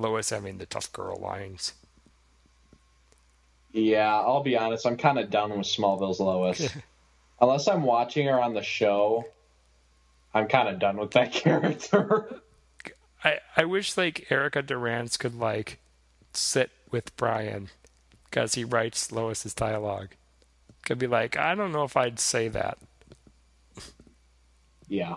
[0.00, 1.74] Lois having the tough girl lines.
[3.72, 4.86] Yeah, I'll be honest.
[4.86, 6.68] I'm kind of done with Smallville's Lois.
[7.40, 9.24] Unless I'm watching her on the show,
[10.34, 12.40] I'm kind of done with that character.
[13.22, 15.78] I, I wish like Erica Durance could like
[16.32, 17.68] sit with Bryan
[18.24, 20.08] because he writes Lois's dialogue.
[20.84, 22.78] Could be like, I don't know if I'd say that.
[24.88, 25.16] Yeah.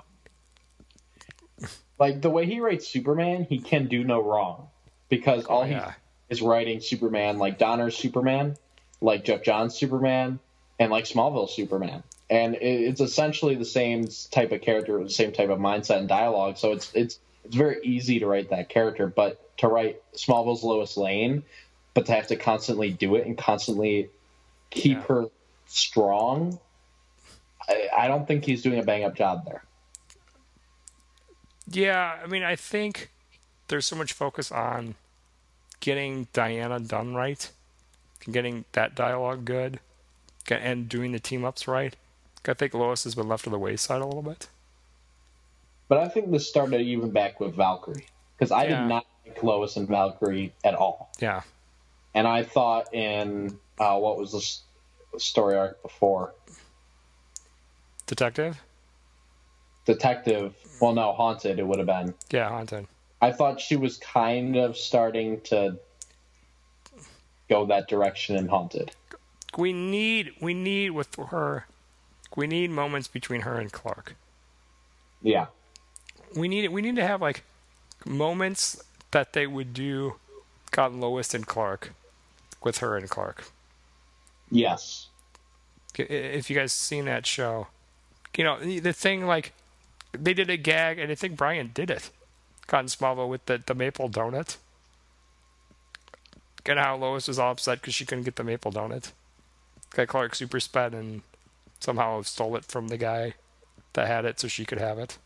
[1.98, 4.68] Like the way he writes Superman, he can do no wrong
[5.14, 5.94] because oh, all oh, yeah.
[6.30, 8.58] he is writing Superman like Donner's Superman,
[9.00, 10.40] like Geoff Johns' Superman,
[10.80, 15.50] and like Smallville Superman, and it's essentially the same type of character, the same type
[15.50, 16.58] of mindset and dialogue.
[16.58, 20.98] So it's it's it's very easy to write that character, but to write Smallville's Lois
[20.98, 21.44] Lane,
[21.94, 24.10] but to have to constantly do it and constantly
[24.72, 25.04] keep yeah.
[25.04, 25.26] her
[25.68, 26.60] strong,
[27.70, 29.64] I, I don't think he's doing a bang up job there.
[31.70, 33.12] Yeah, I mean, I think
[33.68, 34.96] there's so much focus on
[35.84, 37.52] getting Diana done right,
[38.32, 39.82] getting that dialogue good,
[40.50, 41.94] and doing the team ups right.
[42.48, 44.48] I think Lois has been left to the wayside a little bit.
[45.90, 48.06] But I think this started even back with Valkyrie
[48.38, 48.82] because I yeah.
[48.82, 51.12] did not like Lois and Valkyrie at all.
[51.20, 51.42] Yeah.
[52.14, 54.64] And I thought in uh, what was
[55.12, 56.34] the story arc before?
[58.08, 58.62] Detective.
[59.86, 60.54] Detective.
[60.80, 61.60] Well, no, Haunted.
[61.60, 62.14] It would have been.
[62.32, 62.88] Yeah, Haunted.
[63.24, 65.78] I thought she was kind of starting to
[67.50, 68.92] go that direction in Haunted.
[69.58, 71.68] We need we need with her.
[72.36, 74.16] We need moments between her and Clark.
[75.22, 75.48] Yeah
[76.36, 77.44] we need we need to have like
[78.06, 78.82] moments
[79.12, 80.16] that they would do
[80.72, 81.94] got Lois and Clark
[82.64, 83.46] with her and Clark.
[84.50, 85.08] Yes.
[85.96, 87.68] If you guys seen that show,
[88.36, 89.54] you know the thing like
[90.12, 92.10] they did a gag, and I think Bryan did it.
[92.74, 94.58] In with the the maple donut.
[96.66, 99.12] And how Lois was all upset because she couldn't get the maple donut.
[99.92, 101.22] Got Clark super sped and
[101.80, 103.34] somehow stole it from the guy
[103.94, 105.18] that had it so she could have it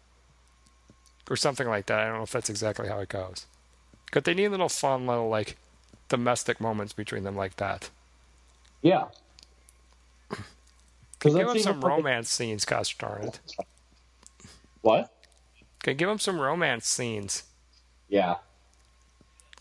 [1.29, 1.99] or something like that.
[1.99, 3.45] I don't know if that's exactly how it goes.
[4.11, 5.57] But they need little fun, little like
[6.09, 7.89] domestic moments between them like that.
[8.81, 9.05] Yeah.
[11.19, 13.39] Because give them some romance scenes, gosh darn it.
[14.81, 15.11] What?
[15.83, 17.43] Okay, give them some romance scenes.
[18.09, 18.35] Yeah.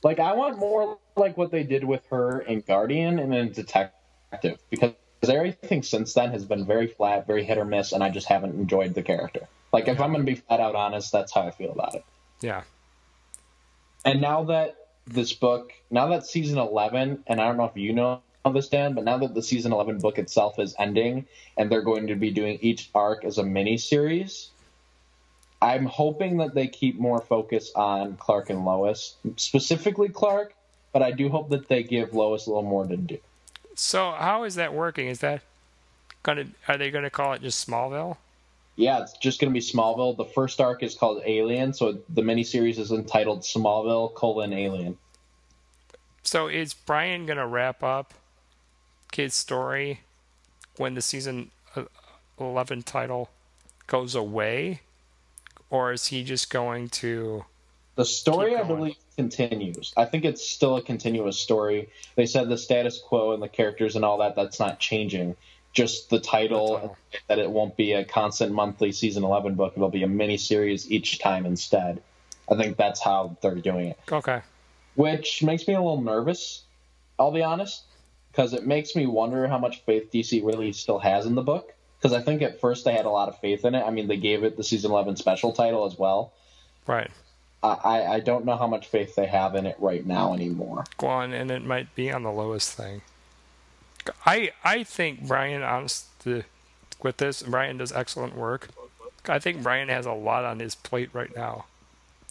[0.02, 4.59] Like I want more like what they did with her in Guardian and in Detective
[4.70, 4.94] because
[5.28, 8.55] everything since then has been very flat, very hit or miss, and I just haven't
[8.55, 9.48] enjoyed the character.
[9.72, 12.05] Like, if I'm going to be flat out honest, that's how I feel about it.
[12.40, 12.62] Yeah.
[14.05, 14.76] And now that
[15.06, 18.22] this book, now that season 11, and I don't know if you know
[18.52, 21.26] this, Dan, but now that the season 11 book itself is ending
[21.56, 24.51] and they're going to be doing each arc as a mini series,
[25.62, 30.54] I'm hoping that they keep more focus on Clark and Lois, specifically Clark,
[30.92, 33.18] but I do hope that they give Lois a little more to do.
[33.74, 35.08] So how is that working?
[35.08, 35.42] Is that
[36.22, 36.46] gonna?
[36.68, 38.16] Are they gonna call it just Smallville?
[38.76, 40.18] Yeah, it's just going to be Smallville.
[40.18, 44.98] The first arc is called Alien, so the miniseries is entitled Smallville colon Alien.
[46.22, 48.12] So is Bryan gonna wrap up
[49.12, 50.00] Kid's story
[50.76, 51.84] when the season uh,
[52.38, 53.30] eleven title
[53.86, 54.80] goes away,
[55.70, 57.44] or is he just going to?
[57.97, 59.93] The story, I believe, continues.
[59.97, 61.88] I think it's still a continuous story.
[62.14, 65.34] They said the status quo and the characters and all that, that's not changing.
[65.72, 66.97] Just the title, The title.
[67.28, 69.72] that it won't be a constant monthly season 11 book.
[69.76, 72.02] It'll be a mini series each time instead.
[72.51, 73.98] I think that's how they're doing it.
[74.12, 74.40] Okay.
[74.94, 76.62] Which makes me a little nervous,
[77.18, 77.82] I'll be honest,
[78.30, 81.74] because it makes me wonder how much faith DC really still has in the book.
[82.06, 83.82] Because I think at first they had a lot of faith in it.
[83.84, 86.32] I mean, they gave it the season 11 special title as well.
[86.86, 87.10] Right.
[87.64, 90.84] I, I don't know how much faith they have in it right now anymore.
[90.98, 93.02] Go on, and it might be on the lowest thing.
[94.24, 98.68] I I think Bryan, honest with this, Bryan does excellent work.
[99.26, 101.64] I think Bryan has a lot on his plate right now,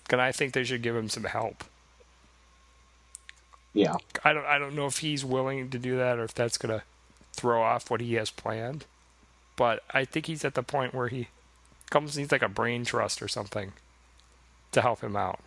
[0.09, 1.65] and I think they should give him some help.
[3.73, 3.95] Yeah.
[4.23, 6.83] I don't I don't know if he's willing to do that or if that's gonna
[7.33, 8.85] throw off what he has planned.
[9.55, 11.29] But I think he's at the point where he
[11.89, 13.73] comes needs like a brain trust or something
[14.71, 15.39] to help him out.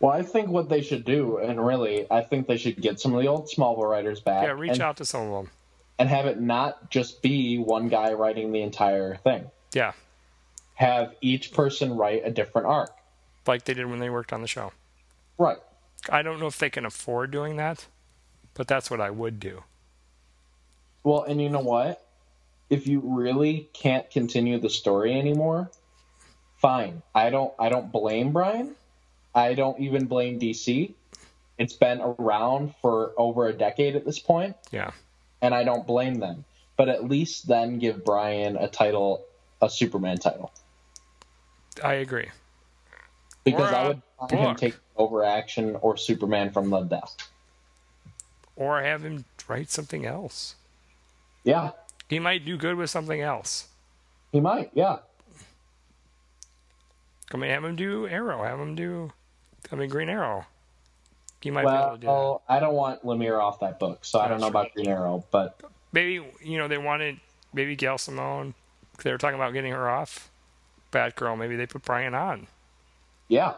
[0.00, 3.14] Well, I think what they should do, and really, I think they should get some
[3.14, 4.44] of the old Smallville writers back.
[4.44, 5.50] Yeah, reach and, out to some of them.
[5.98, 9.50] and have it not just be one guy writing the entire thing.
[9.72, 9.92] Yeah,
[10.74, 12.90] Have each person write a different arc.
[13.46, 14.72] like they did when they worked on the show.
[15.38, 15.58] Right.
[16.08, 17.86] I don't know if they can afford doing that,
[18.54, 19.62] but that's what I would do.
[21.04, 22.04] Well, and you know what?
[22.72, 25.70] If you really can't continue the story anymore,
[26.56, 27.02] fine.
[27.14, 27.52] I don't.
[27.58, 28.74] I don't blame Bryan.
[29.34, 30.94] I don't even blame DC.
[31.58, 34.56] It's been around for over a decade at this point.
[34.70, 34.92] Yeah.
[35.42, 36.46] and I don't blame them.
[36.78, 39.26] But at least then give Bryan a title,
[39.60, 40.50] a Superman title,
[41.84, 42.30] I agree.
[43.44, 47.14] because Or I a would find him take over action or Superman from the death.
[48.56, 50.54] Or have him write something else.
[51.44, 51.72] Yeah,
[52.08, 53.68] He might do good with something else.
[54.32, 54.70] he might.
[54.74, 54.98] Yeah,
[57.32, 58.42] I mean, have him do Arrow.
[58.42, 59.12] Have him do,
[59.70, 60.44] I mean, Green Arrow.
[61.40, 62.12] He might be able to do that.
[62.12, 64.88] well, I don't want Lemire off that book, so I don't know That's about Green
[64.88, 65.60] Arrow, but
[65.92, 67.18] maybe you know they wanted
[67.52, 68.54] maybe Gail Simone.
[69.02, 70.30] They were talking about getting her off.
[70.92, 71.38] Batgirl.
[71.38, 72.46] Maybe they put Bryan on.
[73.28, 73.54] yeah.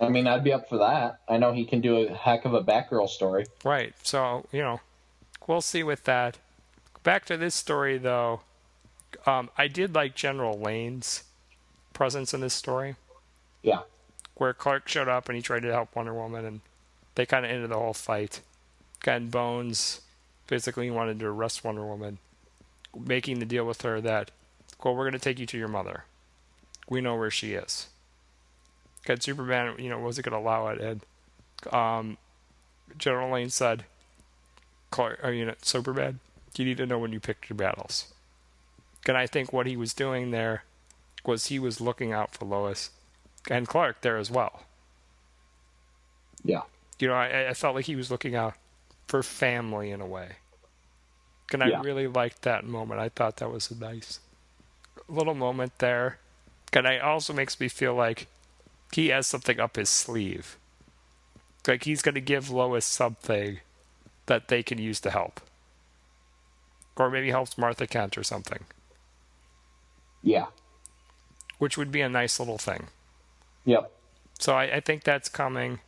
[0.00, 1.18] I mean, I'd be up for that.
[1.28, 3.46] I know he can do a heck of a Batgirl story.
[3.64, 3.92] Right.
[4.04, 4.80] So you know,
[5.48, 6.38] we'll see with that.
[7.08, 8.42] Back to this story though.
[9.24, 11.22] Um, I did like General Lane's
[11.94, 12.96] presence in this story,
[13.62, 13.80] Yeah,
[14.34, 16.60] where Clark showed up and he tried to help Wonder Woman, and
[17.14, 18.42] they kind of ended the whole fight.
[19.06, 20.02] And Bones
[20.48, 22.18] basically wanted to arrest Wonder Woman,
[22.94, 24.30] making the deal with her that,
[24.84, 26.04] well, we're going to take you to your mother.
[26.90, 27.86] We know where she is.
[29.06, 30.78] And Superman, you know, wasn't going to allow it.
[30.78, 32.18] And um,
[32.98, 33.84] General Lane said,
[34.90, 36.20] Clark, or, you know, Superman,
[36.58, 38.12] you need to know when you pick your battles.
[39.06, 40.64] And I think what he was doing there
[41.24, 42.90] was he was looking out for Lois
[43.50, 44.64] and Clark there as well.
[46.44, 46.62] yeah,
[46.98, 48.54] You know, I, I felt like he was looking out
[49.08, 50.36] for family in a way.
[51.52, 51.82] And I Yeah.
[51.82, 53.00] really liked that moment.
[53.00, 54.20] I thought that was a nice
[55.08, 56.20] little moment there.
[56.72, 58.28] And it also makes me feel like
[58.92, 60.58] he has something up his sleeve.
[61.66, 63.60] Like he's going to give Lois something
[64.26, 65.40] that they can use to help.
[66.98, 68.64] Or maybe helps Martha Kent or something,
[70.22, 70.46] yeah,
[71.58, 72.88] which would be a nice little thing.
[73.64, 73.92] yep.
[74.40, 75.80] So I, I think that's coming.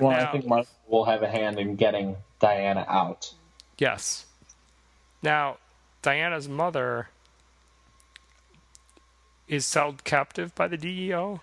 [0.00, 3.32] Well, Now- I think Mark will have a hand in getting Diana out.
[3.78, 4.26] Yes.
[5.22, 5.56] Now,
[6.02, 7.08] Diana's mother
[9.48, 11.40] is held captive by the DEO.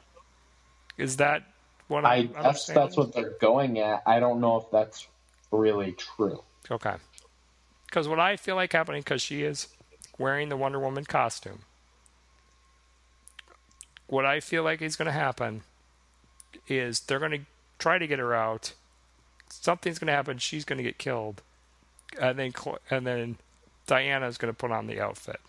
[0.97, 1.43] Is that
[1.87, 4.03] what I I'm guess that's what they're going at.
[4.05, 5.07] I don't know if that's
[5.51, 6.43] really true.
[6.69, 6.95] Okay.
[7.89, 9.67] Because what I feel like happening, because she is
[10.19, 11.61] wearing the Wonder Woman costume,
[14.05, 15.63] what I feel like is going to happen
[16.67, 17.45] is they're going to
[17.79, 18.73] try to get her out.
[19.49, 20.37] Something's going to happen.
[20.37, 21.41] She's going to get killed,
[22.21, 22.53] and then
[22.91, 23.37] and then
[23.87, 25.39] Diana's going to put on the outfit,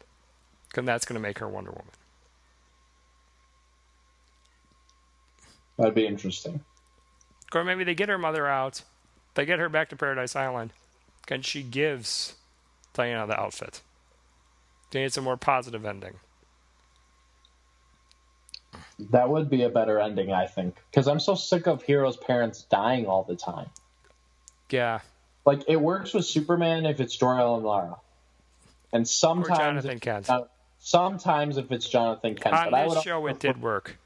[0.75, 1.93] and that's going to make her Wonder Woman.
[5.77, 6.63] That'd be interesting.
[7.55, 8.83] Or maybe they get her mother out,
[9.35, 10.73] they get her back to Paradise Island,
[11.29, 12.35] and she gives
[12.95, 13.83] Diana the outfit.
[14.91, 16.17] Then it's a more positive ending.
[19.11, 22.63] That would be a better ending, I think, because I'm so sick of Hero's parents
[22.71, 23.71] dying all the time.
[24.69, 25.01] Yeah.
[25.47, 27.97] Like it works with Superman if it's Jor-El and Lara,
[28.93, 30.29] and sometimes or Jonathan Kent.
[30.29, 30.45] Uh,
[30.79, 32.55] sometimes if it's Jonathan Kent.
[32.55, 33.99] On but I this would show, prefer, it did work.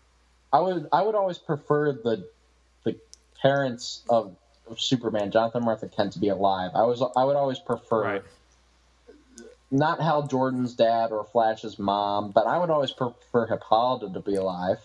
[0.53, 2.29] I would I would always prefer the
[2.85, 2.97] the
[3.43, 4.37] parents of
[4.77, 6.71] Superman, Jonathan Martha Kent, to be alive.
[6.75, 8.03] I was I would always prefer.
[8.05, 8.23] Right.
[9.71, 14.37] Not Hal Jordan's dad or Flash's mom, but I would always prefer Hippolyta to be
[14.37, 14.79] alive.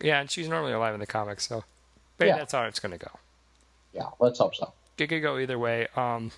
[0.00, 1.64] Yeah, and she's normally alive in the comics, so
[2.18, 2.38] maybe Yeah.
[2.38, 3.10] that's how it's going to go.
[3.92, 4.72] Yeah, let's hope so.
[4.98, 5.88] It could go either way.
[5.96, 6.30] Um,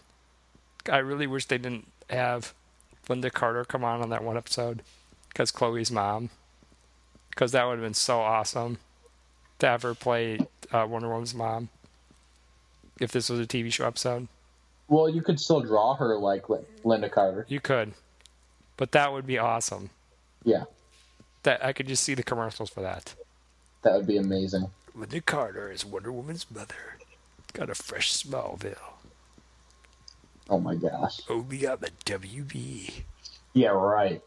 [0.90, 2.54] I really wish they didn't have
[3.08, 4.82] Lynda Carter come on on that one episode
[5.28, 6.30] because Chloe's mom,
[7.30, 8.78] because that would have been so awesome
[9.58, 10.38] to have her play
[10.72, 11.68] uh, Wonder Woman's mom.
[13.00, 14.28] If this was a TV show episode,
[14.88, 17.46] Well, you could still draw her like Lin- Lynda Carter.
[17.48, 17.94] you could,
[18.76, 19.90] but that would be awesome.
[20.44, 20.64] Yeah,
[21.44, 23.14] That I could just see the commercials for that.
[23.82, 24.70] that would be amazing.
[24.96, 26.98] Lynda Carter is Wonder Woman's mother.
[27.54, 28.76] Got a fresh Smallville.
[30.50, 31.20] Oh my gosh.
[31.28, 33.02] Oh, we got the WB.
[33.54, 34.22] Yeah, right.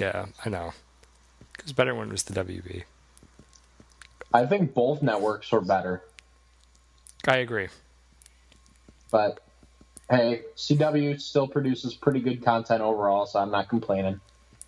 [0.00, 0.72] Yeah, I know.
[1.52, 2.84] Because better one was the WB.
[4.32, 6.02] I think both networks were better,
[7.28, 7.68] I agree.
[9.10, 9.40] But
[10.10, 14.20] hey, CW still produces pretty good content overall, so I'm not complaining.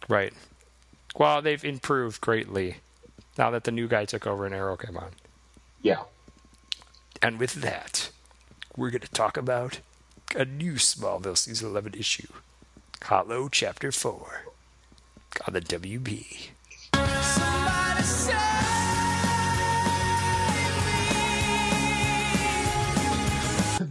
[0.08, 0.32] Right.
[1.16, 2.76] Well, they've improved greatly
[3.38, 5.10] now that the new guy took over and Arrow came on.
[5.82, 6.02] Yeah.
[7.22, 8.10] And with that,
[8.76, 9.80] we're going to talk about
[10.34, 12.28] a new Smallville season 11 issue,
[13.02, 14.46] Hollow Chapter 4,
[15.46, 16.50] on the WB.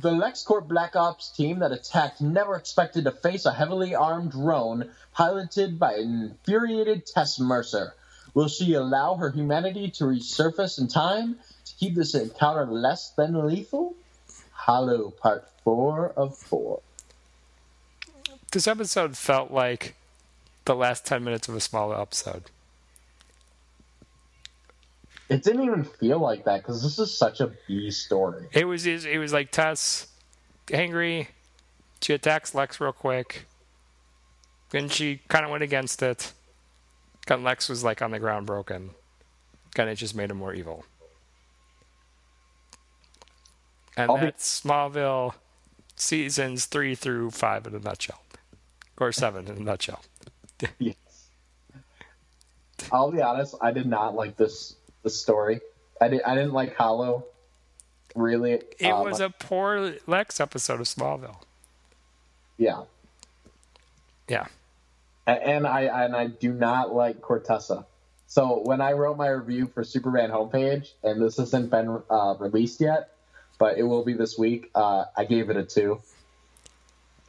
[0.05, 4.91] The LexCorp Black Ops team that attacked never expected to face a heavily armed drone
[5.13, 7.95] piloted by an infuriated Tess Mercer.
[8.35, 13.47] Will she allow her humanity to resurface in time to keep this encounter less than
[13.47, 13.95] lethal?
[14.51, 16.81] Hollow Part 4 of 4.
[18.51, 19.95] This episode felt like
[20.65, 22.51] the last 10 minutes of a Smallville episode.
[25.29, 28.47] It didn't even feel like that because this is such a B story.
[28.51, 30.07] It was it was like Tess
[30.71, 31.29] angry.
[32.01, 33.47] She attacks Lex real quick.
[34.69, 36.33] Then she kind of went against it.
[37.27, 38.91] And Lex was like on the ground broken.
[39.73, 40.85] Kind of just made him more evil.
[43.97, 45.33] And I'll be- Smallville
[45.95, 48.21] seasons three through five in a nutshell,
[48.99, 50.03] or seven in a nutshell.
[50.79, 50.95] Yes.
[52.91, 55.61] I'll be honest, I did not like this this story.
[56.01, 56.25] I didn't.
[56.27, 57.23] I didn't like Hollow.
[58.15, 61.35] Really, It um, was a poor Lex episode of Smallville.
[62.57, 62.83] yeah,
[64.29, 64.47] Yeah.
[65.27, 67.85] And I and I do not like CorTessa.
[68.27, 72.79] So when I wrote my review for Superman homepage, and this hasn't been uh, released
[72.79, 73.11] yet,
[73.59, 75.99] but it will be this week, uh, I gave it a two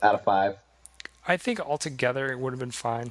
[0.03, 0.57] out of five.
[1.27, 3.11] I think altogether it would have been fine.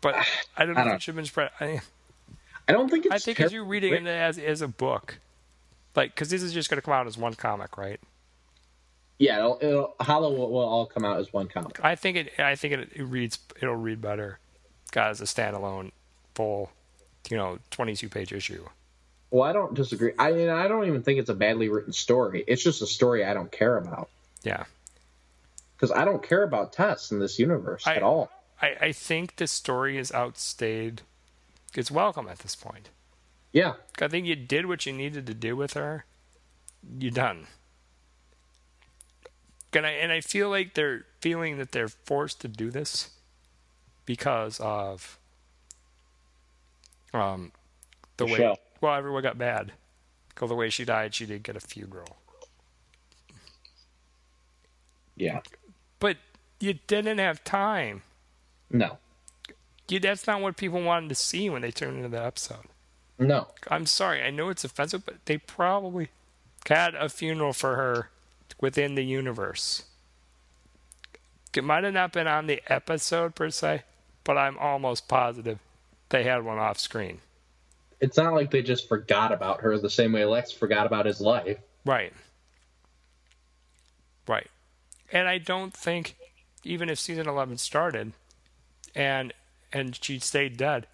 [0.00, 0.14] But
[0.56, 1.50] I don't know I if don't- it should have been spread.
[1.60, 1.80] I,
[2.72, 3.14] I don't think it's.
[3.14, 5.18] I think as you're reading it as as a book,
[5.94, 8.00] like because this is just going to come out as one comic, right?
[9.18, 11.78] Yeah, it'll, it'll, Hollow will, will all come out as one comic.
[11.82, 12.40] I think it.
[12.40, 13.38] I think it, it reads.
[13.60, 14.38] It'll read better,
[14.96, 15.92] as a standalone,
[16.34, 16.70] full,
[17.30, 18.64] you know, 22 page issue.
[19.30, 20.12] Well, I don't disagree.
[20.18, 22.42] I mean, I don't even think it's a badly written story.
[22.46, 24.10] It's just a story I don't care about
[24.42, 24.64] Yeah,
[25.76, 28.30] because I don't care about Tess in this universe I- at all.
[28.60, 31.02] I I think the story is outstayed.
[31.74, 32.90] It's welcome at this point.
[33.52, 36.04] Yeah, I think you did what you needed to do with her.
[36.98, 37.46] You're done.
[39.74, 43.10] And I, and I feel like they're feeling that they're forced to do this
[44.04, 45.18] because of
[47.14, 47.52] um
[48.16, 49.72] the way well everyone got bad
[50.28, 52.16] because the way she died she did get a funeral
[55.14, 55.40] yeah,
[56.00, 56.16] but
[56.58, 58.02] you didn't have time
[58.70, 58.98] no,
[59.88, 62.66] you, that's not what people wanted to see when they turned into the episode
[63.18, 63.48] no.
[63.68, 66.08] I'm sorry, I know it's offensive, but they probably
[66.68, 68.10] had a funeral for her
[68.60, 69.84] within the universe.
[71.54, 73.82] It might have not been on the episode per se,
[74.24, 75.58] but I'm almost positive
[76.08, 77.20] they had one off screen.
[78.00, 81.20] It's not like they just forgot about her the same way Lex forgot about his
[81.20, 81.58] life.
[81.84, 82.12] Right.
[84.26, 84.48] Right.
[85.12, 86.16] And I don't think
[86.64, 88.12] even if season 11 started
[88.94, 89.32] and
[89.72, 90.86] and she stayed dead,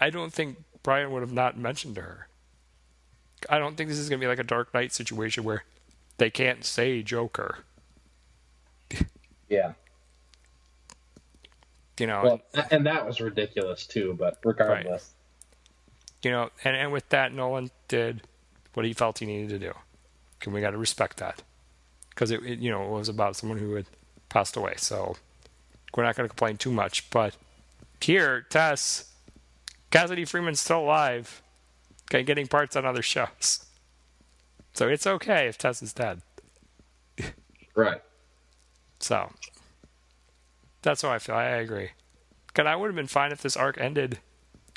[0.00, 2.28] I don't think Brian would have not mentioned her.
[3.48, 5.64] I don't think this is going to be like a Dark Knight situation where
[6.18, 7.58] they can't say Joker.
[9.48, 9.72] Yeah.
[11.98, 12.22] You know,
[12.54, 14.16] Well, and that was ridiculous too.
[14.18, 15.12] But regardless,
[16.22, 18.22] you know, and, and with that, Nolan did
[18.72, 19.72] what he felt he needed to do.
[20.42, 21.42] And we got to respect that
[22.10, 23.86] because it, it, you know, it was about someone who had
[24.28, 24.74] passed away.
[24.76, 25.16] So
[25.96, 27.08] we're not going to complain too much.
[27.10, 27.36] But
[28.04, 29.12] here, Tess,
[29.90, 31.42] Cassidy Freeman's still alive,
[32.10, 33.66] okay, getting parts on other shows.
[34.74, 36.20] So it's okay if Tess is dead.
[37.74, 38.00] right?
[38.98, 39.30] So
[40.82, 41.36] that's how I feel.
[41.36, 41.90] I agree.
[42.48, 44.18] Because I would have been fine if this arc ended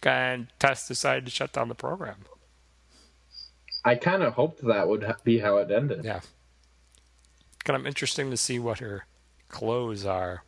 [0.04, 2.18] and Tess decided to shut down the program.
[3.84, 6.04] I kind of hoped that would ha- be how it ended.
[6.04, 6.22] Yeah.
[7.64, 9.06] Kind of interesting to see what her
[9.50, 10.44] clothes are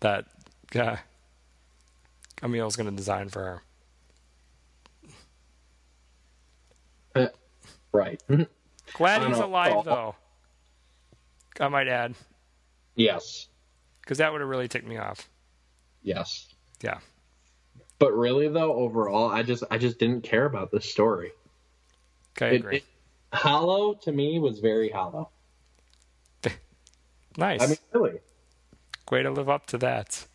[0.00, 0.26] that
[0.74, 0.96] uh,
[2.42, 3.62] Emil's going to design for
[7.14, 7.22] her.
[7.22, 7.28] Uh,
[7.92, 8.20] right.
[8.94, 9.82] Glad he's alive, Oh.
[9.82, 10.14] though.
[11.60, 12.14] I might add,
[12.96, 13.46] yes.
[14.00, 15.28] because that would have really ticked me off.
[16.02, 16.48] Yes.
[16.80, 16.98] Yeah.
[17.98, 21.30] But really, though, overall, I just I just didn't care about this story.
[22.36, 22.76] Okay, I It- agree.
[22.78, 22.84] it-
[23.34, 25.28] hollow to me was very hollow.
[27.36, 27.62] nice.
[27.62, 28.18] I mean, really,
[29.10, 30.26] Way to live up to that.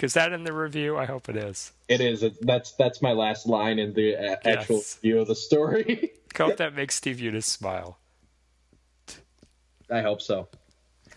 [0.00, 0.96] Is that in the review?
[0.96, 1.72] I hope it is.
[1.88, 2.22] it is.
[2.22, 4.94] It, that's that's my last line in the uh, actual Yes.
[4.96, 6.12] view of the story.
[6.34, 7.98] I hope that makes Steve Younis smile.
[9.90, 10.48] I hope so.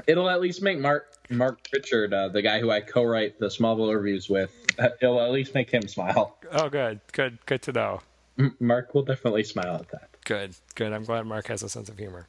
[0.07, 3.95] It'll at least make Mark Mark Pritchard, uh, the guy who I co-write the Smallville
[3.95, 4.51] reviews with,
[5.01, 6.37] it'll at least make him smile.
[6.51, 8.01] Oh, good, good, good to know.
[8.39, 10.09] M- Mark will definitely smile at that.
[10.25, 10.91] Good, good.
[10.91, 12.27] I'm glad Mark has a sense of humor.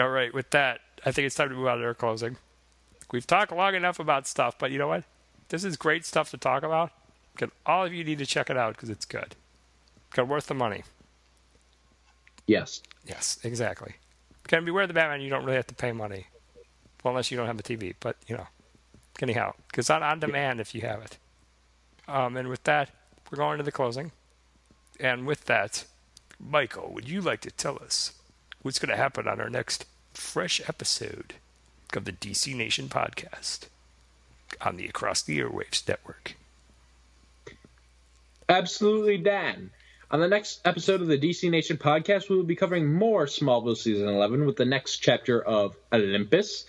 [0.00, 2.36] All right, with that, I think it's time to move on to our closing.
[3.14, 5.04] We've talked long enough about stuff, but you know what?
[5.48, 6.90] This is great stuff to talk about.
[7.36, 7.52] Good.
[7.64, 9.36] All of you need to check it out because it's good.
[10.10, 10.82] Good, worth the money.
[12.48, 12.82] Yes.
[13.06, 13.94] Yes, exactly.
[14.48, 15.20] Can beware the Batman.
[15.20, 16.26] You don't really have to pay money,
[17.04, 17.94] well, unless you don't have a TV.
[18.00, 18.48] But you know,
[19.22, 21.16] anyhow, because on on demand if you have it.
[22.08, 22.90] Um, and with that,
[23.30, 24.10] we're going to the closing.
[24.98, 25.84] And with that,
[26.40, 28.14] Michael, would you like to tell us
[28.62, 31.34] what's going to happen on our next fresh episode
[31.96, 33.68] of the DC Nation podcast
[34.60, 36.36] on the Across the Airwaves network?
[38.48, 39.70] Absolutely, Dan.
[40.10, 43.76] On the next episode of the DC Nation podcast, we will be covering more Smallville
[43.76, 46.66] season 11 with the next chapter of Olympus,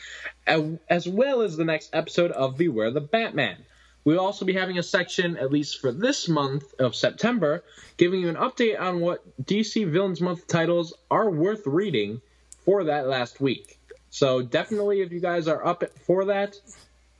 [0.47, 3.57] as well as the next episode of Beware the Batman.
[4.03, 7.63] We'll also be having a section, at least for this month of September,
[7.97, 12.21] giving you an update on what DC Villains Month titles are worth reading
[12.63, 13.77] for that last week.
[14.15, 16.55] So definitely, if you guys are up for that,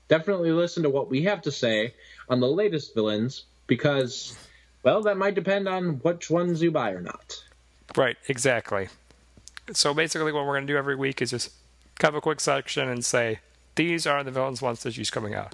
[0.07, 1.93] definitely listen to what we have to say
[2.30, 4.38] on the latest villains because,
[4.81, 7.43] well, that might depend on which ones you buy or not.
[7.97, 8.88] Right, exactly.
[9.73, 11.51] So basically, what we're going to do every week is just
[11.99, 13.39] have a quick section and say,
[13.76, 15.53] these are the villains' month issues coming out.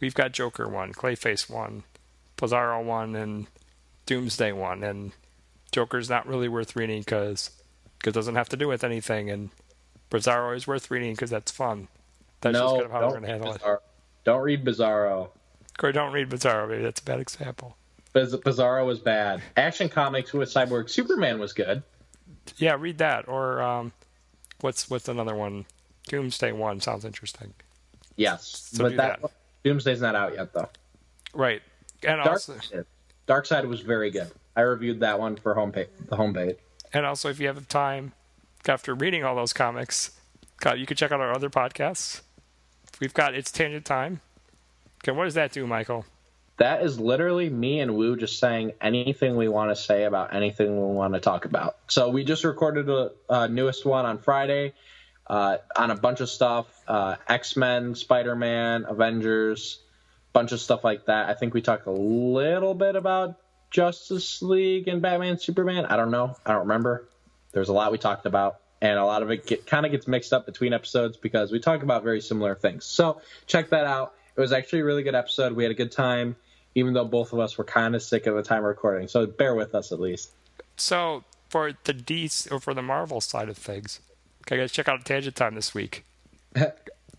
[0.00, 1.84] We've got Joker 1, Clayface 1,
[2.36, 3.46] Bizarro 1, and
[4.06, 4.82] Doomsday 1.
[4.82, 5.12] And
[5.70, 7.50] Joker's not really worth reading because
[8.04, 9.30] it doesn't have to do with anything.
[9.30, 9.50] And
[10.10, 11.88] Bizarro is worth reading because that's fun.
[12.40, 13.78] That's just no, kind of how we're going to handle Bizarro.
[14.24, 15.26] don't read Bizarro.
[15.26, 15.30] it.
[15.84, 17.76] Or don't read Bizarro, maybe that's a bad example.
[18.12, 19.40] Biz- Bizarro was bad.
[19.56, 21.82] Action Comics with Cyborg Superman was good.
[22.58, 23.28] Yeah, read that.
[23.28, 23.92] Or um,
[24.60, 25.64] what's what's another one?
[26.08, 27.54] Doomsday 1 sounds interesting.
[28.16, 29.30] Yes, So but that, that.
[29.64, 30.68] Doomsday's not out yet though.
[31.32, 31.62] Right.
[32.02, 32.58] And Dark, also,
[33.28, 34.30] Darkseid was very good.
[34.56, 36.56] I reviewed that one for home page, the homepage.
[36.92, 38.12] And also, if you have time
[38.68, 40.10] after reading all those comics,
[40.58, 42.20] God, you can check out our other podcasts.
[43.00, 44.20] We've got It's Tangent Time.
[45.02, 46.04] Okay, what does that do, Michael?
[46.58, 50.68] That is literally me and Wu just saying anything we want to say about anything
[50.68, 51.78] we want to talk about.
[51.88, 54.74] So we just recorded a, a newest one on Friday
[55.26, 59.78] uh, on a bunch of stuff: uh, X Men, Spider Man, Avengers,
[60.34, 61.30] bunch of stuff like that.
[61.30, 63.36] I think we talked a little bit about
[63.70, 65.86] Justice League and Batman, Superman.
[65.86, 66.36] I don't know.
[66.44, 67.08] I don't remember.
[67.52, 70.06] There's a lot we talked about, and a lot of it get, kind of gets
[70.06, 72.84] mixed up between episodes because we talk about very similar things.
[72.84, 74.14] So check that out.
[74.36, 75.52] It was actually a really good episode.
[75.52, 76.36] We had a good time,
[76.74, 79.08] even though both of us were kind of sick at the time of recording.
[79.08, 80.30] So bear with us at least.
[80.76, 84.00] So, for the DC, or for the Marvel side of things,
[84.42, 86.04] okay, guys, check out Tangent Time this week.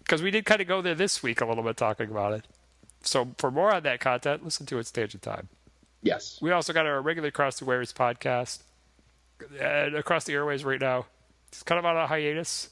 [0.04, 2.46] Because we did kind of go there this week a little bit talking about it.
[3.02, 5.48] So, for more on that content, listen to It's Tangent Time.
[6.02, 6.38] Yes.
[6.42, 8.60] We also got our regular Cross the Airways podcast.
[9.60, 11.06] And across the airways right now.
[11.48, 12.70] It's kind of on a hiatus.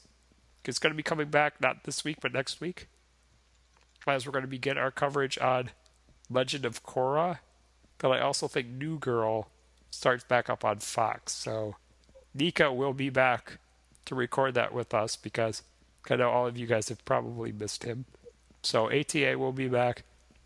[0.64, 2.88] It's going to be coming back not this week, but next week.
[4.06, 5.70] As we're going to be getting our coverage on
[6.30, 7.38] Legend of Korra
[8.00, 9.48] but I also think New Girl
[9.90, 11.32] starts back up on Fox.
[11.32, 11.76] So
[12.34, 13.58] Nico will be back
[14.06, 15.62] to record that with us because
[16.08, 18.06] I know all of you guys have probably missed him.
[18.62, 20.04] So ATA will be back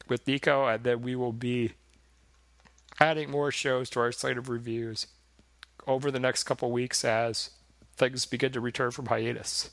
[0.08, 1.72] with Nico, and then we will be
[3.00, 5.06] adding more shows to our slate of reviews
[5.86, 7.50] over the next couple weeks as
[7.96, 9.70] things begin to return from hiatus.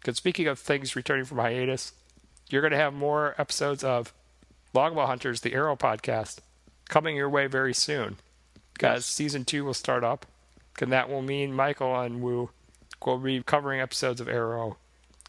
[0.00, 1.92] Because speaking of things returning from hiatus,
[2.48, 4.12] you're going to have more episodes of
[4.72, 6.38] Longbow Hunters, the Arrow podcast,
[6.88, 8.16] coming your way very soon.
[8.72, 9.06] Because yes.
[9.06, 10.26] season two will start up,
[10.80, 12.50] and that will mean Michael and Wu
[13.04, 14.76] will be covering episodes of Arrow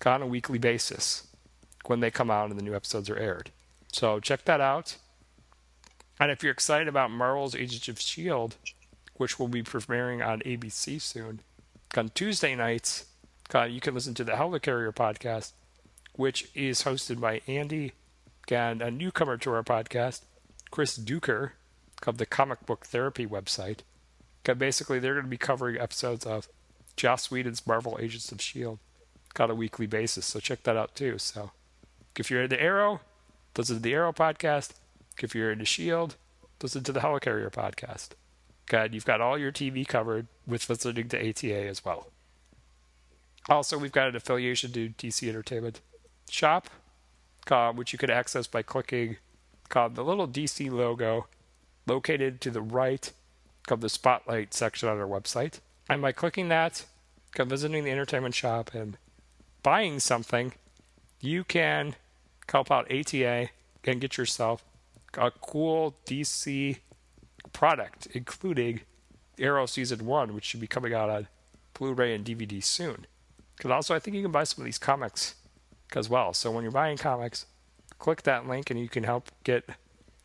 [0.05, 1.27] on a weekly basis
[1.85, 3.51] when they come out and the new episodes are aired.
[3.91, 4.97] So check that out.
[6.19, 8.55] And if you're excited about Marvel's Agents of S.H.I.E.L.D.,
[9.17, 11.41] which we'll be premiering on ABC soon,
[11.95, 13.05] on Tuesday nights,
[13.53, 15.51] uh, you can listen to the Helicarrier podcast,
[16.13, 17.93] which is hosted by Andy
[18.49, 20.21] and a newcomer to our podcast,
[20.71, 21.51] Chris Duker
[22.05, 23.79] of the Comic Book Therapy website.
[24.57, 26.47] Basically, they're going to be covering episodes of
[26.95, 28.79] Joss Whedon's Marvel Agents of S.H.I.E.L.D.
[29.43, 31.17] on a weekly basis, so check that out too.
[31.17, 31.51] So
[32.15, 33.01] if you're into Arrow,
[33.57, 34.71] listen to the Arrow podcast.
[35.21, 36.15] If you're into S.H.I.E.L.D.,
[36.61, 38.09] listen to the Helicarrier podcast.
[38.67, 42.07] God, you've got all your TV covered with listening to ATA as well.
[43.49, 45.79] Also, we've got an affiliation to DC Entertainment
[46.29, 46.69] Shop,
[47.49, 49.17] uh, which you can access by clicking
[49.73, 51.27] uh, the little DC logo
[51.85, 53.11] located to the right
[53.69, 55.59] of the Spotlight section on our website.
[55.89, 56.85] And by clicking that,
[57.37, 58.97] visiting the entertainment shop and
[59.63, 60.53] buying something,
[61.21, 61.95] you can
[62.49, 63.49] help out ATA
[63.85, 64.65] and get yourself
[65.13, 66.77] a cool DC
[67.57, 68.81] product, including
[69.39, 71.27] Arrow Season 1, which should be coming out on
[71.73, 73.07] Blu ray and DVD soon.
[73.55, 75.33] Because also, I think you can buy some of these comics
[75.95, 76.35] as well.
[76.35, 77.47] So when you're buying comics,
[77.97, 79.67] click that link and you can help get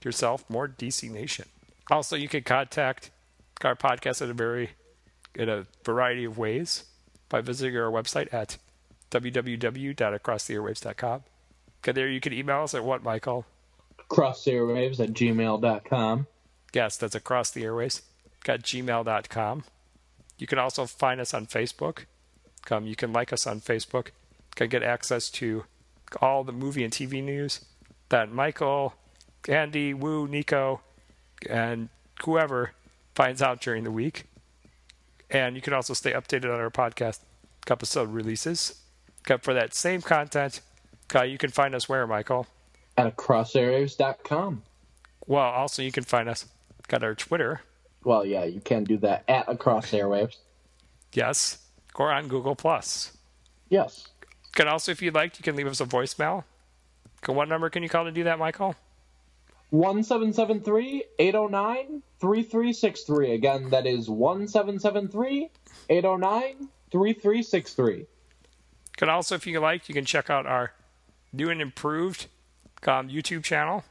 [0.04, 1.46] yourself more DC Nation.
[1.90, 3.10] Also, you can contact
[3.64, 4.72] our podcast in a very
[5.34, 6.84] in a variety of ways
[7.30, 8.58] by visiting our website at
[9.10, 11.22] www.acrosstheairwaves.com.
[11.80, 13.46] Okay, there you can email us at what, Michael?
[14.10, 16.26] Crosstheairwaves at gmail.com.
[16.72, 18.02] Yes, that's across the airways.
[18.44, 19.64] Got gmail.com.
[20.38, 22.06] You can also find us on Facebook.
[22.64, 24.08] Come, you can like us on Facebook.
[24.54, 25.64] Can get access to
[26.20, 27.64] all the movie and TV news
[28.08, 28.94] that Michael,
[29.48, 30.80] Andy, Wu, Nico,
[31.48, 31.88] and
[32.24, 32.72] whoever
[33.14, 34.24] finds out during the week.
[35.30, 37.20] And you can also stay updated on our podcast
[37.70, 38.80] episode releases.
[39.40, 40.60] For that same content,
[41.14, 42.46] you can find us where, Michael?
[42.96, 44.62] At acrossairwaves.com.
[45.26, 46.46] Well, also you can find us
[46.88, 47.62] got our Twitter.
[48.04, 50.36] Well, yeah, you can do that at Across Airwaves.
[51.12, 51.58] Yes,
[51.94, 53.16] or on Google Plus.
[53.68, 54.08] Yes.
[54.54, 56.44] Can also, if you'd like, you can leave us a voicemail.
[57.26, 58.74] What number can you call to do that, Michael?
[59.70, 63.32] 1773 809 3363.
[63.32, 65.48] Again, that is 1773
[65.88, 68.06] 809 3363.
[68.98, 70.72] Can also, if you like, you can check out our
[71.32, 72.26] new and improved
[72.86, 73.84] um, YouTube channel,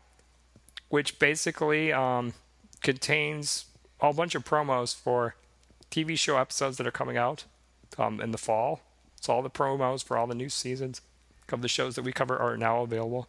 [0.90, 2.34] which basically um,
[2.82, 3.66] contains
[4.00, 5.36] a whole bunch of promos for
[5.90, 7.46] TV show episodes that are coming out
[7.98, 8.82] um, in the fall.
[9.20, 11.02] So all the promos for all the new seasons
[11.52, 13.28] of the shows that we cover are now available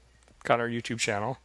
[0.49, 1.39] on our YouTube channel.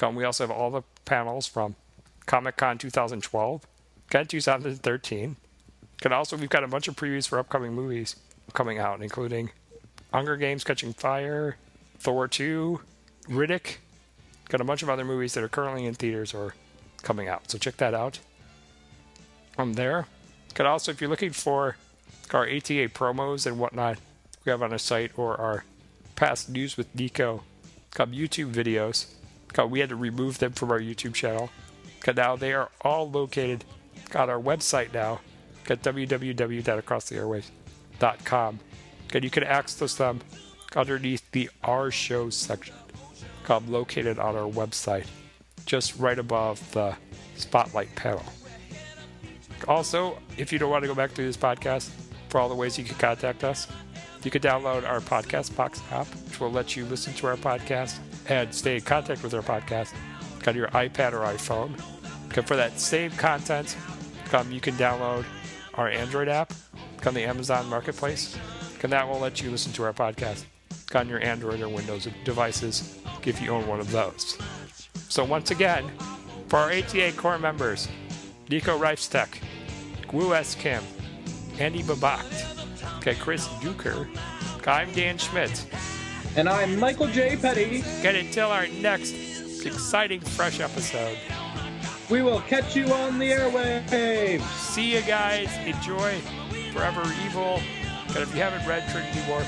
[0.00, 1.76] We also have all the panels from
[2.24, 3.66] Comic Con 2012
[4.14, 5.36] and 2013.
[6.02, 8.16] And also, we've got a bunch of previews for upcoming movies
[8.54, 9.50] coming out, including
[10.12, 11.56] Hunger Games Catching Fire,
[11.98, 12.80] Thor 2,
[13.28, 13.76] Riddick.
[14.48, 16.54] Got a bunch of other movies that are currently in theaters or
[17.02, 17.50] coming out.
[17.50, 18.20] So check that out.
[19.52, 20.06] From there,
[20.54, 21.76] could also, if you're looking for
[22.32, 23.98] our ATA promos and whatnot,
[24.44, 25.64] we have on our site or our
[26.16, 27.42] past news with Nico,
[27.92, 29.06] called YouTube videos.
[29.68, 31.50] We had to remove them from our YouTube channel.
[32.16, 33.64] Now they are all located
[34.14, 35.20] on our website now
[35.68, 38.60] at www.acrosstheairwaves.com.
[39.12, 40.20] And you can access them
[40.74, 42.76] underneath the Our Shows section,
[43.44, 45.06] Come located on our website,
[45.66, 46.96] just right above the
[47.36, 48.24] spotlight panel.
[49.68, 51.90] Also, if you don't want to go back through this podcast,
[52.28, 53.66] for all the ways you can contact us,
[54.22, 57.98] you can download our Podcast Box app, which will let you listen to our podcast
[58.28, 59.94] and stay in contact with our podcast
[60.46, 61.78] on your iPad or iPhone.
[62.46, 63.76] For that same content,
[64.32, 65.24] um, you can download
[65.74, 66.52] our Android app
[67.04, 68.38] on the Amazon Marketplace,
[68.82, 70.44] and that will let you listen to our podcast
[70.94, 74.38] on your Android or Windows devices if you own one of those.
[75.10, 75.90] So once again,
[76.46, 77.88] for our ATA core members,
[78.48, 79.42] Nico Reifstek,
[80.12, 80.54] Wu S.
[80.54, 80.84] Kim,
[81.58, 84.08] Andy Babacht, okay, Chris Duker,
[84.68, 85.66] I'm Dan Schmidt.
[86.36, 87.34] And I'm Michael J.
[87.36, 87.82] Petty.
[88.06, 89.12] And until our next
[89.66, 91.18] exciting, fresh episode,
[92.08, 94.42] We will catch you on the airwaves.
[94.42, 95.48] See you guys.
[95.64, 96.18] Enjoy
[96.72, 97.60] Forever Evil.
[98.08, 99.42] And if you haven't read Trinity War,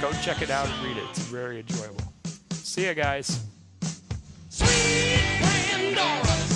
[0.00, 1.04] go check it out and read it.
[1.10, 2.02] It's very enjoyable.
[2.50, 3.44] See you guys.
[4.58, 6.55] Sweet Pandora.